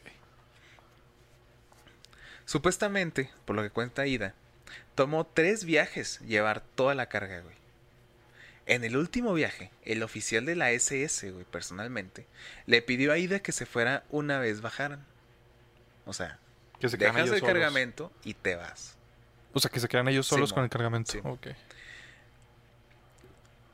Supuestamente, 2.45 3.29
por 3.45 3.55
lo 3.55 3.61
que 3.61 3.69
cuenta 3.69 4.07
Ida, 4.07 4.33
tomó 4.95 5.25
tres 5.25 5.65
viajes 5.65 6.19
llevar 6.21 6.61
toda 6.61 6.95
la 6.95 7.07
carga, 7.07 7.41
güey. 7.41 7.55
En 8.65 8.83
el 8.83 8.97
último 8.97 9.33
viaje, 9.33 9.71
el 9.83 10.01
oficial 10.01 10.45
de 10.45 10.55
la 10.55 10.71
SS, 10.71 11.31
güey, 11.31 11.43
personalmente, 11.43 12.25
le 12.67 12.81
pidió 12.81 13.11
a 13.11 13.17
Ida 13.17 13.39
que 13.39 13.51
se 13.51 13.65
fuera 13.65 14.03
una 14.09 14.39
vez 14.39 14.61
bajaran. 14.61 15.05
O 16.05 16.13
sea, 16.13 16.39
Que 16.79 16.87
se 16.87 16.97
dejas 16.97 17.21
el 17.23 17.27
solos. 17.27 17.41
cargamento 17.43 18.11
y 18.23 18.33
te 18.33 18.55
vas. 18.55 18.95
O 19.53 19.59
sea, 19.59 19.69
que 19.69 19.79
se 19.79 19.87
quedan 19.87 20.07
ellos 20.07 20.25
solos 20.25 20.53
con 20.53 20.63
el 20.63 20.69
cargamento. 20.69 21.11
Sí. 21.11 21.19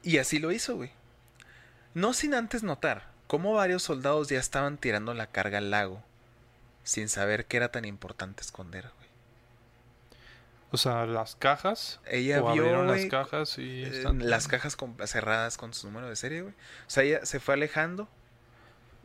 Y 0.04 0.18
así 0.18 0.40
lo 0.40 0.52
hizo, 0.52 0.76
güey. 0.78 0.92
No 1.94 2.14
sin 2.14 2.34
antes 2.34 2.64
notar 2.64 3.15
cómo 3.28 3.54
varios 3.54 3.84
soldados 3.84 4.30
ya 4.30 4.40
estaban 4.40 4.78
tirando 4.78 5.14
la 5.14 5.28
carga 5.28 5.58
al 5.60 5.72
lago, 5.72 6.02
sin 6.84 7.10
saber 7.10 7.46
que 7.46 7.58
era 7.58 7.72
tan 7.72 7.86
importante 7.86 8.42
esconder, 8.42 8.84
güey. 8.84 9.06
O 10.72 10.78
sea, 10.78 11.06
las 11.06 11.36
cajas. 11.36 12.00
Ella 12.06 12.42
o 12.44 12.52
vio, 12.54 12.64
abrieron 12.64 12.88
las 12.88 13.06
cajas 13.06 13.58
y 13.60 13.84
Eh, 13.84 13.88
están... 13.88 14.28
las 14.30 14.48
cajas 14.48 14.76
con- 14.76 14.96
cerradas 15.08 15.58
con 15.58 15.74
su 15.74 15.88
número 15.88 16.10
de 16.10 16.16
serie, 16.16 16.42
güey. 16.42 16.54
O 16.54 16.90
sea, 16.90 17.04
ella 17.04 17.26
se 17.26 17.40
fue 17.40 17.54
alejando, 17.54 18.10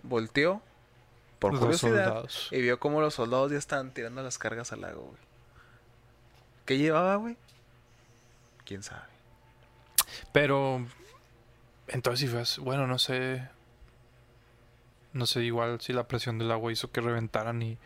volteó 0.02 0.62
por 1.38 1.52
Los 1.52 1.60
curiosidad 1.60 2.04
soldados. 2.06 2.48
y 2.50 2.60
vio 2.60 2.80
cómo 2.80 3.00
los 3.00 3.14
soldados 3.14 3.52
ya 3.52 3.58
estaban 3.58 3.92
tirando 3.92 4.22
las 4.22 4.36
cargas 4.38 4.72
al 4.72 4.80
lago, 4.80 5.02
güey. 5.02 5.20
¿Qué 6.66 6.76
llevaba, 6.78 7.16
güey? 7.16 7.36
¿Quién 8.64 8.82
sabe? 8.82 9.02
Pero... 10.32 10.86
Entonces, 11.88 12.58
bueno, 12.58 12.86
no 12.86 12.98
sé... 12.98 13.48
No 15.12 15.26
sé, 15.26 15.42
igual 15.42 15.80
si 15.80 15.92
la 15.92 16.06
presión 16.06 16.38
del 16.38 16.50
agua 16.52 16.72
hizo 16.72 16.90
que 16.92 17.00
reventaran 17.00 17.60
y, 17.62 17.78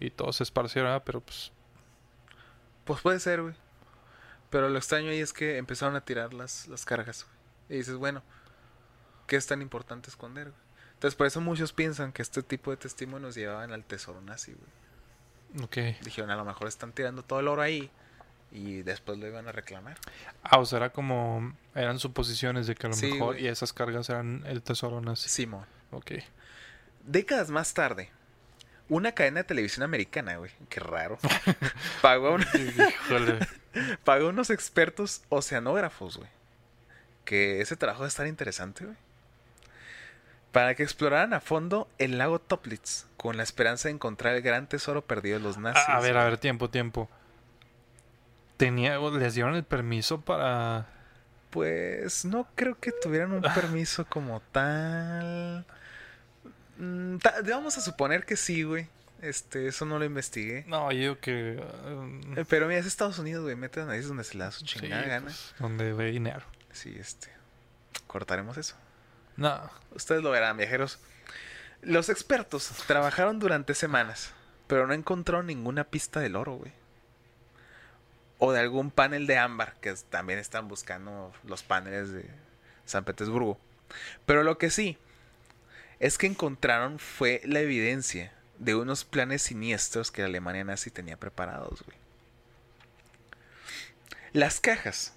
y 0.00 0.10
todo 0.10 0.32
se 0.32 0.42
esparciera, 0.42 1.02
pero 1.04 1.20
pues... 1.20 1.52
Pues 2.84 3.00
puede 3.00 3.20
ser, 3.20 3.42
güey. 3.42 3.54
Pero 4.50 4.68
lo 4.68 4.78
extraño 4.78 5.10
ahí 5.10 5.20
es 5.20 5.32
que 5.32 5.58
empezaron 5.58 5.94
a 5.96 6.00
tirar 6.02 6.32
las, 6.34 6.68
las 6.68 6.84
cargas, 6.84 7.24
güey. 7.24 7.36
Y 7.70 7.80
dices, 7.80 7.96
bueno, 7.96 8.22
¿qué 9.26 9.36
es 9.36 9.46
tan 9.46 9.60
importante 9.62 10.08
esconder, 10.10 10.50
güey? 10.50 10.60
Entonces, 10.94 11.14
por 11.16 11.26
eso 11.26 11.40
muchos 11.40 11.72
piensan 11.72 12.12
que 12.12 12.22
este 12.22 12.42
tipo 12.42 12.70
de 12.70 12.76
testimonios 12.76 13.34
llevaban 13.34 13.72
al 13.72 13.84
tesoro 13.84 14.20
nazi, 14.20 14.54
güey. 14.54 15.64
Ok. 15.64 16.02
Dijeron, 16.02 16.30
a 16.30 16.36
lo 16.36 16.44
mejor 16.44 16.66
están 16.68 16.92
tirando 16.92 17.22
todo 17.22 17.40
el 17.40 17.48
oro 17.48 17.62
ahí 17.62 17.90
y 18.50 18.82
después 18.82 19.18
lo 19.18 19.26
iban 19.26 19.46
a 19.48 19.52
reclamar. 19.52 19.96
Ah, 20.42 20.58
o 20.58 20.66
sea, 20.66 20.78
era 20.78 20.90
como... 20.90 21.54
Eran 21.74 21.98
suposiciones 21.98 22.66
de 22.66 22.74
que 22.74 22.86
a 22.86 22.90
lo 22.90 22.96
Sí, 22.96 23.12
mejor... 23.12 23.34
güey. 23.34 23.44
Y 23.44 23.48
esas 23.48 23.72
cargas 23.72 24.08
eran 24.10 24.42
el 24.46 24.62
tesoro 24.62 25.00
nazi. 25.00 25.28
Simón. 25.28 25.66
Ok. 25.92 26.12
Décadas 27.04 27.50
más 27.50 27.74
tarde, 27.74 28.10
una 28.88 29.12
cadena 29.12 29.40
de 29.40 29.44
televisión 29.44 29.82
americana, 29.82 30.36
güey, 30.36 30.50
qué 30.68 30.80
raro, 30.80 31.18
pagó, 32.02 32.36
a 32.36 32.38
pagó 34.04 34.28
unos 34.28 34.50
expertos 34.50 35.22
oceanógrafos, 35.28 36.16
güey. 36.16 36.28
Que 37.24 37.60
ese 37.60 37.76
trabajo 37.76 38.02
de 38.02 38.08
estar 38.08 38.26
interesante, 38.26 38.84
güey. 38.84 38.96
Para 40.52 40.74
que 40.74 40.82
exploraran 40.82 41.34
a 41.34 41.40
fondo 41.40 41.88
el 41.98 42.16
lago 42.16 42.38
Toplitz, 42.38 43.06
con 43.18 43.36
la 43.36 43.42
esperanza 43.42 43.88
de 43.88 43.94
encontrar 43.94 44.34
el 44.34 44.42
gran 44.42 44.66
tesoro 44.66 45.02
perdido 45.02 45.38
de 45.38 45.44
los 45.44 45.58
nazis. 45.58 45.84
A, 45.86 45.98
a 45.98 46.00
ver, 46.00 46.16
a 46.16 46.24
ver, 46.24 46.38
tiempo, 46.38 46.70
tiempo. 46.70 47.10
Tenía, 48.56 48.98
les 48.98 49.34
dieron 49.34 49.54
el 49.54 49.64
permiso 49.64 50.22
para. 50.22 50.86
Pues 51.50 52.24
no 52.24 52.48
creo 52.54 52.78
que 52.78 52.92
tuvieran 52.92 53.32
un 53.32 53.42
permiso 53.42 54.06
como 54.06 54.40
tal. 54.52 55.66
Mm, 56.78 57.16
vamos 57.48 57.76
a 57.76 57.80
suponer 57.80 58.24
que 58.24 58.36
sí, 58.36 58.62
güey. 58.62 58.86
Este, 59.20 59.66
eso 59.66 59.84
no 59.84 59.98
lo 59.98 60.04
investigué. 60.04 60.64
No, 60.68 60.92
yo 60.92 61.18
que. 61.20 61.60
um, 61.86 62.38
Eh, 62.38 62.44
Pero 62.48 62.66
mira, 62.68 62.78
es 62.78 62.86
Estados 62.86 63.18
Unidos, 63.18 63.42
güey. 63.42 63.56
Meten 63.56 63.90
ahí 63.90 64.00
donde 64.00 64.22
se 64.24 64.36
le 64.38 64.44
da 64.44 64.52
su 64.52 64.60
sí, 64.60 64.78
chingada 64.78 65.02
gana. 65.02 65.24
pues, 65.26 65.54
donde 65.58 65.92
ve 65.92 66.12
dinero. 66.12 66.42
Sí, 66.72 66.96
este. 66.98 67.28
Cortaremos 68.06 68.56
eso. 68.56 68.76
No. 69.36 69.60
Ustedes 69.92 70.22
lo 70.22 70.30
verán, 70.30 70.56
viajeros. 70.56 71.00
Los 71.82 72.08
expertos 72.08 72.68
trabajaron 72.86 73.38
durante 73.38 73.74
semanas, 73.74 74.32
pero 74.66 74.86
no 74.86 74.94
encontraron 74.94 75.46
ninguna 75.46 75.84
pista 75.84 76.20
del 76.20 76.36
oro, 76.36 76.54
güey. 76.54 76.72
O 78.38 78.52
de 78.52 78.60
algún 78.60 78.90
panel 78.92 79.26
de 79.26 79.36
ámbar, 79.36 79.74
que 79.80 79.92
también 80.10 80.38
están 80.38 80.68
buscando 80.68 81.32
los 81.44 81.64
paneles 81.64 82.12
de 82.12 82.30
San 82.84 83.04
Petersburgo. 83.04 83.58
Pero 84.26 84.44
lo 84.44 84.58
que 84.58 84.70
sí 84.70 84.96
es 86.00 86.18
que 86.18 86.26
encontraron 86.26 86.98
fue 86.98 87.40
la 87.44 87.60
evidencia 87.60 88.32
de 88.58 88.74
unos 88.74 89.04
planes 89.04 89.42
siniestros 89.42 90.10
que 90.10 90.22
la 90.22 90.28
Alemania 90.28 90.64
nazi 90.64 90.90
tenía 90.90 91.16
preparados, 91.16 91.82
güey. 91.82 91.96
Las 94.32 94.60
cajas 94.60 95.14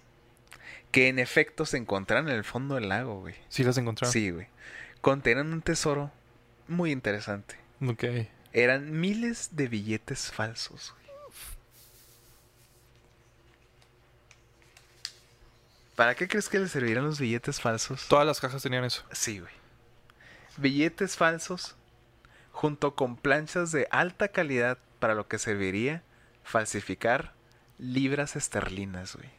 que 0.92 1.08
en 1.08 1.20
efecto 1.20 1.66
se 1.66 1.78
encontraron 1.78 2.30
en 2.30 2.36
el 2.36 2.44
fondo 2.44 2.76
del 2.76 2.90
lago, 2.90 3.20
güey. 3.20 3.36
Sí 3.50 3.64
las 3.64 3.78
encontraron. 3.78 4.12
Sí, 4.12 4.32
güey. 4.32 4.48
Contenían 5.02 5.52
un 5.54 5.62
tesoro 5.62 6.12
muy 6.68 6.92
interesante. 6.92 7.56
Ok. 7.86 8.04
Eran 8.54 9.00
miles 9.00 9.50
de 9.56 9.68
billetes 9.68 10.32
falsos. 10.32 10.94
güey. 10.94 11.02
¿Para 15.96 16.16
qué 16.16 16.28
crees 16.28 16.50
que 16.50 16.60
le 16.60 16.68
servirían 16.68 17.04
los 17.06 17.20
billetes 17.20 17.62
falsos? 17.62 18.08
Todas 18.08 18.26
las 18.26 18.40
cajas 18.40 18.64
tenían 18.64 18.84
eso. 18.84 19.04
Sí, 19.12 19.40
güey. 19.40 19.61
Billetes 20.62 21.18
falsos 21.18 21.76
junto 22.52 22.94
con 22.94 23.18
planchas 23.18 23.72
de 23.72 23.88
alta 23.90 24.28
calidad 24.28 24.78
para 25.00 25.16
lo 25.16 25.28
que 25.28 25.40
serviría 25.40 26.04
falsificar 26.44 27.34
libras 27.80 28.36
esterlinas, 28.36 29.16
güey. 29.16 29.32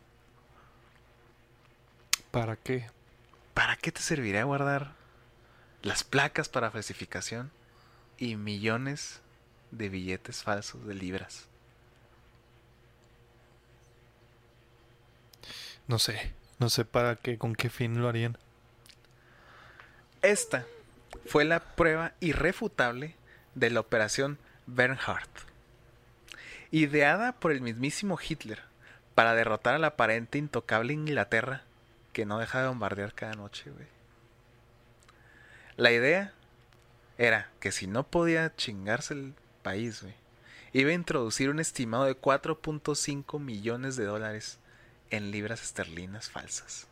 ¿Para 2.32 2.56
qué? 2.56 2.90
¿Para 3.54 3.76
qué 3.76 3.92
te 3.92 4.00
serviría 4.00 4.42
guardar 4.42 4.94
las 5.82 6.02
placas 6.02 6.48
para 6.48 6.72
falsificación 6.72 7.52
y 8.18 8.34
millones 8.34 9.20
de 9.70 9.90
billetes 9.90 10.42
falsos 10.42 10.84
de 10.86 10.94
libras? 10.94 11.46
No 15.86 16.00
sé. 16.00 16.34
No 16.58 16.68
sé 16.68 16.84
para 16.84 17.14
qué, 17.14 17.38
con 17.38 17.54
qué 17.54 17.70
fin 17.70 18.00
lo 18.00 18.08
harían. 18.08 18.36
Esta 20.20 20.66
fue 21.26 21.44
la 21.44 21.60
prueba 21.60 22.12
irrefutable 22.20 23.16
de 23.54 23.70
la 23.70 23.80
operación 23.80 24.38
Bernhardt, 24.66 25.30
ideada 26.70 27.32
por 27.32 27.52
el 27.52 27.60
mismísimo 27.60 28.18
Hitler 28.20 28.60
para 29.14 29.34
derrotar 29.34 29.74
a 29.74 29.78
la 29.78 29.88
aparente 29.88 30.38
intocable 30.38 30.92
Inglaterra 30.92 31.62
que 32.12 32.26
no 32.26 32.38
deja 32.38 32.62
de 32.62 32.68
bombardear 32.68 33.14
cada 33.14 33.34
noche, 33.34 33.70
güey. 33.70 33.86
La 35.76 35.90
idea 35.90 36.32
era 37.18 37.50
que 37.60 37.72
si 37.72 37.86
no 37.86 38.04
podía 38.04 38.54
chingarse 38.56 39.14
el 39.14 39.34
país, 39.62 40.02
güey, 40.02 40.14
iba 40.72 40.90
a 40.90 40.94
introducir 40.94 41.50
un 41.50 41.60
estimado 41.60 42.04
de 42.04 42.16
4.5 42.16 43.38
millones 43.38 43.96
de 43.96 44.04
dólares 44.04 44.58
en 45.10 45.30
libras 45.30 45.62
esterlinas 45.62 46.30
falsas. 46.30 46.88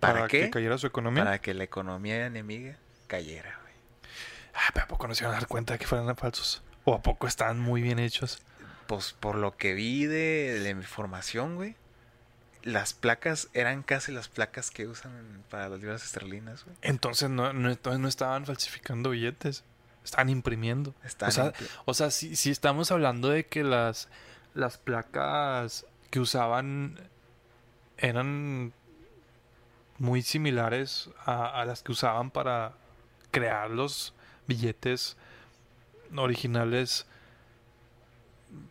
¿Para, 0.00 0.26
qué? 0.28 0.42
que 0.42 0.50
cayera 0.50 0.78
su 0.78 0.86
economía. 0.86 1.24
Para 1.24 1.40
que 1.40 1.54
la 1.54 1.64
economía 1.64 2.26
enemiga 2.26 2.76
cayera, 3.06 3.58
güey. 3.62 3.74
Ah, 4.54 4.70
pero 4.72 4.84
¿a 4.84 4.88
poco 4.88 5.06
no 5.06 5.14
se 5.14 5.24
iban 5.24 5.34
a 5.34 5.38
dar 5.38 5.48
cuenta 5.48 5.74
de 5.74 5.78
que 5.78 5.86
fueran 5.86 6.14
falsos? 6.16 6.62
¿O 6.84 6.94
a 6.94 7.02
poco 7.02 7.26
estaban 7.26 7.58
muy 7.58 7.82
bien 7.82 7.98
hechos? 7.98 8.42
Pues 8.86 9.12
por 9.12 9.36
lo 9.36 9.56
que 9.56 9.74
vi 9.74 10.06
de 10.06 10.60
la 10.62 10.70
información, 10.70 11.56
güey. 11.56 11.76
Las 12.62 12.94
placas 12.94 13.48
eran 13.54 13.82
casi 13.82 14.12
las 14.12 14.28
placas 14.28 14.70
que 14.70 14.86
usan 14.86 15.44
para 15.50 15.68
las 15.68 15.80
libras 15.80 16.04
esterlinas, 16.04 16.64
güey. 16.64 16.76
Entonces 16.82 17.30
no, 17.30 17.52
no, 17.52 17.70
entonces 17.70 18.00
no 18.00 18.08
estaban 18.08 18.46
falsificando 18.46 19.10
billetes. 19.10 19.64
Estaban 20.04 20.28
imprimiendo. 20.28 20.94
Están 21.04 21.28
o 21.28 21.32
sea, 21.32 21.52
o 21.84 21.94
sea 21.94 22.10
si, 22.10 22.36
si 22.36 22.50
estamos 22.50 22.90
hablando 22.92 23.28
de 23.28 23.46
que 23.46 23.64
las, 23.64 24.08
las 24.54 24.78
placas 24.78 25.84
que 26.10 26.20
usaban 26.20 26.98
eran 27.98 28.72
muy 29.98 30.22
similares 30.22 31.10
a, 31.24 31.60
a 31.60 31.64
las 31.64 31.82
que 31.82 31.92
usaban 31.92 32.30
para 32.30 32.74
crear 33.36 33.70
los 33.70 34.14
billetes 34.46 35.18
originales, 36.16 37.06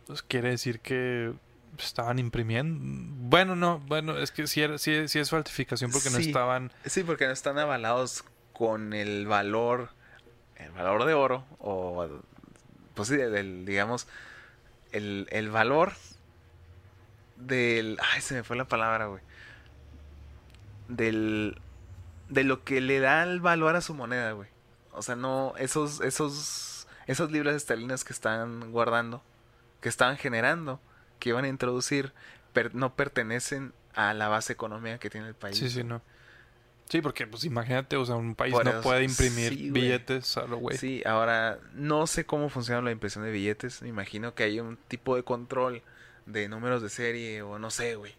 pues 0.08 0.22
quiere 0.22 0.50
decir 0.50 0.80
que 0.80 1.32
estaban 1.78 2.18
imprimiendo. 2.18 2.80
Bueno, 3.28 3.54
no, 3.54 3.78
bueno, 3.78 4.18
es 4.18 4.32
que 4.32 4.48
sí, 4.48 4.62
era, 4.62 4.76
sí, 4.78 5.06
sí 5.06 5.20
es 5.20 5.30
falsificación 5.30 5.92
porque 5.92 6.10
no 6.10 6.18
estaban... 6.18 6.72
Sí, 6.84 7.04
porque 7.04 7.26
no 7.26 7.32
están 7.32 7.58
avalados 7.58 8.24
con 8.52 8.92
el 8.92 9.28
valor, 9.28 9.90
el 10.56 10.72
valor 10.72 11.04
de 11.04 11.14
oro, 11.14 11.44
o 11.60 12.08
pues 12.94 13.08
sí, 13.08 13.16
del, 13.16 13.64
digamos, 13.66 14.08
el, 14.90 15.28
el 15.30 15.48
valor 15.48 15.92
del... 17.36 17.98
Ay, 18.12 18.20
se 18.20 18.34
me 18.34 18.42
fue 18.42 18.56
la 18.56 18.64
palabra, 18.64 19.06
güey. 19.06 19.22
Del... 20.88 21.60
De 22.30 22.42
lo 22.42 22.64
que 22.64 22.80
le 22.80 22.98
da 22.98 23.22
el 23.22 23.40
valor 23.40 23.76
a 23.76 23.80
su 23.80 23.94
moneda, 23.94 24.32
güey. 24.32 24.55
O 24.96 25.02
sea, 25.02 25.16
no, 25.16 25.54
esos, 25.58 26.00
esos, 26.00 26.86
esas 27.06 27.30
libras 27.30 27.54
esterlinas 27.54 28.04
que 28.04 28.12
están 28.12 28.72
guardando, 28.72 29.22
que 29.80 29.88
estaban 29.88 30.16
generando, 30.16 30.80
que 31.18 31.30
iban 31.30 31.44
a 31.44 31.48
introducir, 31.48 32.12
per- 32.52 32.74
no 32.74 32.94
pertenecen 32.94 33.72
a 33.94 34.14
la 34.14 34.28
base 34.28 34.52
económica 34.52 34.98
que 34.98 35.10
tiene 35.10 35.28
el 35.28 35.34
país. 35.34 35.56
Sí, 35.56 35.70
sí, 35.70 35.84
no. 35.84 36.02
Sí, 36.88 37.00
porque 37.00 37.26
pues 37.26 37.44
imagínate, 37.44 37.96
o 37.96 38.04
sea, 38.06 38.14
un 38.14 38.34
país 38.34 38.52
Por 38.52 38.64
no 38.64 38.70
eso, 38.70 38.82
puede 38.82 39.04
imprimir 39.04 39.52
sí, 39.52 39.70
billetes 39.70 40.36
a 40.36 40.46
lo 40.46 40.58
güey. 40.58 40.78
Sí, 40.78 41.02
ahora 41.04 41.58
no 41.74 42.06
sé 42.06 42.24
cómo 42.26 42.48
funciona 42.48 42.80
la 42.80 42.92
impresión 42.92 43.24
de 43.24 43.32
billetes. 43.32 43.82
Me 43.82 43.88
imagino 43.88 44.34
que 44.34 44.44
hay 44.44 44.60
un 44.60 44.76
tipo 44.88 45.16
de 45.16 45.24
control 45.24 45.82
de 46.26 46.48
números 46.48 46.82
de 46.82 46.88
serie 46.88 47.42
o 47.42 47.58
no 47.58 47.70
sé, 47.70 47.96
güey. 47.96 48.14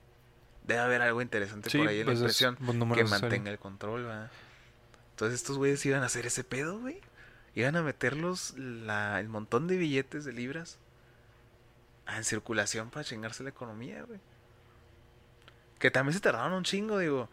Debe 0.65 0.82
haber 0.82 1.01
algo 1.01 1.21
interesante 1.21 1.69
Sí, 1.69 1.78
por 1.78 1.88
ahí 1.88 2.01
en 2.01 2.07
pues, 2.07 2.19
la 2.19 2.25
es 2.25 2.41
impresión 2.41 2.93
que 2.93 3.03
mantenga 3.05 3.51
el 3.51 3.57
control, 3.59 4.03
¿verdad? 4.03 4.30
Entonces 5.18 5.41
estos 5.41 5.57
güeyes 5.57 5.84
iban 5.84 6.03
a 6.03 6.05
hacer 6.05 6.28
ese 6.28 6.43
pedo, 6.43 6.78
güey. 6.78 7.01
Iban 7.55 7.76
a 7.76 7.82
meterlos 7.82 8.53
la, 8.55 9.20
el 9.20 9.30
montón 9.30 9.65
de 9.65 9.76
billetes 9.76 10.26
de 10.26 10.32
libras 10.32 10.78
en 12.07 12.24
circulación 12.24 12.91
para 12.91 13.03
chingarse 13.03 13.41
la 13.41 13.49
economía, 13.49 14.03
güey. 14.03 14.20
Que 15.80 15.89
también 15.89 16.13
se 16.13 16.20
tardaron 16.20 16.53
un 16.53 16.63
chingo, 16.63 16.99
digo. 16.99 17.30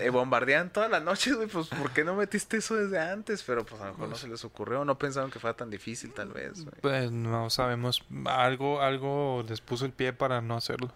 Eh, 0.00 0.10
bombardean 0.10 0.72
todas 0.72 0.90
las 0.90 1.00
noches, 1.00 1.36
güey. 1.36 1.46
Pues, 1.46 1.68
¿por 1.68 1.92
qué 1.92 2.02
no 2.02 2.16
metiste 2.16 2.56
eso 2.56 2.74
desde 2.74 2.98
antes? 2.98 3.44
Pero, 3.44 3.64
pues, 3.64 3.80
a 3.80 3.86
lo 3.86 3.92
mejor 3.92 4.08
no 4.08 4.16
se 4.16 4.26
les 4.26 4.44
ocurrió. 4.44 4.84
No 4.84 4.98
pensaron 4.98 5.30
que 5.30 5.38
fuera 5.38 5.56
tan 5.56 5.70
difícil, 5.70 6.12
tal 6.12 6.30
vez, 6.32 6.64
güey. 6.64 6.80
Pues 6.80 7.12
no 7.12 7.50
sabemos. 7.50 8.04
Algo, 8.24 8.80
algo 8.80 9.44
les 9.48 9.60
puso 9.60 9.84
el 9.84 9.92
pie 9.92 10.12
para 10.12 10.40
no 10.40 10.56
hacerlo. 10.56 10.92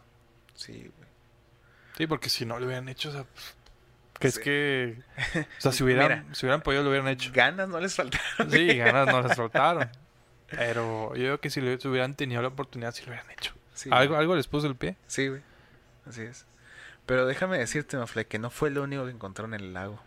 Sí, 0.56 0.72
güey. 0.72 1.08
Sí, 1.96 2.08
porque 2.08 2.30
si 2.30 2.44
no 2.44 2.58
lo 2.58 2.66
hubieran 2.66 2.88
hecho, 2.88 3.10
o 3.10 3.12
sea, 3.12 3.26
que 4.18 4.30
Sí. 4.30 4.38
es 4.38 4.44
que. 4.44 4.98
O 5.58 5.60
sea, 5.60 5.72
si 5.72 5.84
hubieran, 5.84 6.22
Mira. 6.24 6.34
si 6.34 6.46
hubieran 6.46 6.62
podido, 6.62 6.82
lo 6.82 6.90
hubieran 6.90 7.08
hecho. 7.08 7.30
Ganas 7.34 7.68
no 7.68 7.80
les 7.80 7.94
faltaron. 7.94 8.50
Sí, 8.50 8.66
ganas 8.76 9.06
no 9.08 9.22
les 9.22 9.36
faltaron. 9.36 9.88
Pero 10.50 11.08
yo 11.16 11.22
creo 11.22 11.40
que 11.40 11.50
si, 11.50 11.60
lo- 11.60 11.78
si 11.80 11.88
hubieran 11.88 12.14
tenido 12.14 12.40
la 12.42 12.48
oportunidad, 12.48 12.92
sí 12.92 13.02
lo 13.04 13.08
hubieran 13.12 13.30
hecho. 13.32 13.52
Sí, 13.74 13.90
algo, 13.92 14.14
güey. 14.14 14.20
algo 14.22 14.36
les 14.36 14.46
puso 14.46 14.66
el 14.66 14.76
pie. 14.76 14.96
Sí, 15.06 15.28
güey. 15.28 15.42
Así 16.08 16.22
es. 16.22 16.46
Pero 17.04 17.26
déjame 17.26 17.58
decirte, 17.58 17.96
Mafle, 17.96 18.26
que 18.26 18.38
no 18.38 18.50
fue 18.50 18.70
lo 18.70 18.82
único 18.82 19.04
que 19.04 19.10
encontraron 19.10 19.54
en 19.54 19.60
el 19.60 19.74
lago. 19.74 20.00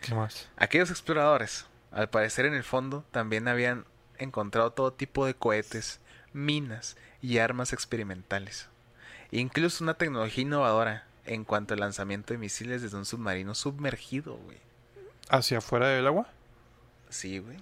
¿Qué 0.00 0.14
más? 0.14 0.48
Aquellos 0.56 0.90
exploradores, 0.90 1.66
al 1.92 2.08
parecer 2.08 2.46
en 2.46 2.54
el 2.54 2.64
fondo, 2.64 3.04
también 3.10 3.48
habían 3.48 3.84
encontrado 4.18 4.72
todo 4.72 4.92
tipo 4.92 5.26
de 5.26 5.34
cohetes, 5.34 6.00
minas 6.32 6.96
y 7.22 7.38
armas 7.38 7.72
experimentales. 7.72 8.68
Incluso 9.30 9.84
una 9.84 9.94
tecnología 9.94 10.42
innovadora 10.42 11.04
en 11.32 11.44
cuanto 11.44 11.74
al 11.74 11.80
lanzamiento 11.80 12.32
de 12.34 12.38
misiles 12.38 12.82
desde 12.82 12.96
un 12.96 13.04
submarino 13.06 13.54
sumergido, 13.54 14.34
güey. 14.36 14.58
¿Hacia 15.28 15.58
afuera 15.58 15.88
del 15.88 16.06
agua? 16.06 16.26
Sí, 17.08 17.38
güey. 17.38 17.58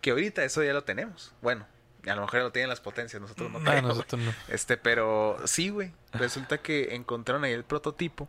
Que 0.00 0.10
ahorita 0.10 0.44
eso 0.44 0.62
ya 0.62 0.72
lo 0.74 0.84
tenemos. 0.84 1.32
Bueno, 1.40 1.66
a 2.06 2.14
lo 2.14 2.20
mejor 2.22 2.40
ya 2.40 2.44
lo 2.44 2.52
tienen 2.52 2.68
las 2.68 2.80
potencias, 2.80 3.20
nosotros 3.22 3.50
no, 3.50 3.58
No, 3.60 3.70
güey. 3.70 3.82
nosotros 3.82 4.20
no. 4.20 4.32
Este, 4.48 4.76
pero 4.76 5.38
sí, 5.46 5.70
güey. 5.70 5.92
Resulta 6.12 6.58
que 6.58 6.94
encontraron 6.94 7.44
ahí 7.44 7.52
el 7.52 7.64
prototipo 7.64 8.28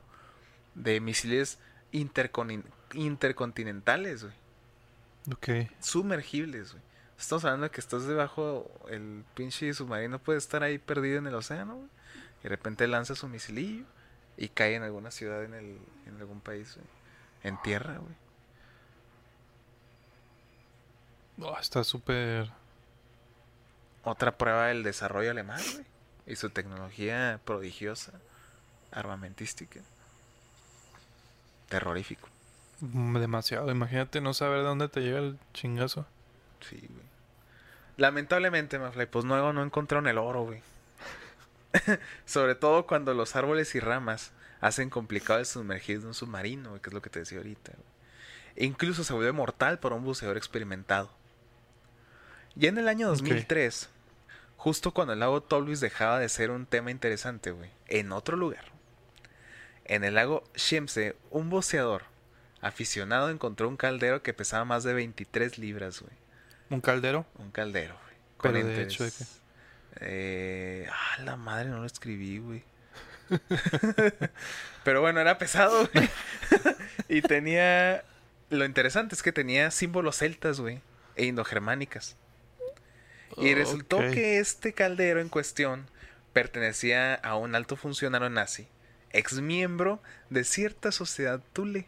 de 0.76 1.02
misiles 1.02 1.60
interconi- 1.92 2.64
intercontinentales, 2.94 4.24
güey. 4.24 4.36
Ok. 5.34 5.70
Sumergibles, 5.82 6.72
güey. 6.72 6.84
Estamos 7.20 7.44
hablando 7.46 7.66
de 7.66 7.72
que 7.72 7.82
estás 7.82 8.06
debajo, 8.06 8.70
el 8.90 9.24
pinche 9.36 9.74
submarino 9.74 10.20
puede 10.20 10.38
estar 10.38 10.64
ahí 10.64 10.78
perdido 10.78 11.18
en 11.18 11.28
el 11.28 11.36
océano, 11.36 11.76
güey. 11.76 11.90
Y 12.46 12.48
de 12.48 12.50
repente 12.50 12.86
lanza 12.88 13.16
su 13.16 13.28
misilillo 13.28 13.86
y 14.38 14.50
cae 14.50 14.76
en 14.76 14.84
alguna 14.84 15.10
ciudad 15.10 15.44
en, 15.44 15.56
el, 15.56 15.80
en 16.06 16.18
algún 16.20 16.42
país, 16.42 16.76
güey. 16.76 16.88
En 17.42 17.60
tierra, 17.64 17.98
güey. 17.98 18.14
Oh, 21.42 21.58
está 21.60 21.84
súper. 21.84 22.52
Otra 24.04 24.38
prueba 24.38 24.68
del 24.68 24.84
desarrollo 24.84 25.32
alemán, 25.32 25.60
güey. 25.74 25.86
Y 26.28 26.36
su 26.36 26.52
tecnología 26.52 27.40
prodigiosa, 27.46 28.14
armamentística. 28.92 29.80
Terrorífico. 31.68 32.30
mm, 32.82 33.18
demasiado. 33.18 33.72
Imagínate 33.72 34.22
no 34.22 34.36
saber 34.36 34.60
de 34.60 34.66
dónde 34.66 34.88
te 34.88 35.02
llega 35.02 35.18
el 35.18 35.40
chingazo. 35.56 36.06
Sí, 36.62 36.78
güey. 36.78 37.06
Lamentablemente, 37.98 38.78
Mafly, 38.78 39.08
pues 39.08 39.26
luego 39.26 39.52
no 39.52 39.64
encontraron 39.64 40.06
el 40.06 40.20
oro, 40.20 40.44
güey. 40.44 40.62
Sobre 42.26 42.56
todo 42.56 42.88
cuando 42.88 43.14
los 43.14 43.36
árboles 43.36 43.76
y 43.76 43.80
ramas 43.80 44.32
hacen 44.62 44.90
complicado 44.90 45.40
el 45.40 45.46
sumergir 45.46 46.02
de 46.02 46.08
un 46.08 46.14
submarino, 46.14 46.82
que 46.82 46.90
es 46.90 46.94
lo 46.94 47.02
que 47.02 47.10
te 47.10 47.20
decía 47.20 47.38
ahorita. 47.40 47.74
E 48.56 48.66
incluso 48.66 49.04
se 49.04 49.14
vuelve 49.14 49.32
mortal 49.32 49.80
para 49.80 49.96
un 49.96 50.04
buceador 50.04 50.38
experimentado. 50.38 51.12
Ya 52.56 52.70
en 52.70 52.78
el 52.78 52.88
año 52.88 53.08
Ok. 53.10 53.18
2003, 53.18 53.90
justo 54.56 54.94
cuando 54.94 55.14
el 55.14 55.20
lago 55.20 55.42
Tolvis 55.44 55.82
dejaba 55.82 56.20
de 56.20 56.30
ser 56.30 56.52
un 56.52 56.66
tema 56.66 56.90
interesante, 56.92 57.52
güey, 57.52 57.70
en 57.88 58.12
otro 58.14 58.38
lugar, 58.38 58.66
en 59.84 60.04
el 60.04 60.16
lago 60.16 60.44
Shemse, 60.56 61.16
un 61.32 61.50
buceador 61.50 62.04
aficionado 62.62 63.30
encontró 63.30 63.68
un 63.70 63.78
caldero 63.78 64.24
que 64.24 64.34
pesaba 64.34 64.66
más 64.66 64.84
de 64.84 64.94
23 64.94 65.60
libras, 65.60 66.02
güey. 66.02 66.14
Un 66.70 66.82
caldero. 66.82 67.26
Un 67.38 67.52
caldero, 67.52 67.96
güey. 68.04 68.16
Pero 68.42 68.68
de 68.68 68.84
hecho, 68.84 69.04
¿de? 69.04 69.12
Eh, 70.02 70.88
ah, 70.92 71.22
la 71.24 71.36
madre, 71.36 71.70
no 71.70 71.80
lo 71.80 71.86
escribí, 71.86 72.40
güey. 72.40 72.64
Pero 74.84 75.02
bueno, 75.02 75.20
era 75.20 75.38
pesado, 75.38 75.90
güey. 75.94 76.10
y 77.10 77.22
tenía. 77.22 78.04
Lo 78.50 78.66
interesante 78.66 79.16
es 79.16 79.24
que 79.24 79.32
tenía 79.32 79.72
símbolos 79.72 80.18
celtas, 80.18 80.60
güey. 80.60 80.82
E 81.16 81.26
indogermánicas. 81.26 82.18
Y 83.38 83.54
resultó 83.54 84.00
que 84.00 84.40
este 84.40 84.74
caldero 84.74 85.20
en 85.20 85.30
cuestión 85.30 85.90
pertenecía 86.32 87.16
a 87.16 87.36
un 87.36 87.56
alto 87.56 87.76
funcionario 87.76 88.30
nazi, 88.30 88.68
ex 89.12 89.42
miembro 89.42 90.02
de 90.30 90.44
cierta 90.44 90.92
sociedad 90.92 91.42
Tule. 91.54 91.88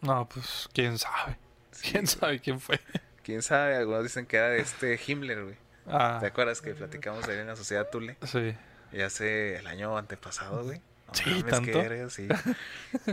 No, 0.00 0.28
pues 0.28 0.68
quién 0.72 0.98
sabe. 0.98 1.38
¿Quién 1.82 2.06
sabe 2.06 2.40
quién 2.40 2.60
fue? 2.60 2.80
Quién 3.22 3.42
sabe, 3.42 3.76
algunos 3.76 4.02
dicen 4.02 4.26
que 4.26 4.36
era 4.36 4.48
de 4.48 4.60
este 4.60 4.98
Himmler, 5.06 5.44
güey. 5.44 5.56
Ah, 5.90 6.18
¿Te 6.20 6.26
acuerdas 6.26 6.60
que 6.60 6.74
platicamos 6.74 7.26
de 7.26 7.34
él 7.34 7.40
en 7.40 7.46
la 7.48 7.56
sociedad 7.56 7.88
Tule? 7.90 8.16
sí. 8.24 8.54
Ya 8.92 9.06
hace 9.06 9.56
el 9.56 9.66
año 9.66 9.98
antepasado, 9.98 10.64
güey. 10.64 10.80
No 11.08 11.14
Sí, 11.14 11.42
¿tanto? 11.42 11.82
sí. 12.08 12.26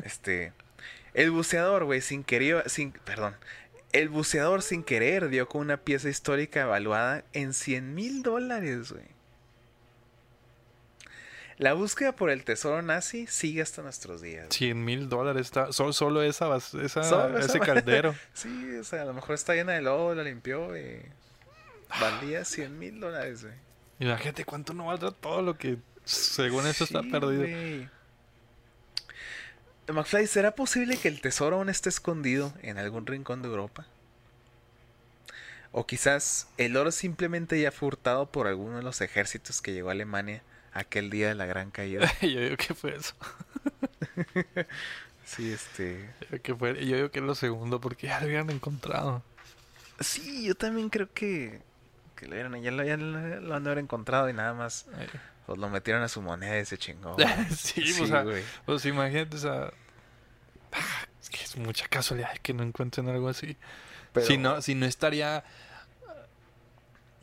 este. 0.03 0.53
El 1.13 1.31
buceador, 1.31 1.83
güey, 1.83 1.99
sin 2.01 2.23
querer. 2.23 2.69
Sin, 2.69 2.91
perdón. 2.91 3.35
El 3.91 4.07
buceador 4.09 4.61
sin 4.61 4.83
querer 4.83 5.27
dio 5.29 5.47
con 5.49 5.61
una 5.61 5.77
pieza 5.77 6.07
histórica 6.09 6.61
evaluada 6.61 7.23
en 7.33 7.53
100 7.53 7.93
mil 7.93 8.23
dólares, 8.23 8.91
güey. 8.93 9.05
La 11.57 11.71
búsqueda 11.73 12.13
por 12.13 12.29
el 12.29 12.43
tesoro 12.43 12.81
nazi 12.81 13.27
sigue 13.27 13.61
hasta 13.61 13.81
nuestros 13.81 14.21
días. 14.21 14.47
100 14.51 14.83
mil 14.83 15.07
dólares. 15.07 15.45
Está, 15.47 15.71
solo, 15.71 15.93
solo 15.93 16.21
esa, 16.21 16.53
esa, 16.57 17.03
Solo 17.03 17.37
esa 17.37 17.47
ese 17.47 17.59
ba- 17.59 17.65
caldero. 17.75 18.15
Sí, 18.33 18.75
o 18.77 18.83
sea, 18.83 19.03
a 19.03 19.05
lo 19.05 19.13
mejor 19.13 19.35
está 19.35 19.53
llena 19.55 19.71
de 19.73 19.81
lodo, 19.81 20.13
la 20.15 20.23
limpió 20.23 20.75
y. 20.77 21.01
Valía 21.99 22.43
100 22.45 22.77
mil 22.77 22.99
dólares, 22.99 23.43
güey. 23.43 23.55
Imagínate 23.99 24.43
cuánto 24.45 24.73
no 24.73 24.85
valdrá 24.87 25.11
todo 25.11 25.41
lo 25.41 25.57
que 25.57 25.77
según 26.03 26.67
eso 26.67 26.83
está 26.83 27.01
perdido. 27.01 27.41
güey. 27.41 27.89
McFly, 29.87 30.27
¿será 30.27 30.55
posible 30.55 30.97
que 30.97 31.07
el 31.07 31.21
tesoro 31.21 31.57
aún 31.57 31.69
esté 31.69 31.89
escondido 31.89 32.53
en 32.61 32.77
algún 32.77 33.05
rincón 33.05 33.41
de 33.41 33.49
Europa? 33.49 33.85
O 35.71 35.85
quizás 35.85 36.47
el 36.57 36.75
oro 36.77 36.91
simplemente 36.91 37.59
ya 37.59 37.71
fue 37.71 37.87
hurtado 37.87 38.25
por 38.31 38.47
alguno 38.47 38.77
de 38.77 38.83
los 38.83 39.01
ejércitos 39.01 39.61
que 39.61 39.73
llegó 39.73 39.89
a 39.89 39.91
Alemania 39.91 40.41
aquel 40.73 41.09
día 41.09 41.27
de 41.29 41.35
la 41.35 41.45
gran 41.45 41.69
caída. 41.71 42.11
Yo 42.21 42.39
digo 42.39 42.57
que 42.57 42.73
fue 42.73 42.95
eso. 42.95 43.13
Sí, 45.25 45.51
este. 45.51 46.13
Yo 46.21 46.27
digo 46.31 46.43
que 46.43 46.55
fue, 46.55 46.85
yo 46.85 46.95
digo 46.97 47.09
que 47.09 47.17
es 47.17 47.25
lo 47.25 47.33
segundo 47.33 47.81
porque 47.81 48.05
ya 48.05 48.19
lo 48.19 48.27
habían 48.27 48.47
encontrado. 48.51 49.23
Sí, 49.99 50.45
yo 50.45 50.53
también 50.53 50.89
creo 50.89 51.11
que. 51.11 51.61
Que 52.15 52.27
lo, 52.27 52.35
hubieran- 52.35 52.61
ya 52.61 52.71
lo, 52.71 52.83
ya 52.83 52.97
lo- 52.97 53.55
han 53.55 53.63
de 53.63 53.69
haber 53.69 53.83
encontrado 53.83 54.29
y 54.29 54.33
nada 54.33 54.53
más. 54.53 54.85
Eh, 54.97 55.07
Pues 55.45 55.59
lo 55.59 55.69
metieron 55.69 56.01
a 56.01 56.07
su 56.07 56.21
moneda 56.21 56.57
y 56.59 56.65
se 56.65 56.77
chingó. 56.77 57.15
sí, 57.55 57.83
o 58.01 58.07
sea, 58.07 58.23
güey. 58.23 58.43
pues 58.65 58.85
imagínate, 58.85 59.35
o 59.35 59.39
sea, 59.39 59.71
ah, 60.73 61.05
es 61.21 61.29
que 61.29 61.43
es 61.43 61.55
mucha 61.57 61.87
casualidad 61.87 62.35
que 62.41 62.53
no 62.53 62.63
encuentren 62.63 63.07
algo 63.09 63.29
así. 63.29 63.55
Pero- 64.13 64.25
Si 64.25 64.37
no, 64.37 64.61
si 64.61 64.73
no 64.75 64.85
estaría 64.85 65.43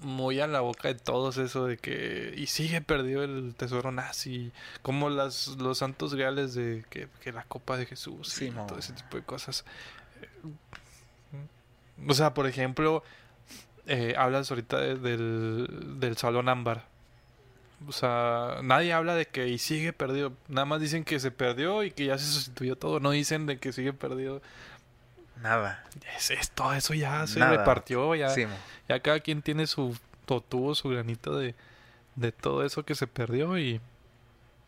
muy 0.01 0.41
a 0.41 0.47
la 0.49 0.61
boca 0.61 0.89
de 0.89 0.95
todos 0.97 1.39
eso 1.39 1.67
de 1.67 1.79
que 1.79 2.35
y 2.37 2.49
sigue 2.49 2.81
perdido 2.81 3.23
el 3.23 3.55
tesoro 3.57 3.93
nazi, 3.93 4.51
como 4.83 5.09
las 5.11 5.47
los 5.59 5.79
santos 5.79 6.13
reales 6.13 6.55
de 6.55 6.85
que, 6.91 7.09
que 7.21 7.31
la 7.33 7.45
copa 7.45 7.77
de 7.77 7.87
Jesús 7.87 8.29
Sí, 8.29 8.47
y 8.47 8.51
todo 8.51 8.79
ese 8.81 8.93
tipo 8.95 9.17
de 9.17 9.23
cosas. 9.23 9.65
Eh, 10.21 10.29
O 12.09 12.15
sea, 12.15 12.35
por 12.35 12.49
ejemplo, 12.49 13.05
eh, 13.87 14.15
hablas 14.17 14.51
ahorita 14.51 14.79
de- 14.81 14.97
del, 14.97 15.99
del 16.01 16.17
salón 16.17 16.49
ámbar. 16.49 16.85
O 17.89 17.93
sea, 17.93 18.59
nadie 18.63 18.93
habla 18.93 19.15
de 19.17 19.27
que 19.27 19.49
y 19.49 19.59
sigue 19.59 19.93
perdido. 19.93 20.33
Nada 20.49 20.65
más 20.67 20.81
dicen 20.81 21.03
que 21.05 21.19
se 21.19 21.31
perdió 21.33 21.83
y 21.83 21.91
que 21.91 22.05
ya 22.07 22.17
se 22.19 22.27
sustituyó 22.27 22.77
todo. 22.77 23.01
No 23.01 23.11
dicen 23.11 23.47
de 23.47 23.59
que 23.59 23.73
sigue 23.73 23.93
perdido. 23.93 24.41
Nada. 25.43 25.85
Es, 26.17 26.31
es- 26.31 26.51
todo 26.53 26.73
eso 26.75 26.95
ya 26.95 27.27
se 27.27 27.41
Nada. 27.41 27.57
repartió. 27.59 28.15
Ya, 28.15 28.29
Sí, 28.31 28.47
ya 28.89 29.01
cada 29.01 29.19
quien 29.21 29.43
tiene 29.43 29.67
su 29.67 29.97
tuvo 30.49 30.75
su 30.75 30.89
granito 30.89 31.37
de, 31.37 31.55
de 32.17 32.33
todo 32.33 32.65
eso 32.65 32.85
que 32.85 32.95
se 32.95 33.07
perdió 33.07 33.59
y 33.59 33.81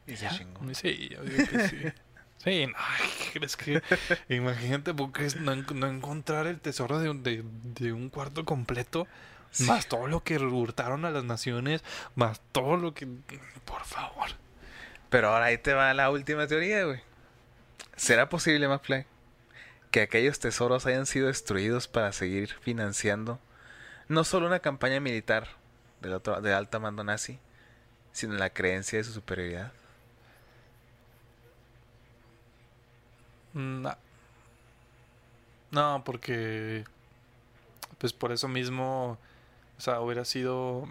Y 0.06 0.16
se 0.16 0.24
ya. 0.24 0.30
chingó. 0.30 0.60
Sí, 0.74 1.08
yo 1.10 1.22
digo 1.22 1.44
que 1.50 1.68
sí. 1.68 1.76
Sí, 2.44 2.66
no, 2.66 2.74
ay, 2.76 3.08
¿qué 3.32 3.38
crees 3.38 3.56
que? 3.56 3.82
Imagínate, 4.28 4.92
porque 4.94 5.28
no, 5.40 5.54
no 5.56 5.86
encontrar 5.86 6.46
el 6.46 6.60
tesoro 6.60 6.98
de, 6.98 7.08
un- 7.10 7.22
de, 7.22 7.42
de 7.64 7.92
un 7.92 8.10
cuarto 8.10 8.44
completo, 8.44 9.06
Sí. 9.50 9.64
más 9.64 9.86
todo 9.86 10.08
lo 10.08 10.22
que 10.24 10.36
hurtaron 10.38 11.04
a 11.04 11.10
las 11.12 11.22
naciones, 11.24 11.82
más 12.16 12.40
todo 12.52 12.76
lo 12.76 12.92
que. 12.92 13.06
Por 13.64 13.84
favor. 13.84 14.30
Pero 15.10 15.28
ahora 15.30 15.44
ahí 15.46 15.58
te 15.58 15.72
va 15.74 15.94
la 15.94 16.10
última 16.10 16.46
teoría, 16.48 16.84
güey. 16.84 17.00
¿Será 17.96 18.28
posible, 18.28 18.66
McFly, 18.66 19.06
que 19.92 20.02
aquellos 20.02 20.40
tesoros 20.40 20.86
hayan 20.86 21.06
sido 21.06 21.28
destruidos 21.28 21.86
para 21.86 22.10
seguir 22.12 22.48
financiando 22.62 23.38
no 24.08 24.24
solo 24.24 24.48
una 24.48 24.58
campaña 24.58 24.98
militar 24.98 25.46
del, 26.00 26.14
otro, 26.14 26.40
del 26.40 26.52
alto 26.54 26.80
mando 26.80 27.04
nazi, 27.04 27.38
sino 28.10 28.34
la 28.34 28.50
creencia 28.50 28.98
de 28.98 29.04
su 29.04 29.12
superioridad? 29.12 29.72
No. 33.54 33.94
No, 35.70 36.02
porque. 36.04 36.84
Pues 37.98 38.12
por 38.12 38.32
eso 38.32 38.48
mismo. 38.48 39.18
O 39.76 39.80
sea, 39.80 40.00
hubiera 40.00 40.24
sido 40.24 40.88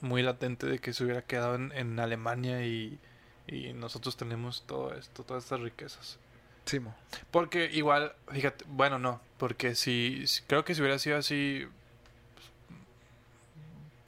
muy 0.00 0.22
latente 0.22 0.66
de 0.66 0.78
que 0.78 0.92
se 0.92 1.04
hubiera 1.04 1.22
quedado 1.22 1.54
en, 1.54 1.72
en 1.72 1.98
Alemania 1.98 2.64
y, 2.66 2.98
y 3.46 3.72
nosotros 3.72 4.16
tenemos 4.16 4.62
todo 4.66 4.94
esto, 4.94 5.24
todas 5.24 5.44
estas 5.44 5.60
riquezas. 5.60 6.18
Simo. 6.66 6.94
Porque 7.30 7.70
igual, 7.72 8.12
fíjate, 8.30 8.64
bueno, 8.68 8.98
no, 8.98 9.20
porque 9.38 9.74
si, 9.74 10.26
si- 10.26 10.42
creo 10.42 10.64
que 10.66 10.74
si 10.74 10.82
hubiera 10.82 10.98
sido 10.98 11.16
así, 11.16 11.66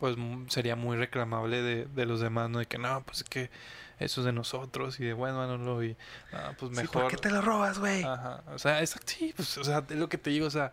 pues 0.01 0.17
sería 0.49 0.77
muy 0.77 0.97
reclamable 0.97 1.61
de, 1.61 1.85
de 1.85 2.07
los 2.07 2.21
demás, 2.21 2.49
¿no? 2.49 2.59
De 2.59 2.65
que 2.65 2.79
no, 2.79 3.03
pues 3.05 3.19
es 3.19 3.25
que 3.25 3.51
eso 3.99 4.23
es 4.23 4.25
de 4.25 4.33
nosotros 4.33 4.99
y 4.99 5.05
de 5.05 5.13
bueno, 5.13 5.37
bueno, 5.37 5.59
lo 5.59 5.85
y 5.85 5.95
ah, 6.33 6.55
pues 6.59 6.73
Sí, 6.73 6.79
mejor. 6.79 7.03
¿Por 7.03 7.11
qué 7.11 7.19
te 7.19 7.31
lo 7.31 7.43
robas, 7.43 7.79
güey? 7.79 8.03
Ajá, 8.03 8.43
o 8.47 8.59
sea, 8.59 8.81
exacto, 8.81 9.13
sí, 9.15 9.35
pues, 9.37 9.59
o 9.59 9.63
sea, 9.63 9.85
es 9.87 9.97
lo 9.97 10.09
que 10.09 10.17
te 10.17 10.31
digo, 10.31 10.47
o 10.47 10.51
sea, 10.51 10.73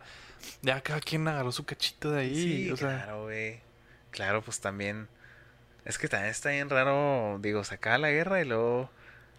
ya 0.62 0.80
cada 0.80 1.00
quien 1.00 1.28
agarró 1.28 1.52
su 1.52 1.66
cachito 1.66 2.10
de 2.10 2.22
ahí, 2.22 2.34
sí, 2.34 2.70
o 2.70 2.76
sea, 2.78 3.04
claro, 3.04 3.24
güey. 3.24 3.60
Claro, 4.12 4.40
pues 4.40 4.60
también. 4.60 5.08
Es 5.84 5.98
que 5.98 6.08
también 6.08 6.30
está 6.30 6.48
bien 6.48 6.70
raro, 6.70 7.38
digo, 7.42 7.62
sacar 7.64 8.00
la 8.00 8.08
guerra 8.10 8.40
y 8.40 8.46
luego. 8.46 8.90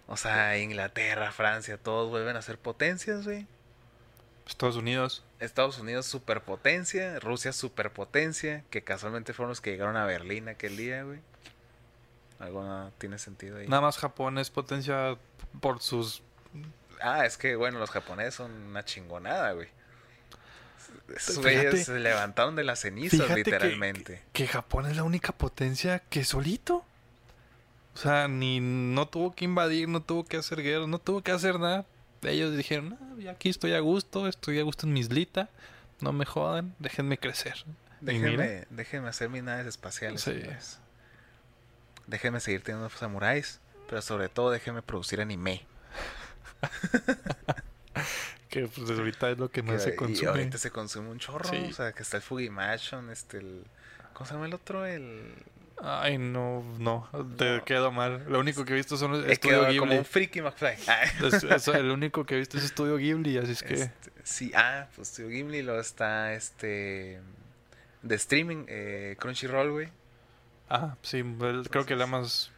O 0.05 0.17
sea, 0.17 0.59
Inglaterra, 0.59 1.31
Francia, 1.31 1.77
todos 1.77 2.11
vuelven 2.11 2.35
a 2.35 2.43
ser 2.43 2.59
potencias, 2.59 3.25
güey. 3.25 3.47
Estados 4.45 4.75
Unidos. 4.75 5.23
Estados 5.39 5.79
Unidos 5.79 6.05
superpotencia, 6.05 7.19
Rusia 7.19 7.53
superpotencia, 7.53 8.63
que 8.69 8.83
casualmente 8.83 9.33
fueron 9.33 9.49
los 9.49 9.61
que 9.61 9.71
llegaron 9.71 9.95
a 9.97 10.05
Berlín 10.05 10.49
aquel 10.49 10.75
día, 10.77 11.03
güey. 11.03 11.19
Algo 12.39 12.63
no 12.63 12.91
tiene 12.97 13.17
sentido 13.19 13.57
ahí. 13.57 13.67
Nada 13.67 13.81
más 13.81 13.97
Japón 13.97 14.37
es 14.37 14.49
potencia 14.49 15.17
por 15.61 15.81
sus... 15.81 16.21
Ah, 17.01 17.25
es 17.25 17.37
que 17.37 17.55
bueno, 17.55 17.79
los 17.79 17.89
japoneses 17.91 18.35
son 18.35 18.51
una 18.51 18.83
chingonada, 18.83 19.53
güey. 19.53 19.67
Esos 21.15 21.39
güeyes 21.39 21.85
se 21.85 21.99
levantaron 21.99 22.55
de 22.55 22.63
las 22.63 22.79
cenizas, 22.81 23.21
Fíjate 23.21 23.43
que- 23.43 23.51
literalmente. 23.51 24.23
Que 24.33 24.47
Japón 24.47 24.85
es 24.87 24.95
la 24.97 25.03
única 25.03 25.31
potencia 25.31 25.99
que 25.99 26.23
solito. 26.23 26.85
O 27.95 27.97
sea, 27.97 28.27
ni 28.27 28.59
no 28.59 29.07
tuvo 29.07 29.33
que 29.33 29.45
invadir, 29.45 29.87
no 29.87 30.01
tuvo 30.01 30.25
que 30.25 30.37
hacer 30.37 30.61
guerra, 30.61 30.87
no 30.87 30.99
tuvo 30.99 31.21
que 31.21 31.31
hacer 31.31 31.59
nada. 31.59 31.85
Ellos 32.23 32.55
dijeron, 32.55 32.97
"Ah, 33.01 33.31
aquí 33.31 33.49
estoy 33.49 33.73
a 33.73 33.79
gusto, 33.79 34.27
estoy 34.27 34.59
a 34.59 34.63
gusto 34.63 34.85
en 34.87 34.93
mi 34.93 34.99
islita, 34.99 35.49
no 36.01 36.11
me 36.13 36.25
jodan, 36.25 36.75
déjenme 36.79 37.17
crecer. 37.17 37.55
Y 38.01 38.05
Déjenme, 38.05 38.65
déjenme 38.69 39.09
hacer 39.09 39.29
mis 39.29 39.43
naves 39.43 39.67
espaciales. 39.67 40.21
Sí. 40.21 40.31
señores. 40.31 40.79
Déjenme 42.07 42.39
seguir 42.39 42.61
teniendo 42.63 42.89
samuráis, 42.89 43.59
pero 43.87 44.01
sobre 44.01 44.29
todo 44.29 44.51
déjenme 44.51 44.81
producir 44.81 45.21
anime. 45.21 45.65
que 48.49 48.67
pues 48.67 48.89
ahorita 48.89 49.29
es 49.31 49.37
lo 49.37 49.49
que 49.51 49.61
más 49.63 49.83
se 49.83 49.91
Y 49.91 49.95
consume. 49.95 50.29
ahorita 50.29 50.57
se 50.57 50.71
consume 50.71 51.09
un 51.09 51.19
chorro. 51.19 51.47
Sí. 51.49 51.67
O 51.69 51.73
sea, 51.73 51.91
que 51.93 52.03
está 52.03 52.17
el 52.17 52.23
Fugimation, 52.23 53.09
este, 53.09 53.37
el... 53.37 53.63
¿Cómo 54.13 54.25
se 54.25 54.33
llama 54.33 54.45
el 54.47 54.53
otro? 54.53 54.85
El... 54.85 55.33
Ay, 55.81 56.17
no, 56.17 56.63
no, 56.77 57.07
te 57.37 57.57
No. 57.57 57.63
quedo 57.65 57.91
mal. 57.91 58.25
Lo 58.27 58.39
único 58.39 58.65
que 58.65 58.73
he 58.73 58.75
visto 58.75 58.97
son 58.97 59.15
Es 59.15 59.31
Estudio 59.31 59.67
que 59.67 59.77
como 59.77 59.85
Ghibli. 59.91 59.97
un 59.99 60.05
freaky 60.05 60.41
McFly. 60.41 60.75
Es- 61.55 61.67
el 61.69 61.91
único 61.91 62.25
que 62.25 62.35
he 62.35 62.37
visto 62.39 62.57
es 62.57 62.63
Estudio 62.65 62.97
Ghibli, 62.97 63.37
así 63.37 63.51
es 63.53 63.63
que... 63.63 63.73
Este, 63.75 64.11
sí, 64.23 64.51
ah, 64.55 64.87
pues 64.95 65.07
Studio 65.09 65.29
Gimli, 65.31 65.61
luego 65.61 65.79
está 65.79 66.33
este 66.33 67.19
de 68.01 68.15
streaming, 68.15 68.65
eh, 68.67 69.15
Crunchyroll, 69.19 69.71
güey. 69.71 69.89
Ah, 70.69 70.95
sí, 71.01 71.19
el- 71.19 71.67
creo 71.69 71.85
que 71.85 71.95
la 71.95 72.05
más 72.07 72.51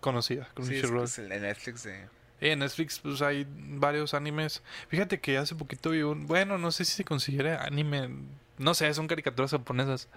conocida, 0.00 0.44
Sí, 0.44 0.48
es, 0.48 0.54
Crunchyroll. 0.82 1.04
es 1.04 1.18
el 1.18 1.28
Netflix 1.28 1.82
de 1.84 2.06
Y 2.40 2.48
en 2.50 2.58
Netflix 2.58 2.98
pues 2.98 3.22
hay 3.22 3.46
varios 3.48 4.12
animes. 4.12 4.62
Fíjate 4.88 5.20
que 5.20 5.38
hace 5.38 5.54
poquito 5.54 5.90
vi 5.90 6.02
un... 6.02 6.26
Bueno, 6.26 6.58
no 6.58 6.70
sé 6.72 6.84
si 6.84 6.92
se 6.92 7.04
considera 7.04 7.62
anime. 7.64 8.10
No 8.58 8.74
sé, 8.74 8.92
son 8.92 9.06
caricaturas 9.08 9.52
japonesas. 9.52 10.08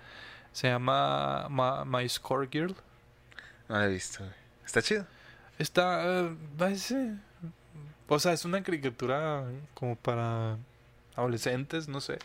Se 0.52 0.68
llama 0.68 1.48
Ma- 1.50 1.86
My 1.86 2.08
Score 2.10 2.48
Girl. 2.52 2.76
no 3.68 3.78
lo 3.78 3.84
he 3.84 3.90
visto. 3.90 4.24
Está 4.66 4.82
chido. 4.82 5.06
Está... 5.58 6.30
parece... 6.58 7.16
O 8.08 8.20
sea, 8.20 8.34
es 8.34 8.44
una 8.46 8.64
caricatura 8.64 9.44
como 9.76 9.96
para 9.96 10.58
adolescentes, 11.16 11.88
no 11.88 12.02
sé. 12.02 12.18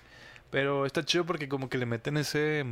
Pero 0.50 0.86
está 0.86 1.04
chido 1.04 1.24
porque 1.26 1.48
como 1.48 1.68
que 1.68 1.78
le 1.78 1.86
meten 1.86 2.16
ese... 2.16 2.64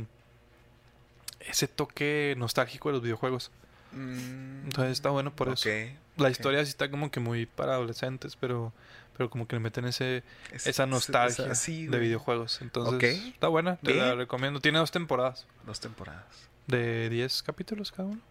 Ese 1.39 1.67
toque 1.67 2.35
nostálgico 2.37 2.89
de 2.89 2.93
los 2.93 3.01
videojuegos. 3.03 3.51
Mm, 3.93 4.65
Entonces 4.65 4.91
está 4.93 5.09
bueno 5.09 5.35
por 5.35 5.49
eso. 5.49 5.69
La 6.17 6.29
historia 6.29 6.63
sí 6.63 6.69
está 6.69 6.89
como 6.91 7.09
que 7.11 7.19
muy 7.19 7.45
para 7.45 7.73
adolescentes, 7.73 8.35
pero... 8.35 8.73
Pero 9.15 9.29
como 9.29 9.47
que 9.47 9.55
le 9.55 9.59
meten 9.59 9.85
ese... 9.85 10.23
Es- 10.51 10.65
esa 10.65 10.83
es- 10.83 10.89
nostalgia 10.89 11.45
es 11.45 11.51
así, 11.51 11.85
de 11.85 11.99
videojuegos. 11.99 12.61
Entonces, 12.63 13.23
está 13.27 13.47
buena, 13.47 13.75
te 13.77 13.93
la 13.93 14.15
recomiendo. 14.15 14.59
Tiene 14.59 14.79
dos 14.79 14.89
temporadas 14.89 15.45
Dos 15.67 15.79
temporadas. 15.79 16.25
de 16.65 17.09
10 17.09 17.43
capítulos 17.43 17.91
cada 17.91 18.09
uno. 18.09 18.21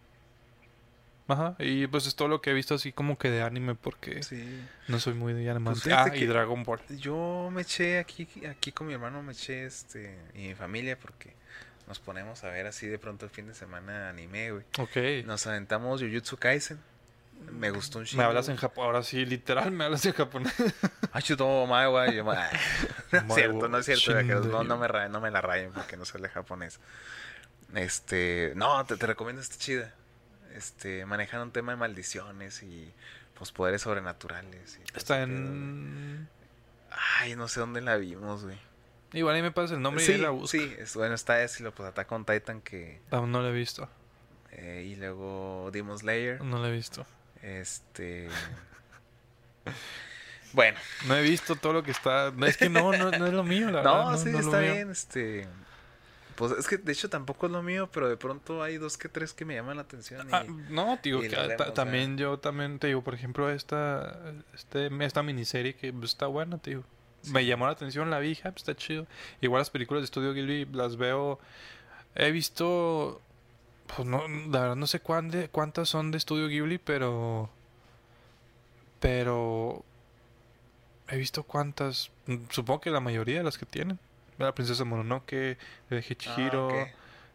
Ajá, 1.28 1.54
y 1.60 1.86
pues 1.86 2.06
es 2.06 2.16
todo 2.16 2.26
lo 2.26 2.40
que 2.42 2.50
he 2.50 2.52
visto 2.52 2.74
así 2.74 2.90
como 2.92 3.16
que 3.16 3.30
de 3.30 3.42
anime 3.42 3.76
porque 3.76 4.24
Sí. 4.24 4.60
no 4.88 4.98
soy 4.98 5.14
muy 5.14 5.32
de 5.32 5.48
anime. 5.48 5.70
Pues 5.70 5.86
ah, 5.86 6.10
y 6.14 6.26
Dragon 6.26 6.64
Ball. 6.64 6.80
Yo 6.98 7.48
me 7.52 7.62
eché 7.62 8.00
aquí, 8.00 8.26
aquí 8.50 8.72
con 8.72 8.88
mi 8.88 8.92
hermano, 8.94 9.22
me 9.22 9.32
eché 9.32 9.64
este, 9.64 10.18
y 10.34 10.48
mi 10.48 10.54
familia, 10.56 10.98
porque 10.98 11.32
nos 11.86 11.98
ponemos 11.98 12.42
a 12.44 12.48
ver 12.48 12.66
así 12.66 12.86
de 12.86 12.98
pronto 12.98 13.24
el 13.26 13.30
fin 13.30 13.46
de 13.48 13.54
semana 13.54 14.08
anime, 14.08 14.50
güey. 14.52 14.64
Ok. 14.78 15.26
Nos 15.26 15.46
aventamos 15.46 16.00
Jujutsu 16.00 16.36
Kaisen. 16.36 16.78
Me 17.50 17.70
gustó 17.70 17.98
un 17.98 18.04
chingo. 18.04 18.22
me 18.22 18.26
hablas 18.28 18.48
en 18.48 18.56
japonés, 18.56 18.86
ahora 18.86 19.02
sí, 19.02 19.26
literal 19.26 19.72
me 19.72 19.84
hablas 19.84 20.06
en 20.06 20.12
japonés. 20.12 20.54
Ay, 21.12 21.22
chuto, 21.22 21.66
mae, 21.66 21.88
güey. 21.88 22.14
Yo. 22.14 22.24
No 23.12 23.18
es 23.28 23.34
cierto, 23.34 23.68
no 23.68 23.78
es 23.78 23.86
cierto. 23.86 24.62
No, 24.64 24.76
me 24.78 24.86
ra- 24.88 25.08
no 25.08 25.20
me 25.20 25.30
la 25.30 25.40
rayen 25.40 25.72
porque 25.72 25.96
no 25.96 26.04
sale 26.04 26.28
japonés. 26.28 26.78
Este, 27.74 28.52
no, 28.54 28.84
te, 28.86 28.96
te 28.96 29.06
recomiendo 29.06 29.42
esta 29.42 29.56
chida. 29.56 29.92
Este, 30.54 31.04
manejan 31.06 31.40
un 31.40 31.50
tema 31.50 31.72
de 31.72 31.76
maldiciones 31.78 32.62
y 32.62 32.92
pues 33.34 33.50
poderes 33.52 33.82
sobrenaturales. 33.82 34.78
y 34.78 34.96
Está 34.96 35.22
en... 35.22 36.28
Ay, 37.18 37.34
no 37.36 37.48
sé 37.48 37.60
dónde 37.60 37.80
la 37.80 37.96
vimos, 37.96 38.44
güey. 38.44 38.58
Igual 39.12 39.34
ahí 39.36 39.42
me 39.42 39.50
pasa 39.52 39.74
el 39.74 39.82
nombre 39.82 40.02
y 40.02 40.06
sí, 40.06 40.12
ahí 40.12 40.18
la 40.18 40.30
busco. 40.30 40.48
sí, 40.48 40.74
bueno, 40.94 41.14
está 41.14 41.42
ese, 41.42 41.62
y 41.62 41.64
lo 41.64 41.72
pues 41.74 41.88
Attack 41.88 42.10
on 42.12 42.24
Titan 42.24 42.60
que 42.62 43.00
Aún 43.10 43.30
no 43.32 43.42
la 43.42 43.48
he 43.50 43.52
visto. 43.52 43.88
eh, 44.52 44.84
y 44.86 44.96
luego 44.96 45.70
Demon 45.72 45.98
Slayer, 45.98 46.40
No 46.42 46.58
la 46.58 46.68
he 46.68 46.72
visto. 46.72 47.04
este 47.42 48.28
Bueno, 50.52 50.78
No 51.08 51.16
he 51.16 51.22
visto 51.22 51.56
todo 51.56 51.72
lo 51.72 51.82
que 51.82 51.90
está... 51.92 52.30
no, 52.36 52.44
Es 52.46 52.56
que 52.58 52.68
no, 52.68 52.92
no, 52.92 53.10
no 53.10 53.26
es 53.26 53.32
lo 53.32 53.42
mío, 53.44 53.70
la 53.70 53.82
no, 53.84 54.08
verdad. 54.08 54.18
sí, 54.22 54.26
no 54.30 54.38
lo 54.38 54.44
está 54.44 54.58
mío. 54.60 54.72
bien, 54.74 54.90
este 54.90 55.48
pues 56.34 56.52
es 56.52 56.66
que 56.66 56.78
de 56.78 56.90
hecho 56.92 57.10
tampoco 57.10 57.44
es 57.46 57.52
lo 57.52 57.62
mío, 57.62 57.90
pero 57.92 58.08
de 58.08 58.16
pronto 58.16 58.62
hay 58.62 58.78
dos 58.78 58.96
que 58.96 59.10
tres 59.10 59.34
que 59.34 59.44
me 59.44 59.54
llaman 59.54 59.76
la 59.76 59.82
atención 59.82 60.26
y 60.28 60.32
Ah, 60.34 60.44
no, 60.70 60.98
digo, 61.02 61.22
y 61.22 61.28
que 61.28 61.36
lo 61.36 61.72
también 61.74 62.16
yo 62.16 62.38
también 62.38 62.78
te 62.78 62.86
digo, 62.86 63.02
por 63.04 63.12
ejemplo, 63.14 63.50
esta 63.50 64.18
este 64.54 64.90
esta 65.04 65.22
miniserie 65.22 65.74
que 65.74 65.92
pues, 65.92 66.06
está 66.12 66.26
buena, 66.28 66.56
te 66.56 66.70
digo. 66.70 66.84
Me 67.30 67.44
llamó 67.46 67.66
la 67.66 67.72
atención, 67.72 68.10
la 68.10 68.18
vi, 68.18 68.32
ah, 68.44 68.50
pues, 68.50 68.56
está 68.56 68.74
chido. 68.74 69.06
Igual 69.40 69.60
las 69.60 69.70
películas 69.70 70.02
de 70.02 70.06
Studio 70.08 70.32
Ghibli 70.32 70.64
las 70.72 70.96
veo 70.96 71.38
he 72.14 72.30
visto 72.30 73.20
pues 73.96 74.06
no, 74.08 74.26
la 74.28 74.60
verdad 74.60 74.76
no 74.76 74.86
sé 74.86 75.00
cuán 75.00 75.30
de- 75.30 75.48
cuántas 75.48 75.88
son 75.88 76.10
de 76.10 76.20
Studio 76.20 76.48
Ghibli, 76.48 76.78
pero 76.78 77.50
pero 79.00 79.84
he 81.08 81.16
visto 81.16 81.42
cuántas, 81.42 82.10
supongo 82.50 82.80
que 82.80 82.90
la 82.90 83.00
mayoría 83.00 83.38
de 83.38 83.44
las 83.44 83.58
que 83.58 83.66
tienen. 83.66 83.98
La 84.38 84.54
princesa 84.54 84.84
Mononoke, 84.84 85.32
eh, 85.32 85.58
Ah, 85.90 86.00
Hichihiro, 86.08 86.82
ok. 86.82 86.88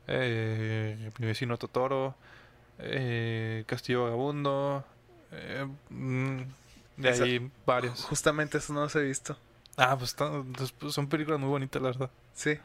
eh, 0.07 1.11
mi 1.19 1.27
vecino 1.27 1.57
Totoro, 1.57 2.15
eh, 2.79 3.63
Castillo 3.67 4.03
Vagabundo, 4.05 4.83
eh, 5.31 5.67
mm, 5.89 6.38
de 6.97 7.09
ahí 7.09 7.51
varios. 7.65 8.03
Justamente 8.05 8.57
eso 8.57 8.73
no 8.73 8.81
los 8.81 8.95
he 8.95 9.01
visto. 9.03 9.38
Ah, 9.78 9.95
pues, 9.95 10.15
pues, 10.80 10.93
son 10.93 11.07
películas 11.07 11.39
muy 11.39 11.49
bonitas, 11.49 11.80
la 11.80 11.89
verdad. 11.89 12.09
Sí. 12.34 12.59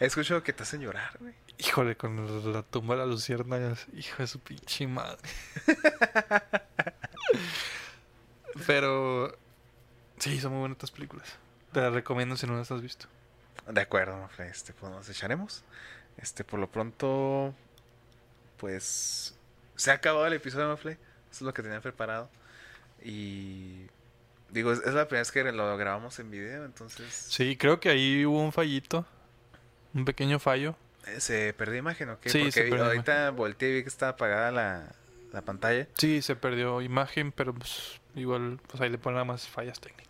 He 0.00 0.06
escuchado 0.06 0.42
que 0.42 0.52
te 0.52 0.64
hacen 0.64 0.80
llorar, 0.80 1.16
güey. 1.20 1.32
Híjole, 1.58 1.96
con 1.96 2.52
la 2.52 2.62
tumba 2.62 2.96
de 2.96 3.02
las 3.02 3.08
luciérnagas, 3.08 3.86
hijo 3.94 4.16
de 4.18 4.26
su 4.26 4.40
pinche 4.40 4.88
madre. 4.88 5.18
Pero 8.66 9.38
sí, 10.18 10.40
son 10.40 10.52
muy 10.52 10.62
bonitas 10.62 10.90
películas. 10.90 11.36
Te 11.72 11.80
las 11.80 11.92
recomiendo 11.92 12.36
si 12.36 12.48
no 12.48 12.56
las 12.56 12.70
has 12.72 12.82
visto. 12.82 13.06
De 13.68 13.80
acuerdo, 13.80 14.18
Mafle, 14.18 14.48
este, 14.48 14.72
pues 14.72 14.90
nos 14.90 15.08
echaremos. 15.08 15.62
Este, 16.18 16.42
por 16.42 16.58
lo 16.58 16.68
pronto, 16.68 17.54
pues 18.56 19.36
se 19.76 19.90
ha 19.92 19.94
acabado 19.94 20.26
el 20.26 20.32
episodio, 20.32 20.68
Mafle. 20.68 20.92
Eso 20.92 21.00
es 21.30 21.42
lo 21.42 21.54
que 21.54 21.62
tenía 21.62 21.80
preparado. 21.80 22.28
Y 23.02 23.86
digo, 24.50 24.72
es, 24.72 24.78
es 24.80 24.94
la 24.94 25.06
primera 25.06 25.20
vez 25.22 25.32
que 25.32 25.42
lo 25.52 25.76
grabamos 25.76 26.18
en 26.18 26.30
video, 26.30 26.64
entonces 26.64 27.12
Sí, 27.12 27.56
creo 27.56 27.80
que 27.80 27.88
ahí 27.90 28.24
hubo 28.26 28.42
un 28.42 28.52
fallito. 28.52 29.04
Un 29.94 30.04
pequeño 30.04 30.38
fallo. 30.38 30.76
eh, 31.06 31.20
se 31.20 31.54
perdió 31.54 31.78
imagen, 31.78 32.10
¿o 32.10 32.20
qué? 32.20 32.28
Sí, 32.30 32.38
Porque 32.38 32.52
se 32.52 32.62
vi- 32.64 32.70
perdió 32.70 32.86
ahorita 32.86 33.30
volteé 33.30 33.70
y 33.70 33.74
vi 33.76 33.82
que 33.82 33.88
estaba 33.88 34.12
apagada 34.12 34.50
la, 34.50 34.92
la 35.32 35.42
pantalla. 35.42 35.86
Sí, 35.96 36.20
se 36.22 36.36
perdió 36.36 36.82
imagen, 36.82 37.32
pero 37.32 37.54
pues 37.54 38.00
igual 38.14 38.58
pues 38.66 38.80
ahí 38.82 38.90
le 38.90 38.98
ponen 38.98 39.14
nada 39.16 39.24
más 39.24 39.48
fallas 39.48 39.80
técnicas. 39.80 40.06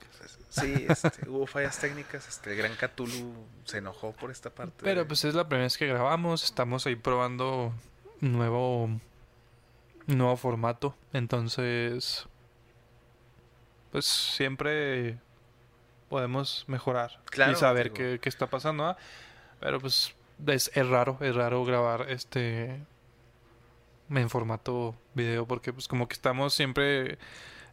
Sí, 0.49 0.87
este, 0.89 1.11
hubo 1.29 1.47
fallas 1.47 1.79
técnicas. 1.79 2.27
Este, 2.29 2.51
el 2.53 2.57
gran 2.57 2.75
Cthulhu 2.77 3.35
se 3.65 3.79
enojó 3.79 4.13
por 4.13 4.31
esta 4.31 4.51
parte. 4.51 4.73
Pero 4.83 5.03
de- 5.03 5.07
pues 5.07 5.25
es 5.25 5.35
la 5.35 5.47
primera 5.47 5.65
vez 5.67 5.77
que 5.77 5.87
grabamos, 5.87 6.43
estamos 6.45 6.87
ahí 6.87 6.97
probando 6.97 7.73
nuevo 8.21 8.89
nuevo 10.07 10.37
formato, 10.37 10.97
entonces 11.13 12.27
pues 13.97 14.05
siempre 14.05 15.17
podemos 16.11 16.65
mejorar 16.67 17.19
Claro, 17.31 17.53
y 17.53 17.55
saber 17.55 17.93
qué, 17.93 18.19
qué 18.21 18.29
está 18.29 18.47
pasando, 18.47 18.95
pero 19.59 19.81
pues 19.81 20.15
es, 20.47 20.71
es 20.75 20.87
raro, 20.87 21.17
es 21.23 21.35
raro 21.35 21.65
grabar 21.65 22.11
este 22.11 22.79
en 24.11 24.29
formato 24.29 24.95
video 25.15 25.47
porque 25.47 25.73
pues 25.73 25.89
como 25.89 26.09
que 26.09 26.13
estamos 26.13 26.53
siempre 26.53 27.17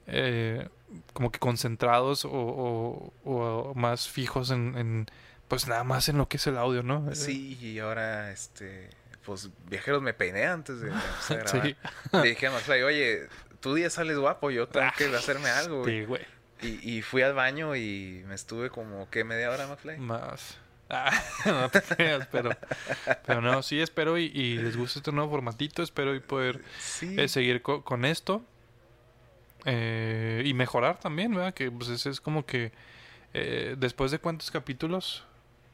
eh, 0.08 0.70
como 1.12 1.30
que 1.30 1.40
concentrados 1.40 2.24
o, 2.24 2.32
o- 2.32 3.14
o 3.26 3.74
más 3.76 4.08
fijos 4.08 4.50
en, 4.52 4.78
en, 4.78 5.06
pues 5.50 5.68
nada 5.68 5.84
más 5.84 6.08
en 6.08 6.18
lo 6.18 6.30
que 6.30 6.38
es 6.38 6.48
el 6.48 6.58
audio, 6.58 6.84
¿no? 6.84 7.12
Eh, 7.12 7.16
Sí, 7.16 7.58
y 7.62 7.80
ahora, 7.80 8.32
este, 8.32 8.90
pues 9.26 9.50
viajeros 9.68 10.02
me 10.02 10.14
peiné 10.14 10.46
antes 10.46 10.80
de 10.80 10.88
empezar 10.88 11.40
a 11.40 11.44
grabar. 11.52 11.68
Sí. 11.68 11.76
Le 12.14 12.30
dije 12.30 12.48
a 12.48 12.52
oye, 12.86 13.28
tú 13.64 13.78
ya 13.80 13.90
sales 13.90 14.18
guapo, 14.20 14.52
yo 14.52 14.68
tengo 14.68 14.92
que 14.96 15.06
hacerme 15.06 15.50
algo, 15.50 15.80
güey. 15.82 16.02
Sí, 16.02 16.06
güey. 16.06 16.22
Y, 16.62 16.98
y 16.98 17.02
fui 17.02 17.24
al 17.24 17.34
baño 17.34 17.76
y 17.76 18.24
me 18.28 18.36
estuve 18.36 18.70
como, 18.70 19.10
¿qué? 19.10 19.24
¿Media 19.24 19.50
hora, 19.50 19.66
McFly? 19.68 19.98
Más. 19.98 20.58
Ah, 20.90 21.12
no 21.46 21.70
te 21.70 21.82
creas, 21.82 22.28
pero, 22.32 22.52
pero 23.26 23.42
no, 23.42 23.64
sí 23.64 23.82
espero 23.82 24.18
y, 24.20 24.26
y 24.26 24.58
les 24.58 24.78
guste 24.78 25.00
este 25.00 25.12
nuevo 25.12 25.32
formatito, 25.32 25.82
espero 25.82 26.14
y 26.14 26.20
poder 26.20 26.62
Sí. 26.80 27.16
eh, 27.20 27.28
seguir 27.28 27.62
co- 27.64 27.84
con 27.84 28.06
esto 28.06 28.44
eh, 29.66 30.44
y 30.46 30.54
mejorar 30.54 31.00
también, 31.00 31.34
¿verdad? 31.34 31.54
Que 31.54 31.72
pues 31.72 31.90
ese 31.90 32.10
es 32.10 32.20
como 32.22 32.46
que 32.46 32.72
eh, 33.34 33.76
después 33.78 34.12
de 34.12 34.20
cuántos 34.20 34.52
capítulos, 34.52 35.26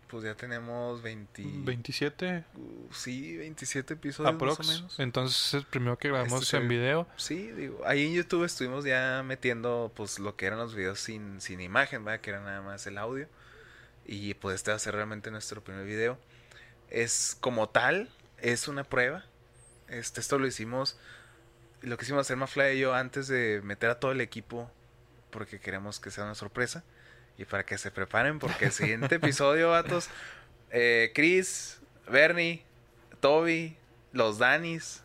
Pues 0.10 0.24
ya 0.24 0.34
tenemos 0.34 1.04
20... 1.04 1.44
27 1.46 2.44
uh, 2.56 2.94
sí, 2.94 3.38
27 3.38 3.94
episodios 3.94 4.34
más 4.34 4.42
o 4.42 4.52
aprox, 4.54 4.68
menos. 4.68 5.00
entonces 5.00 5.54
el 5.54 5.66
primero 5.66 6.00
que 6.00 6.08
grabamos 6.08 6.42
Este 6.42 6.58
en 6.58 6.68
video, 6.68 7.08
Sí, 7.16 7.52
digo, 7.52 7.82
ahí 7.86 8.08
en 8.08 8.14
YouTube 8.16 8.44
estuvimos 8.44 8.86
ya 8.86 9.22
metiendo 9.24 9.92
pues 9.96 10.18
lo 10.18 10.36
que 10.36 10.48
eran 10.48 10.58
los 10.58 10.74
videos 10.74 11.00
sin, 11.00 11.40
sin 11.42 11.62
imagen, 11.62 12.04
¿verdad? 12.04 12.22
Que 12.22 12.32
era 12.32 12.42
nada 12.42 12.62
más 12.62 12.88
el 12.88 12.98
audio. 12.98 13.28
Y 14.06 14.34
pues 14.34 14.56
este 14.56 14.72
va 14.72 14.78
a 14.78 14.80
ser 14.80 14.96
realmente 14.96 15.30
nuestro 15.30 15.64
primer 15.64 15.86
video. 15.86 16.18
Es 16.90 17.38
como 17.40 17.70
tal, 17.70 18.10
es 18.40 18.68
una 18.68 18.84
prueba. 18.84 19.26
Este, 19.90 20.22
esto 20.22 20.40
lo 20.40 20.48
hicimos, 20.48 20.98
lo 21.82 21.98
que 21.98 22.06
hicimos 22.06 22.22
hacer 22.22 22.36
Mafla 22.36 22.72
y 22.72 22.80
yo 22.80 22.96
antes 22.96 23.28
de 23.28 23.62
meter 23.64 23.92
a 23.92 24.00
todo 24.00 24.12
el 24.12 24.22
equipo, 24.22 24.72
porque 25.30 25.60
queremos 25.60 26.00
que 26.00 26.10
sea 26.10 26.24
una 26.24 26.34
sorpresa. 26.34 26.84
Y 27.40 27.46
para 27.46 27.66
que 27.66 27.78
se 27.78 27.90
preparen, 27.90 28.38
porque 28.38 28.66
el 28.66 28.72
siguiente 28.74 29.16
episodio, 29.16 29.70
vatos, 29.70 30.10
eh, 30.72 31.12
Chris, 31.16 31.80
Bernie, 32.12 32.66
Toby, 33.22 33.78
los 34.12 34.38
Danis, 34.40 35.04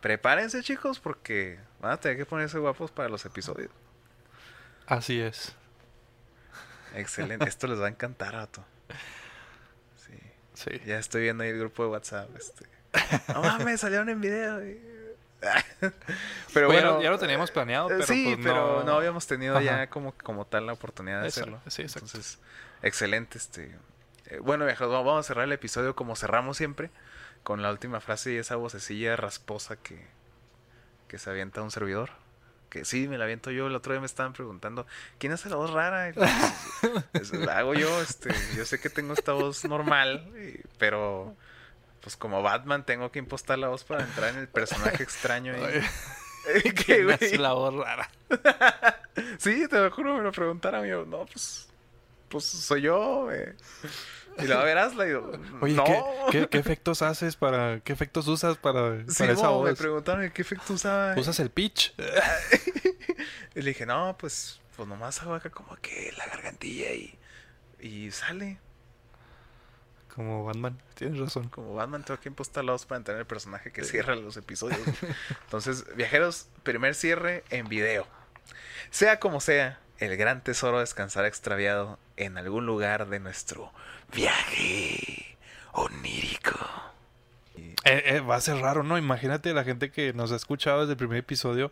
prepárense 0.00 0.62
chicos 0.62 1.00
porque 1.00 1.58
van 1.80 1.90
a 1.90 1.96
tener 1.98 2.16
que 2.16 2.24
ponerse 2.24 2.58
guapos 2.58 2.92
para 2.92 3.08
los 3.08 3.24
episodios. 3.24 3.70
Así 4.86 5.20
es. 5.20 5.56
Excelente, 6.94 7.48
esto 7.48 7.66
les 7.66 7.80
va 7.80 7.86
a 7.86 7.90
encantar, 7.90 8.32
Rato. 8.34 8.64
Sí. 9.96 10.18
Sí. 10.54 10.80
Ya 10.86 11.00
estoy 11.00 11.22
viendo 11.22 11.42
ahí 11.42 11.50
el 11.50 11.58
grupo 11.58 11.82
de 11.82 11.88
WhatsApp. 11.90 12.30
Este. 12.36 12.64
No 13.34 13.42
mames, 13.42 13.80
salieron 13.80 14.08
en 14.08 14.20
video. 14.20 14.64
y- 14.64 14.95
pero 15.80 15.92
Pues 16.52 16.54
ya 16.54 16.66
bueno, 16.66 16.90
lo- 16.94 17.02
ya 17.02 17.10
lo 17.10 17.18
teníamos 17.18 17.50
planeado, 17.50 17.88
pero 17.88 18.02
sí, 18.06 18.24
pues 18.34 18.38
pero 18.46 18.78
no- 18.80 18.84
no, 18.84 18.92
habíamos 18.96 19.26
tenido 19.26 19.60
ya 19.60 19.88
como, 19.88 20.12
como 20.12 20.46
tal 20.46 20.66
la 20.66 20.72
oportunidad 20.72 21.20
de 21.22 21.28
hacerlo. 21.28 21.60
sí, 21.68 21.82
exacto. 21.82 22.06
Entonces, 22.06 22.38
excelente. 22.82 23.38
Este. 23.38 23.74
eh, 24.26 24.38
bueno, 24.40 24.66
vamos 24.80 25.24
a 25.24 25.26
cerrar 25.26 25.44
el 25.44 25.52
episodio 25.52 25.94
como 25.94 26.16
cerramos 26.16 26.56
siempre, 26.56 26.90
con 27.42 27.62
la 27.62 27.70
última 27.70 28.00
frase 28.00 28.32
y 28.32 28.36
esa 28.38 28.56
vocecilla 28.56 29.14
rasposa 29.16 29.76
que, 29.76 30.04
que 31.08 31.18
se 31.18 31.30
avienta 31.30 31.62
un 31.62 31.70
servidor. 31.70 32.10
Que 32.70 32.84
sí, 32.84 33.06
me 33.06 33.16
la 33.16 33.24
aviento 33.24 33.52
yo. 33.52 33.68
El 33.68 33.76
otro 33.76 33.92
día 33.92 34.00
me 34.00 34.06
estaban 34.06 34.32
preguntando, 34.32 34.86
¿quién 35.18 35.32
hace 35.32 35.48
la 35.48 35.54
voz 35.56 35.70
rara? 35.70 36.12
Pues, 36.12 36.30
es- 37.12 37.32
la 37.32 37.58
hago 37.58 37.74
yo, 37.74 38.00
este, 38.02 38.34
yo 38.56 38.64
sé 38.64 38.80
que 38.80 38.90
tengo 38.90 39.12
esta 39.14 39.32
voz 39.32 39.64
normal, 39.64 40.28
pero 40.78 41.36
pues 42.06 42.16
como 42.16 42.40
Batman 42.40 42.86
tengo 42.86 43.10
que 43.10 43.18
impostar 43.18 43.58
la 43.58 43.66
voz 43.66 43.82
para 43.82 44.04
entrar 44.04 44.30
en 44.30 44.38
el 44.38 44.46
personaje 44.46 45.02
extraño. 45.02 45.54
ahí. 45.54 45.80
¿Qué, 46.62 46.72
¿Quién 46.72 47.10
hace 47.10 47.26
güey? 47.30 47.38
la 47.38 47.52
voz 47.54 47.74
rara? 47.74 48.08
Sí, 49.38 49.66
te 49.68 49.76
lo 49.80 49.90
juro, 49.90 50.14
me 50.16 50.22
lo 50.22 50.30
preguntaron. 50.30 50.86
Y 50.86 50.90
yo, 50.90 51.04
no, 51.04 51.26
pues, 51.26 51.68
pues 52.28 52.44
soy 52.44 52.82
yo, 52.82 53.24
güey. 53.24 53.40
Y 54.38 54.46
luego 54.46 54.62
verás, 54.62 54.94
la 54.94 55.02
digo, 55.02 55.32
Oye, 55.60 55.74
no. 55.74 55.82
¿qué, 55.82 56.02
qué, 56.42 56.48
qué 56.48 56.58
efectos 56.58 57.02
haces 57.02 57.34
para... 57.34 57.80
¿Qué 57.80 57.92
efectos 57.92 58.28
usas 58.28 58.56
para, 58.56 59.00
Sí, 59.08 59.16
para 59.18 59.32
esa 59.32 59.50
mo, 59.50 59.64
me 59.64 59.70
voz? 59.70 59.78
preguntaron 59.80 60.30
qué 60.30 60.42
efecto 60.42 60.74
usaba. 60.74 61.14
¿Usas 61.18 61.40
el 61.40 61.50
pitch? 61.50 61.92
Y 63.56 63.62
le 63.62 63.70
dije, 63.70 63.84
no, 63.84 64.16
pues, 64.16 64.60
pues 64.76 64.86
nomás 64.86 65.20
hago 65.22 65.34
acá 65.34 65.50
como 65.50 65.74
que 65.76 66.12
la 66.16 66.26
gargantilla 66.26 66.92
y, 66.92 67.18
y 67.80 68.12
sale. 68.12 68.60
Como 70.16 70.44
Batman, 70.44 70.78
tienes 70.94 71.18
razón. 71.18 71.50
Como 71.50 71.74
Batman 71.74 72.02
tengo 72.02 72.18
que 72.18 72.30
impostar 72.30 72.64
la 72.64 72.72
voz 72.72 72.86
para 72.86 72.96
entrar 72.96 73.16
en 73.16 73.20
el 73.20 73.26
personaje 73.26 73.70
que 73.70 73.84
cierra 73.84 74.16
los 74.16 74.38
episodios. 74.38 74.80
Entonces, 75.44 75.84
viajeros, 75.94 76.48
primer 76.62 76.94
cierre 76.94 77.44
en 77.50 77.68
video. 77.68 78.06
Sea 78.90 79.20
como 79.20 79.40
sea, 79.40 79.78
el 79.98 80.16
gran 80.16 80.42
tesoro 80.42 80.80
descansará 80.80 81.28
extraviado 81.28 81.98
en 82.16 82.38
algún 82.38 82.64
lugar 82.64 83.08
de 83.08 83.20
nuestro 83.20 83.70
viaje 84.10 85.36
onírico. 85.72 86.58
Eh, 87.56 87.72
eh, 87.84 88.20
va 88.20 88.36
a 88.36 88.40
ser 88.40 88.56
raro, 88.56 88.82
¿no? 88.82 88.96
Imagínate 88.96 89.52
la 89.52 89.64
gente 89.64 89.90
que 89.90 90.14
nos 90.14 90.32
ha 90.32 90.36
escuchado 90.36 90.80
desde 90.80 90.92
el 90.92 90.98
primer 90.98 91.18
episodio 91.18 91.70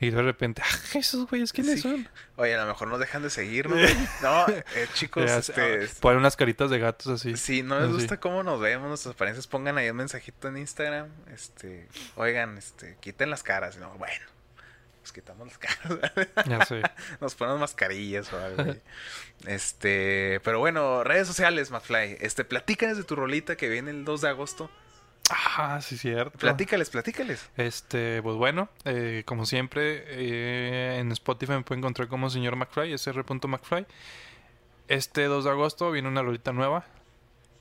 y 0.00 0.10
de 0.10 0.20
repente, 0.22 0.62
¡ah, 0.64 0.78
esos 0.98 1.28
güeyes 1.28 1.52
quiénes 1.52 1.76
Sí. 1.76 1.80
son! 1.82 2.08
Oye, 2.36 2.54
a 2.54 2.60
lo 2.62 2.66
mejor 2.66 2.88
nos 2.88 2.98
dejan 3.00 3.22
de 3.22 3.30
seguir, 3.30 3.68
¿no? 4.22 4.46
Eh, 4.48 4.64
chicos, 4.94 5.24
Ya, 5.26 5.38
este, 5.38 5.84
ah, 5.84 5.88
Ponen 6.00 6.18
unas 6.18 6.36
caritas 6.36 6.68
de 6.70 6.78
gatos 6.78 7.06
así. 7.08 7.36
Si 7.36 7.62
no 7.62 7.76
les 7.80 7.84
Así. 7.88 7.94
gusta 7.94 8.20
cómo 8.20 8.42
nos 8.42 8.60
vemos, 8.60 8.88
nuestras 8.88 9.14
apariencias, 9.14 9.46
pongan 9.46 9.78
ahí 9.78 9.88
un 9.90 9.96
mensajito 9.96 10.48
en 10.48 10.58
Instagram. 10.58 11.08
Este, 11.32 11.88
oigan, 12.16 12.58
este, 12.58 12.96
quiten 13.00 13.30
las 13.30 13.42
caras. 13.42 13.76
Y 13.76 13.78
no, 13.80 13.90
bueno, 13.94 14.26
pues 15.00 15.12
quitamos 15.12 15.46
las 15.48 15.58
caras. 15.58 15.98
Ya 16.46 16.64
sé. 16.66 16.82
Nos 17.20 17.34
ponemos 17.34 17.60
mascarillas 17.60 18.30
o 18.32 18.38
algo. 18.38 18.74
Este, 19.46 20.40
pero 20.44 20.58
bueno, 20.58 21.04
redes 21.04 21.26
sociales, 21.26 21.70
McFly. 21.70 22.18
Este, 22.20 22.44
platícales 22.44 22.96
de 22.96 23.04
tu 23.04 23.16
rolita 23.16 23.56
que 23.56 23.68
viene 23.68 23.90
el 23.90 24.04
2 24.04 24.20
de 24.22 24.28
agosto. 24.28 24.70
Ah, 25.30 25.80
sí, 25.82 25.96
cierto. 25.96 26.38
Platícales, 26.38 26.90
platícales. 26.90 27.50
Este, 27.56 28.22
pues 28.22 28.36
bueno, 28.36 28.68
eh, 28.84 29.22
como 29.26 29.46
siempre, 29.46 30.04
eh, 30.06 30.98
en 31.00 31.10
Spotify 31.12 31.52
me 31.52 31.62
pueden 31.62 31.80
encontrar 31.80 32.08
como 32.08 32.30
señor 32.30 32.56
McFly, 32.56 32.96
sr.mcfly. 32.96 33.86
Este 34.88 35.24
2 35.24 35.44
de 35.44 35.50
agosto 35.50 35.90
viene 35.90 36.08
una 36.08 36.22
rolita 36.22 36.52
nueva. 36.52 36.84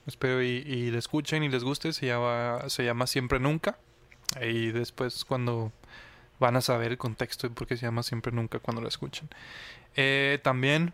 Espero 0.06 0.44
y, 0.44 0.64
y 0.68 0.92
la 0.92 1.00
escuchen 1.00 1.44
y 1.44 1.50
les 1.50 1.64
guste. 1.64 1.92
Se 1.94 2.06
llama, 2.06 2.70
se 2.70 2.84
llama 2.84 3.08
Siempre 3.08 3.40
Nunca. 3.40 3.78
Y 4.42 4.72
después 4.72 5.26
cuando 5.26 5.72
van 6.40 6.56
a 6.56 6.62
saber 6.62 6.92
el 6.92 6.98
contexto 6.98 7.48
de 7.48 7.56
por 7.56 7.68
qué 7.68 7.78
se 7.78 7.86
llama 7.86 8.04
Siempre 8.04 8.32
Nunca 8.32 8.60
cuando 8.60 8.82
lo 8.82 8.88
escuchen. 8.88 9.30
Eh, 9.96 10.40
también 10.44 10.94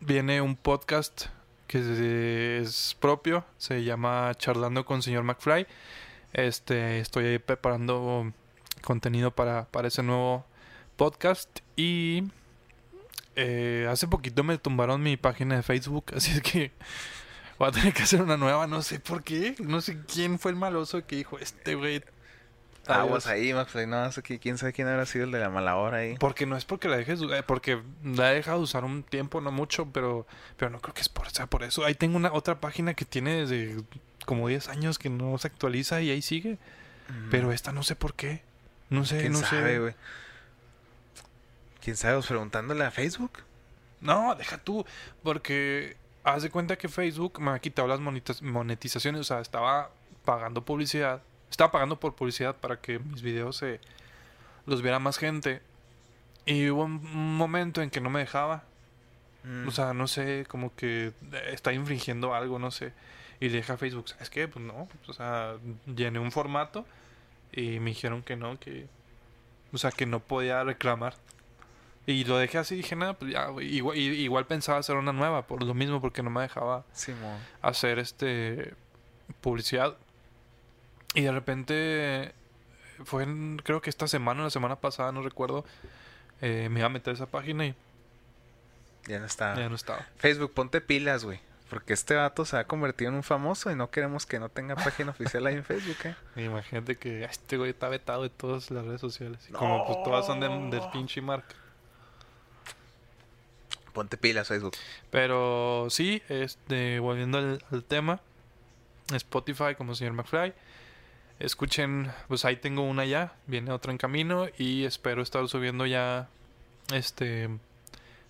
viene 0.00 0.40
un 0.40 0.56
podcast 0.56 1.26
que 1.68 2.58
es, 2.60 2.96
propio. 2.98 3.44
Se 3.58 3.84
llama 3.84 4.32
Charlando 4.36 4.84
con 4.84 5.02
señor 5.02 5.22
McFly. 5.22 5.66
Este, 6.32 6.98
estoy 6.98 7.26
ahí 7.26 7.38
preparando 7.38 8.32
contenido 8.82 9.30
para, 9.30 9.66
para 9.66 9.88
ese 9.88 10.02
nuevo 10.02 10.44
podcast. 10.96 11.60
Y 11.76 12.24
eh, 13.36 13.86
hace 13.88 14.08
poquito 14.08 14.42
me 14.42 14.58
tumbaron 14.58 15.02
mi 15.02 15.16
página 15.16 15.56
de 15.56 15.62
Facebook, 15.62 16.06
así 16.16 16.32
es 16.32 16.42
que 16.42 16.72
voy 17.58 17.68
a 17.68 17.72
tener 17.72 17.94
que 17.94 18.02
hacer 18.02 18.22
una 18.22 18.36
nueva. 18.36 18.66
No 18.66 18.82
sé 18.82 18.98
por 18.98 19.22
qué. 19.22 19.54
No 19.60 19.80
sé 19.80 20.00
quién 20.12 20.38
fue 20.38 20.50
el 20.50 20.56
maloso 20.56 21.06
que 21.06 21.16
dijo 21.16 21.38
este 21.38 21.76
güey. 21.76 22.02
Aguas 22.94 23.26
adiós". 23.26 23.44
ahí, 23.44 23.52
McFly. 23.54 23.86
No, 23.86 24.10
quién 24.40 24.58
sabe 24.58 24.72
quién 24.72 24.88
habrá 24.88 25.06
sido 25.06 25.24
el 25.24 25.30
de 25.32 25.38
la 25.40 25.50
mala 25.50 25.76
hora 25.76 25.98
ahí. 25.98 26.16
Porque 26.18 26.46
no 26.46 26.56
es 26.56 26.64
porque 26.64 26.88
la 26.88 26.96
dejes, 26.96 27.20
eh, 27.22 27.42
porque 27.46 27.82
la 28.04 28.32
he 28.32 28.36
dejado 28.36 28.58
de 28.58 28.64
usar 28.64 28.84
un 28.84 29.02
tiempo, 29.02 29.40
no 29.40 29.50
mucho, 29.52 29.86
pero, 29.92 30.26
pero 30.56 30.70
no 30.70 30.80
creo 30.80 30.94
que 30.94 31.00
es 31.02 31.08
por, 31.08 31.26
o 31.26 31.30
sea, 31.30 31.46
por 31.46 31.62
eso. 31.62 31.84
Ahí 31.84 31.94
tengo 31.94 32.16
una 32.16 32.32
otra 32.32 32.60
página 32.60 32.94
que 32.94 33.04
tiene 33.04 33.46
desde 33.46 33.76
como 34.26 34.48
10 34.48 34.68
años 34.68 34.98
que 34.98 35.08
no 35.10 35.36
se 35.38 35.46
actualiza 35.48 36.00
y 36.00 36.10
ahí 36.10 36.22
sigue. 36.22 36.58
Pero 37.30 37.52
esta 37.52 37.72
no 37.72 37.82
sé 37.82 37.96
por 37.96 38.12
qué. 38.14 38.42
No 38.90 39.04
sé, 39.06 39.18
¿Quién 39.20 39.32
no 39.32 39.38
sabe, 39.40 39.72
sé. 39.74 39.78
güey? 39.78 39.94
¿Quién 41.82 41.96
sabe? 41.96 42.20
Preguntándole 42.22 42.84
a 42.84 42.90
Facebook. 42.90 43.32
No, 44.00 44.34
deja 44.34 44.58
tú, 44.58 44.84
porque 45.22 45.96
haz 46.24 46.42
de 46.42 46.50
cuenta 46.50 46.76
que 46.76 46.88
Facebook 46.88 47.40
me 47.40 47.50
ha 47.52 47.58
quitado 47.58 47.88
las 47.88 48.00
monetiz- 48.00 48.42
monetizaciones, 48.42 49.20
o 49.22 49.24
sea, 49.24 49.40
estaba 49.40 49.90
pagando 50.24 50.64
publicidad, 50.64 51.22
estaba 51.50 51.70
pagando 51.70 51.98
por 51.98 52.14
publicidad 52.14 52.56
para 52.56 52.80
que 52.80 52.98
mis 52.98 53.22
videos 53.22 53.56
se 53.56 53.80
los 54.66 54.82
viera 54.82 54.98
más 54.98 55.18
gente. 55.18 55.62
Y 56.46 56.70
hubo 56.70 56.84
un 56.84 57.36
momento 57.36 57.82
en 57.82 57.90
que 57.90 58.00
no 58.00 58.10
me 58.10 58.20
dejaba. 58.20 58.64
Mm. 59.44 59.68
O 59.68 59.70
sea, 59.70 59.92
no 59.92 60.08
sé, 60.08 60.46
como 60.48 60.74
que 60.74 61.12
eh, 61.32 61.50
está 61.52 61.72
infringiendo 61.72 62.34
algo, 62.34 62.58
no 62.58 62.70
sé. 62.70 62.92
Y 63.40 63.48
le 63.48 63.58
dije 63.58 63.72
a 63.72 63.76
Facebook, 63.76 64.08
¿sabes 64.08 64.30
qué? 64.30 64.48
Pues 64.48 64.64
no, 64.64 64.88
o 65.06 65.12
sea, 65.12 65.56
llené 65.86 66.18
un 66.18 66.32
formato 66.32 66.84
y 67.52 67.78
me 67.80 67.90
dijeron 67.90 68.22
que 68.22 68.36
no, 68.36 68.58
que... 68.58 68.86
O 69.72 69.78
sea, 69.78 69.92
que 69.92 70.06
no 70.06 70.20
podía 70.20 70.64
reclamar. 70.64 71.14
Y 72.06 72.24
lo 72.24 72.38
dejé 72.38 72.56
así, 72.56 72.74
dije, 72.74 72.96
nada, 72.96 73.12
pues 73.12 73.32
ya. 73.32 73.50
Igual, 73.60 73.98
igual 73.98 74.46
pensaba 74.46 74.78
hacer 74.78 74.96
una 74.96 75.12
nueva, 75.12 75.42
por 75.46 75.62
lo 75.62 75.74
mismo, 75.74 76.00
porque 76.00 76.22
no 76.22 76.30
me 76.30 76.40
dejaba 76.40 76.86
Simón. 76.94 77.38
hacer 77.60 77.98
este 77.98 78.72
publicidad. 79.42 79.94
Y 81.14 81.22
de 81.22 81.32
repente 81.32 82.32
fue 83.04 83.22
en- 83.24 83.58
creo 83.64 83.80
que 83.80 83.90
esta 83.90 84.06
semana 84.08 84.40
o 84.42 84.44
la 84.44 84.50
semana 84.50 84.76
pasada, 84.76 85.12
no 85.12 85.22
recuerdo, 85.22 85.64
eh, 86.40 86.68
me 86.70 86.80
iba 86.80 86.86
a 86.86 86.90
meter 86.90 87.12
a 87.12 87.14
esa 87.14 87.26
página 87.26 87.66
y 87.66 87.74
Ya 89.06 89.18
no 89.18 89.26
está. 89.26 89.54
ya 89.56 89.68
no 89.68 89.74
estaba. 89.74 90.06
Facebook, 90.18 90.52
ponte 90.54 90.80
pilas, 90.80 91.24
güey. 91.24 91.40
Porque 91.70 91.92
este 91.92 92.14
vato 92.14 92.46
se 92.46 92.56
ha 92.56 92.64
convertido 92.64 93.10
en 93.10 93.16
un 93.16 93.22
famoso 93.22 93.70
y 93.70 93.74
no 93.74 93.90
queremos 93.90 94.24
que 94.24 94.38
no 94.38 94.48
tenga 94.48 94.74
página 94.74 95.10
oficial 95.10 95.46
ahí 95.46 95.54
en 95.56 95.64
Facebook, 95.64 95.96
¿eh? 96.04 96.14
Imagínate 96.44 96.96
que 96.96 97.24
este 97.24 97.58
güey 97.58 97.70
está 97.70 97.88
vetado 97.88 98.22
de 98.22 98.30
todas 98.30 98.70
las 98.70 98.86
redes 98.86 99.00
sociales. 99.02 99.38
Y 99.48 99.52
Como 99.52 99.84
pues 99.86 99.98
todas 100.02 100.24
son 100.26 100.40
de- 100.40 100.48
del 100.48 100.88
pinche 100.90 101.20
marca. 101.20 101.54
Ponte 103.92 104.16
pilas, 104.16 104.48
Facebook. 104.48 104.74
Pero 105.10 105.88
sí, 105.90 106.22
este, 106.28 107.00
volviendo 107.00 107.38
al, 107.38 107.64
al 107.72 107.82
tema, 107.84 108.20
Spotify 109.12 109.74
como 109.76 109.94
señor 109.94 110.12
McFly. 110.14 110.54
Escuchen, 111.38 112.10
pues 112.26 112.44
ahí 112.44 112.56
tengo 112.56 112.82
una 112.82 113.04
ya, 113.04 113.34
viene 113.46 113.70
otra 113.70 113.92
en 113.92 113.98
camino 113.98 114.46
y 114.58 114.84
espero 114.84 115.22
estar 115.22 115.46
subiendo 115.48 115.86
ya, 115.86 116.28
este, 116.92 117.48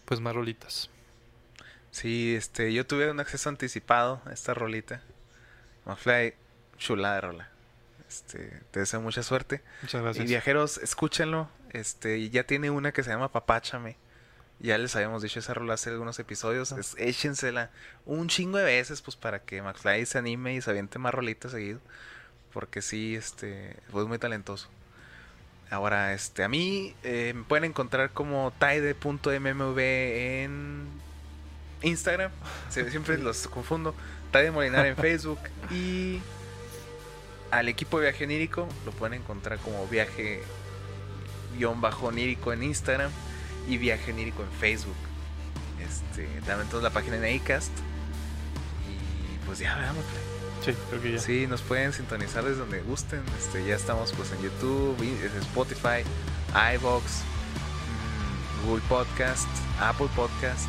pues 0.05 0.21
más 0.21 0.35
rolitas. 0.35 0.91
Sí, 1.91 2.35
este, 2.37 2.73
yo 2.75 2.87
tuve 2.87 3.11
un 3.11 3.19
acceso 3.19 3.49
anticipado 3.49 4.21
a 4.27 4.33
esta 4.33 4.53
rolita. 4.53 5.01
McFly, 5.87 6.35
chulada 6.77 7.15
de 7.15 7.21
rola. 7.23 7.49
Este, 8.09 8.61
te 8.71 8.81
deseo 8.81 9.01
mucha 9.01 9.23
suerte. 9.23 9.63
Muchas 9.83 10.01
Y 10.01 10.05
gracias. 10.05 10.27
viajeros, 10.29 10.79
escúchenlo. 10.79 11.49
Este, 11.71 12.19
y 12.19 12.29
ya 12.31 12.45
tiene 12.45 12.69
una 12.71 12.93
que 12.93 13.03
se 13.03 13.11
llama 13.11 13.33
Papáchame. 13.33 13.97
Ya 14.61 14.77
les 14.77 14.95
habíamos 14.97 15.23
dicho 15.23 15.39
esa 15.39 15.55
rola 15.55 15.75
hace 15.75 15.89
algunos 15.91 16.19
episodios. 16.19 16.73
Es- 16.73 16.95
échensela 16.99 17.71
un 18.05 18.29
chingo 18.29 18.59
de 18.59 18.65
veces, 18.65 19.01
pues 19.01 19.17
para 19.17 19.41
que 19.41 19.63
McFly 19.63 20.05
se 20.05 20.19
anime 20.19 20.55
y 20.55 20.61
se 20.61 20.71
aviente 20.71 20.99
más 20.99 21.15
rolitas 21.15 21.53
seguido. 21.53 21.81
Porque 22.53 22.83
sí, 22.83 23.15
este, 23.15 23.77
pues 23.91 24.07
muy 24.07 24.19
talentoso. 24.19 24.69
Ahora, 25.71 26.15
este, 26.15 26.45
a 26.45 26.49
mí 26.49 26.95
eh, 27.03 27.33
me 27.35 27.43
pueden 27.43 27.65
encontrar 27.65 28.11
como 28.11 28.53
taide.mmv 28.59 29.79
en 29.79 30.87
Instagram. 31.83 32.31
Siempre 32.71 33.19
los 33.19 33.49
confundo. 33.49 33.95
Taide 34.31 34.51
Molinar 34.51 34.87
en 34.87 34.97
Facebook. 34.97 35.39
Y 35.71 36.21
al 37.51 37.69
equipo 37.69 37.99
de 37.99 38.09
Viaje 38.09 38.25
Onírico 38.25 38.69
lo 38.85 38.93
pueden 38.93 39.21
encontrar 39.21 39.59
como 39.59 39.87
Viaje 39.87 40.43
guion 41.57 41.81
bajo 41.81 42.07
onírico 42.07 42.53
en 42.53 42.63
Instagram 42.63 43.11
y 43.69 43.79
Viaje 43.79 44.13
Onírico 44.13 44.43
en 44.43 44.51
Facebook. 44.53 44.97
Este, 45.81 46.27
también 46.47 46.69
toda 46.71 46.83
la 46.83 46.91
página 46.91 47.17
en 47.17 47.41
Acast. 47.41 47.73
Y 48.89 49.47
pues 49.47 49.59
ya 49.59 49.77
veamos. 49.77 50.05
Sí, 50.65 50.75
creo 50.89 51.03
que 51.03 51.13
ya. 51.13 51.19
Sí, 51.19 51.47
nos 51.47 51.63
pueden 51.63 51.93
sintonizar 51.93 52.45
desde 52.45 52.59
donde 52.59 52.81
gusten. 52.83 53.23
Este, 53.39 53.65
ya 53.65 53.77
estamos 53.77 54.13
pues 54.13 54.33
en 54.33 54.43
YouTube, 54.43 54.97
Spotify, 55.41 56.05
iBox, 56.75 57.05
mm, 58.63 58.67
Google 58.67 58.83
Podcast, 58.89 59.49
Apple 59.81 60.09
Podcast 60.15 60.69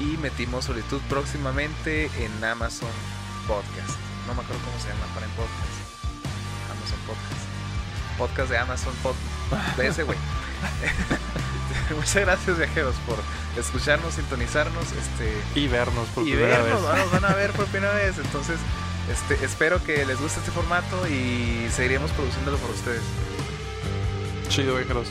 y 0.00 0.16
metimos 0.18 0.64
solicitud 0.66 1.00
próximamente 1.08 2.10
en 2.18 2.44
Amazon 2.44 2.90
Podcast. 3.46 3.98
No 4.26 4.34
me 4.34 4.42
acuerdo 4.42 4.62
cómo 4.64 4.78
se 4.80 4.88
llama 4.88 5.06
para 5.14 5.26
en 5.26 5.32
podcast. 5.32 5.78
Amazon 6.70 6.98
Podcast. 7.06 8.18
Podcast 8.18 8.50
de 8.50 8.58
Amazon 8.58 8.94
Podcast. 9.02 9.76
De 9.76 9.86
ese 9.88 10.02
güey. 10.02 10.18
Muchas 11.96 12.16
gracias 12.16 12.58
viajeros 12.58 12.94
por 13.06 13.16
escucharnos, 13.58 14.14
sintonizarnos, 14.14 14.84
este 14.92 15.32
Y 15.54 15.68
vernos 15.68 16.06
por 16.08 16.26
y 16.26 16.32
primera 16.32 16.62
vernos, 16.62 16.82
vez. 16.82 16.98
nos 16.98 17.12
van 17.12 17.24
a 17.24 17.34
ver 17.34 17.52
por 17.52 17.66
primera 17.66 17.94
vez. 17.94 18.18
Entonces, 18.18 18.58
este, 19.10 19.44
espero 19.44 19.82
que 19.82 20.04
les 20.04 20.20
guste 20.20 20.40
este 20.40 20.50
formato 20.50 21.06
y 21.08 21.68
seguiremos 21.70 22.10
produciéndolo 22.12 22.58
por 22.58 22.70
ustedes. 22.70 23.02
Chido, 24.48 24.76
viajeros. 24.76 25.08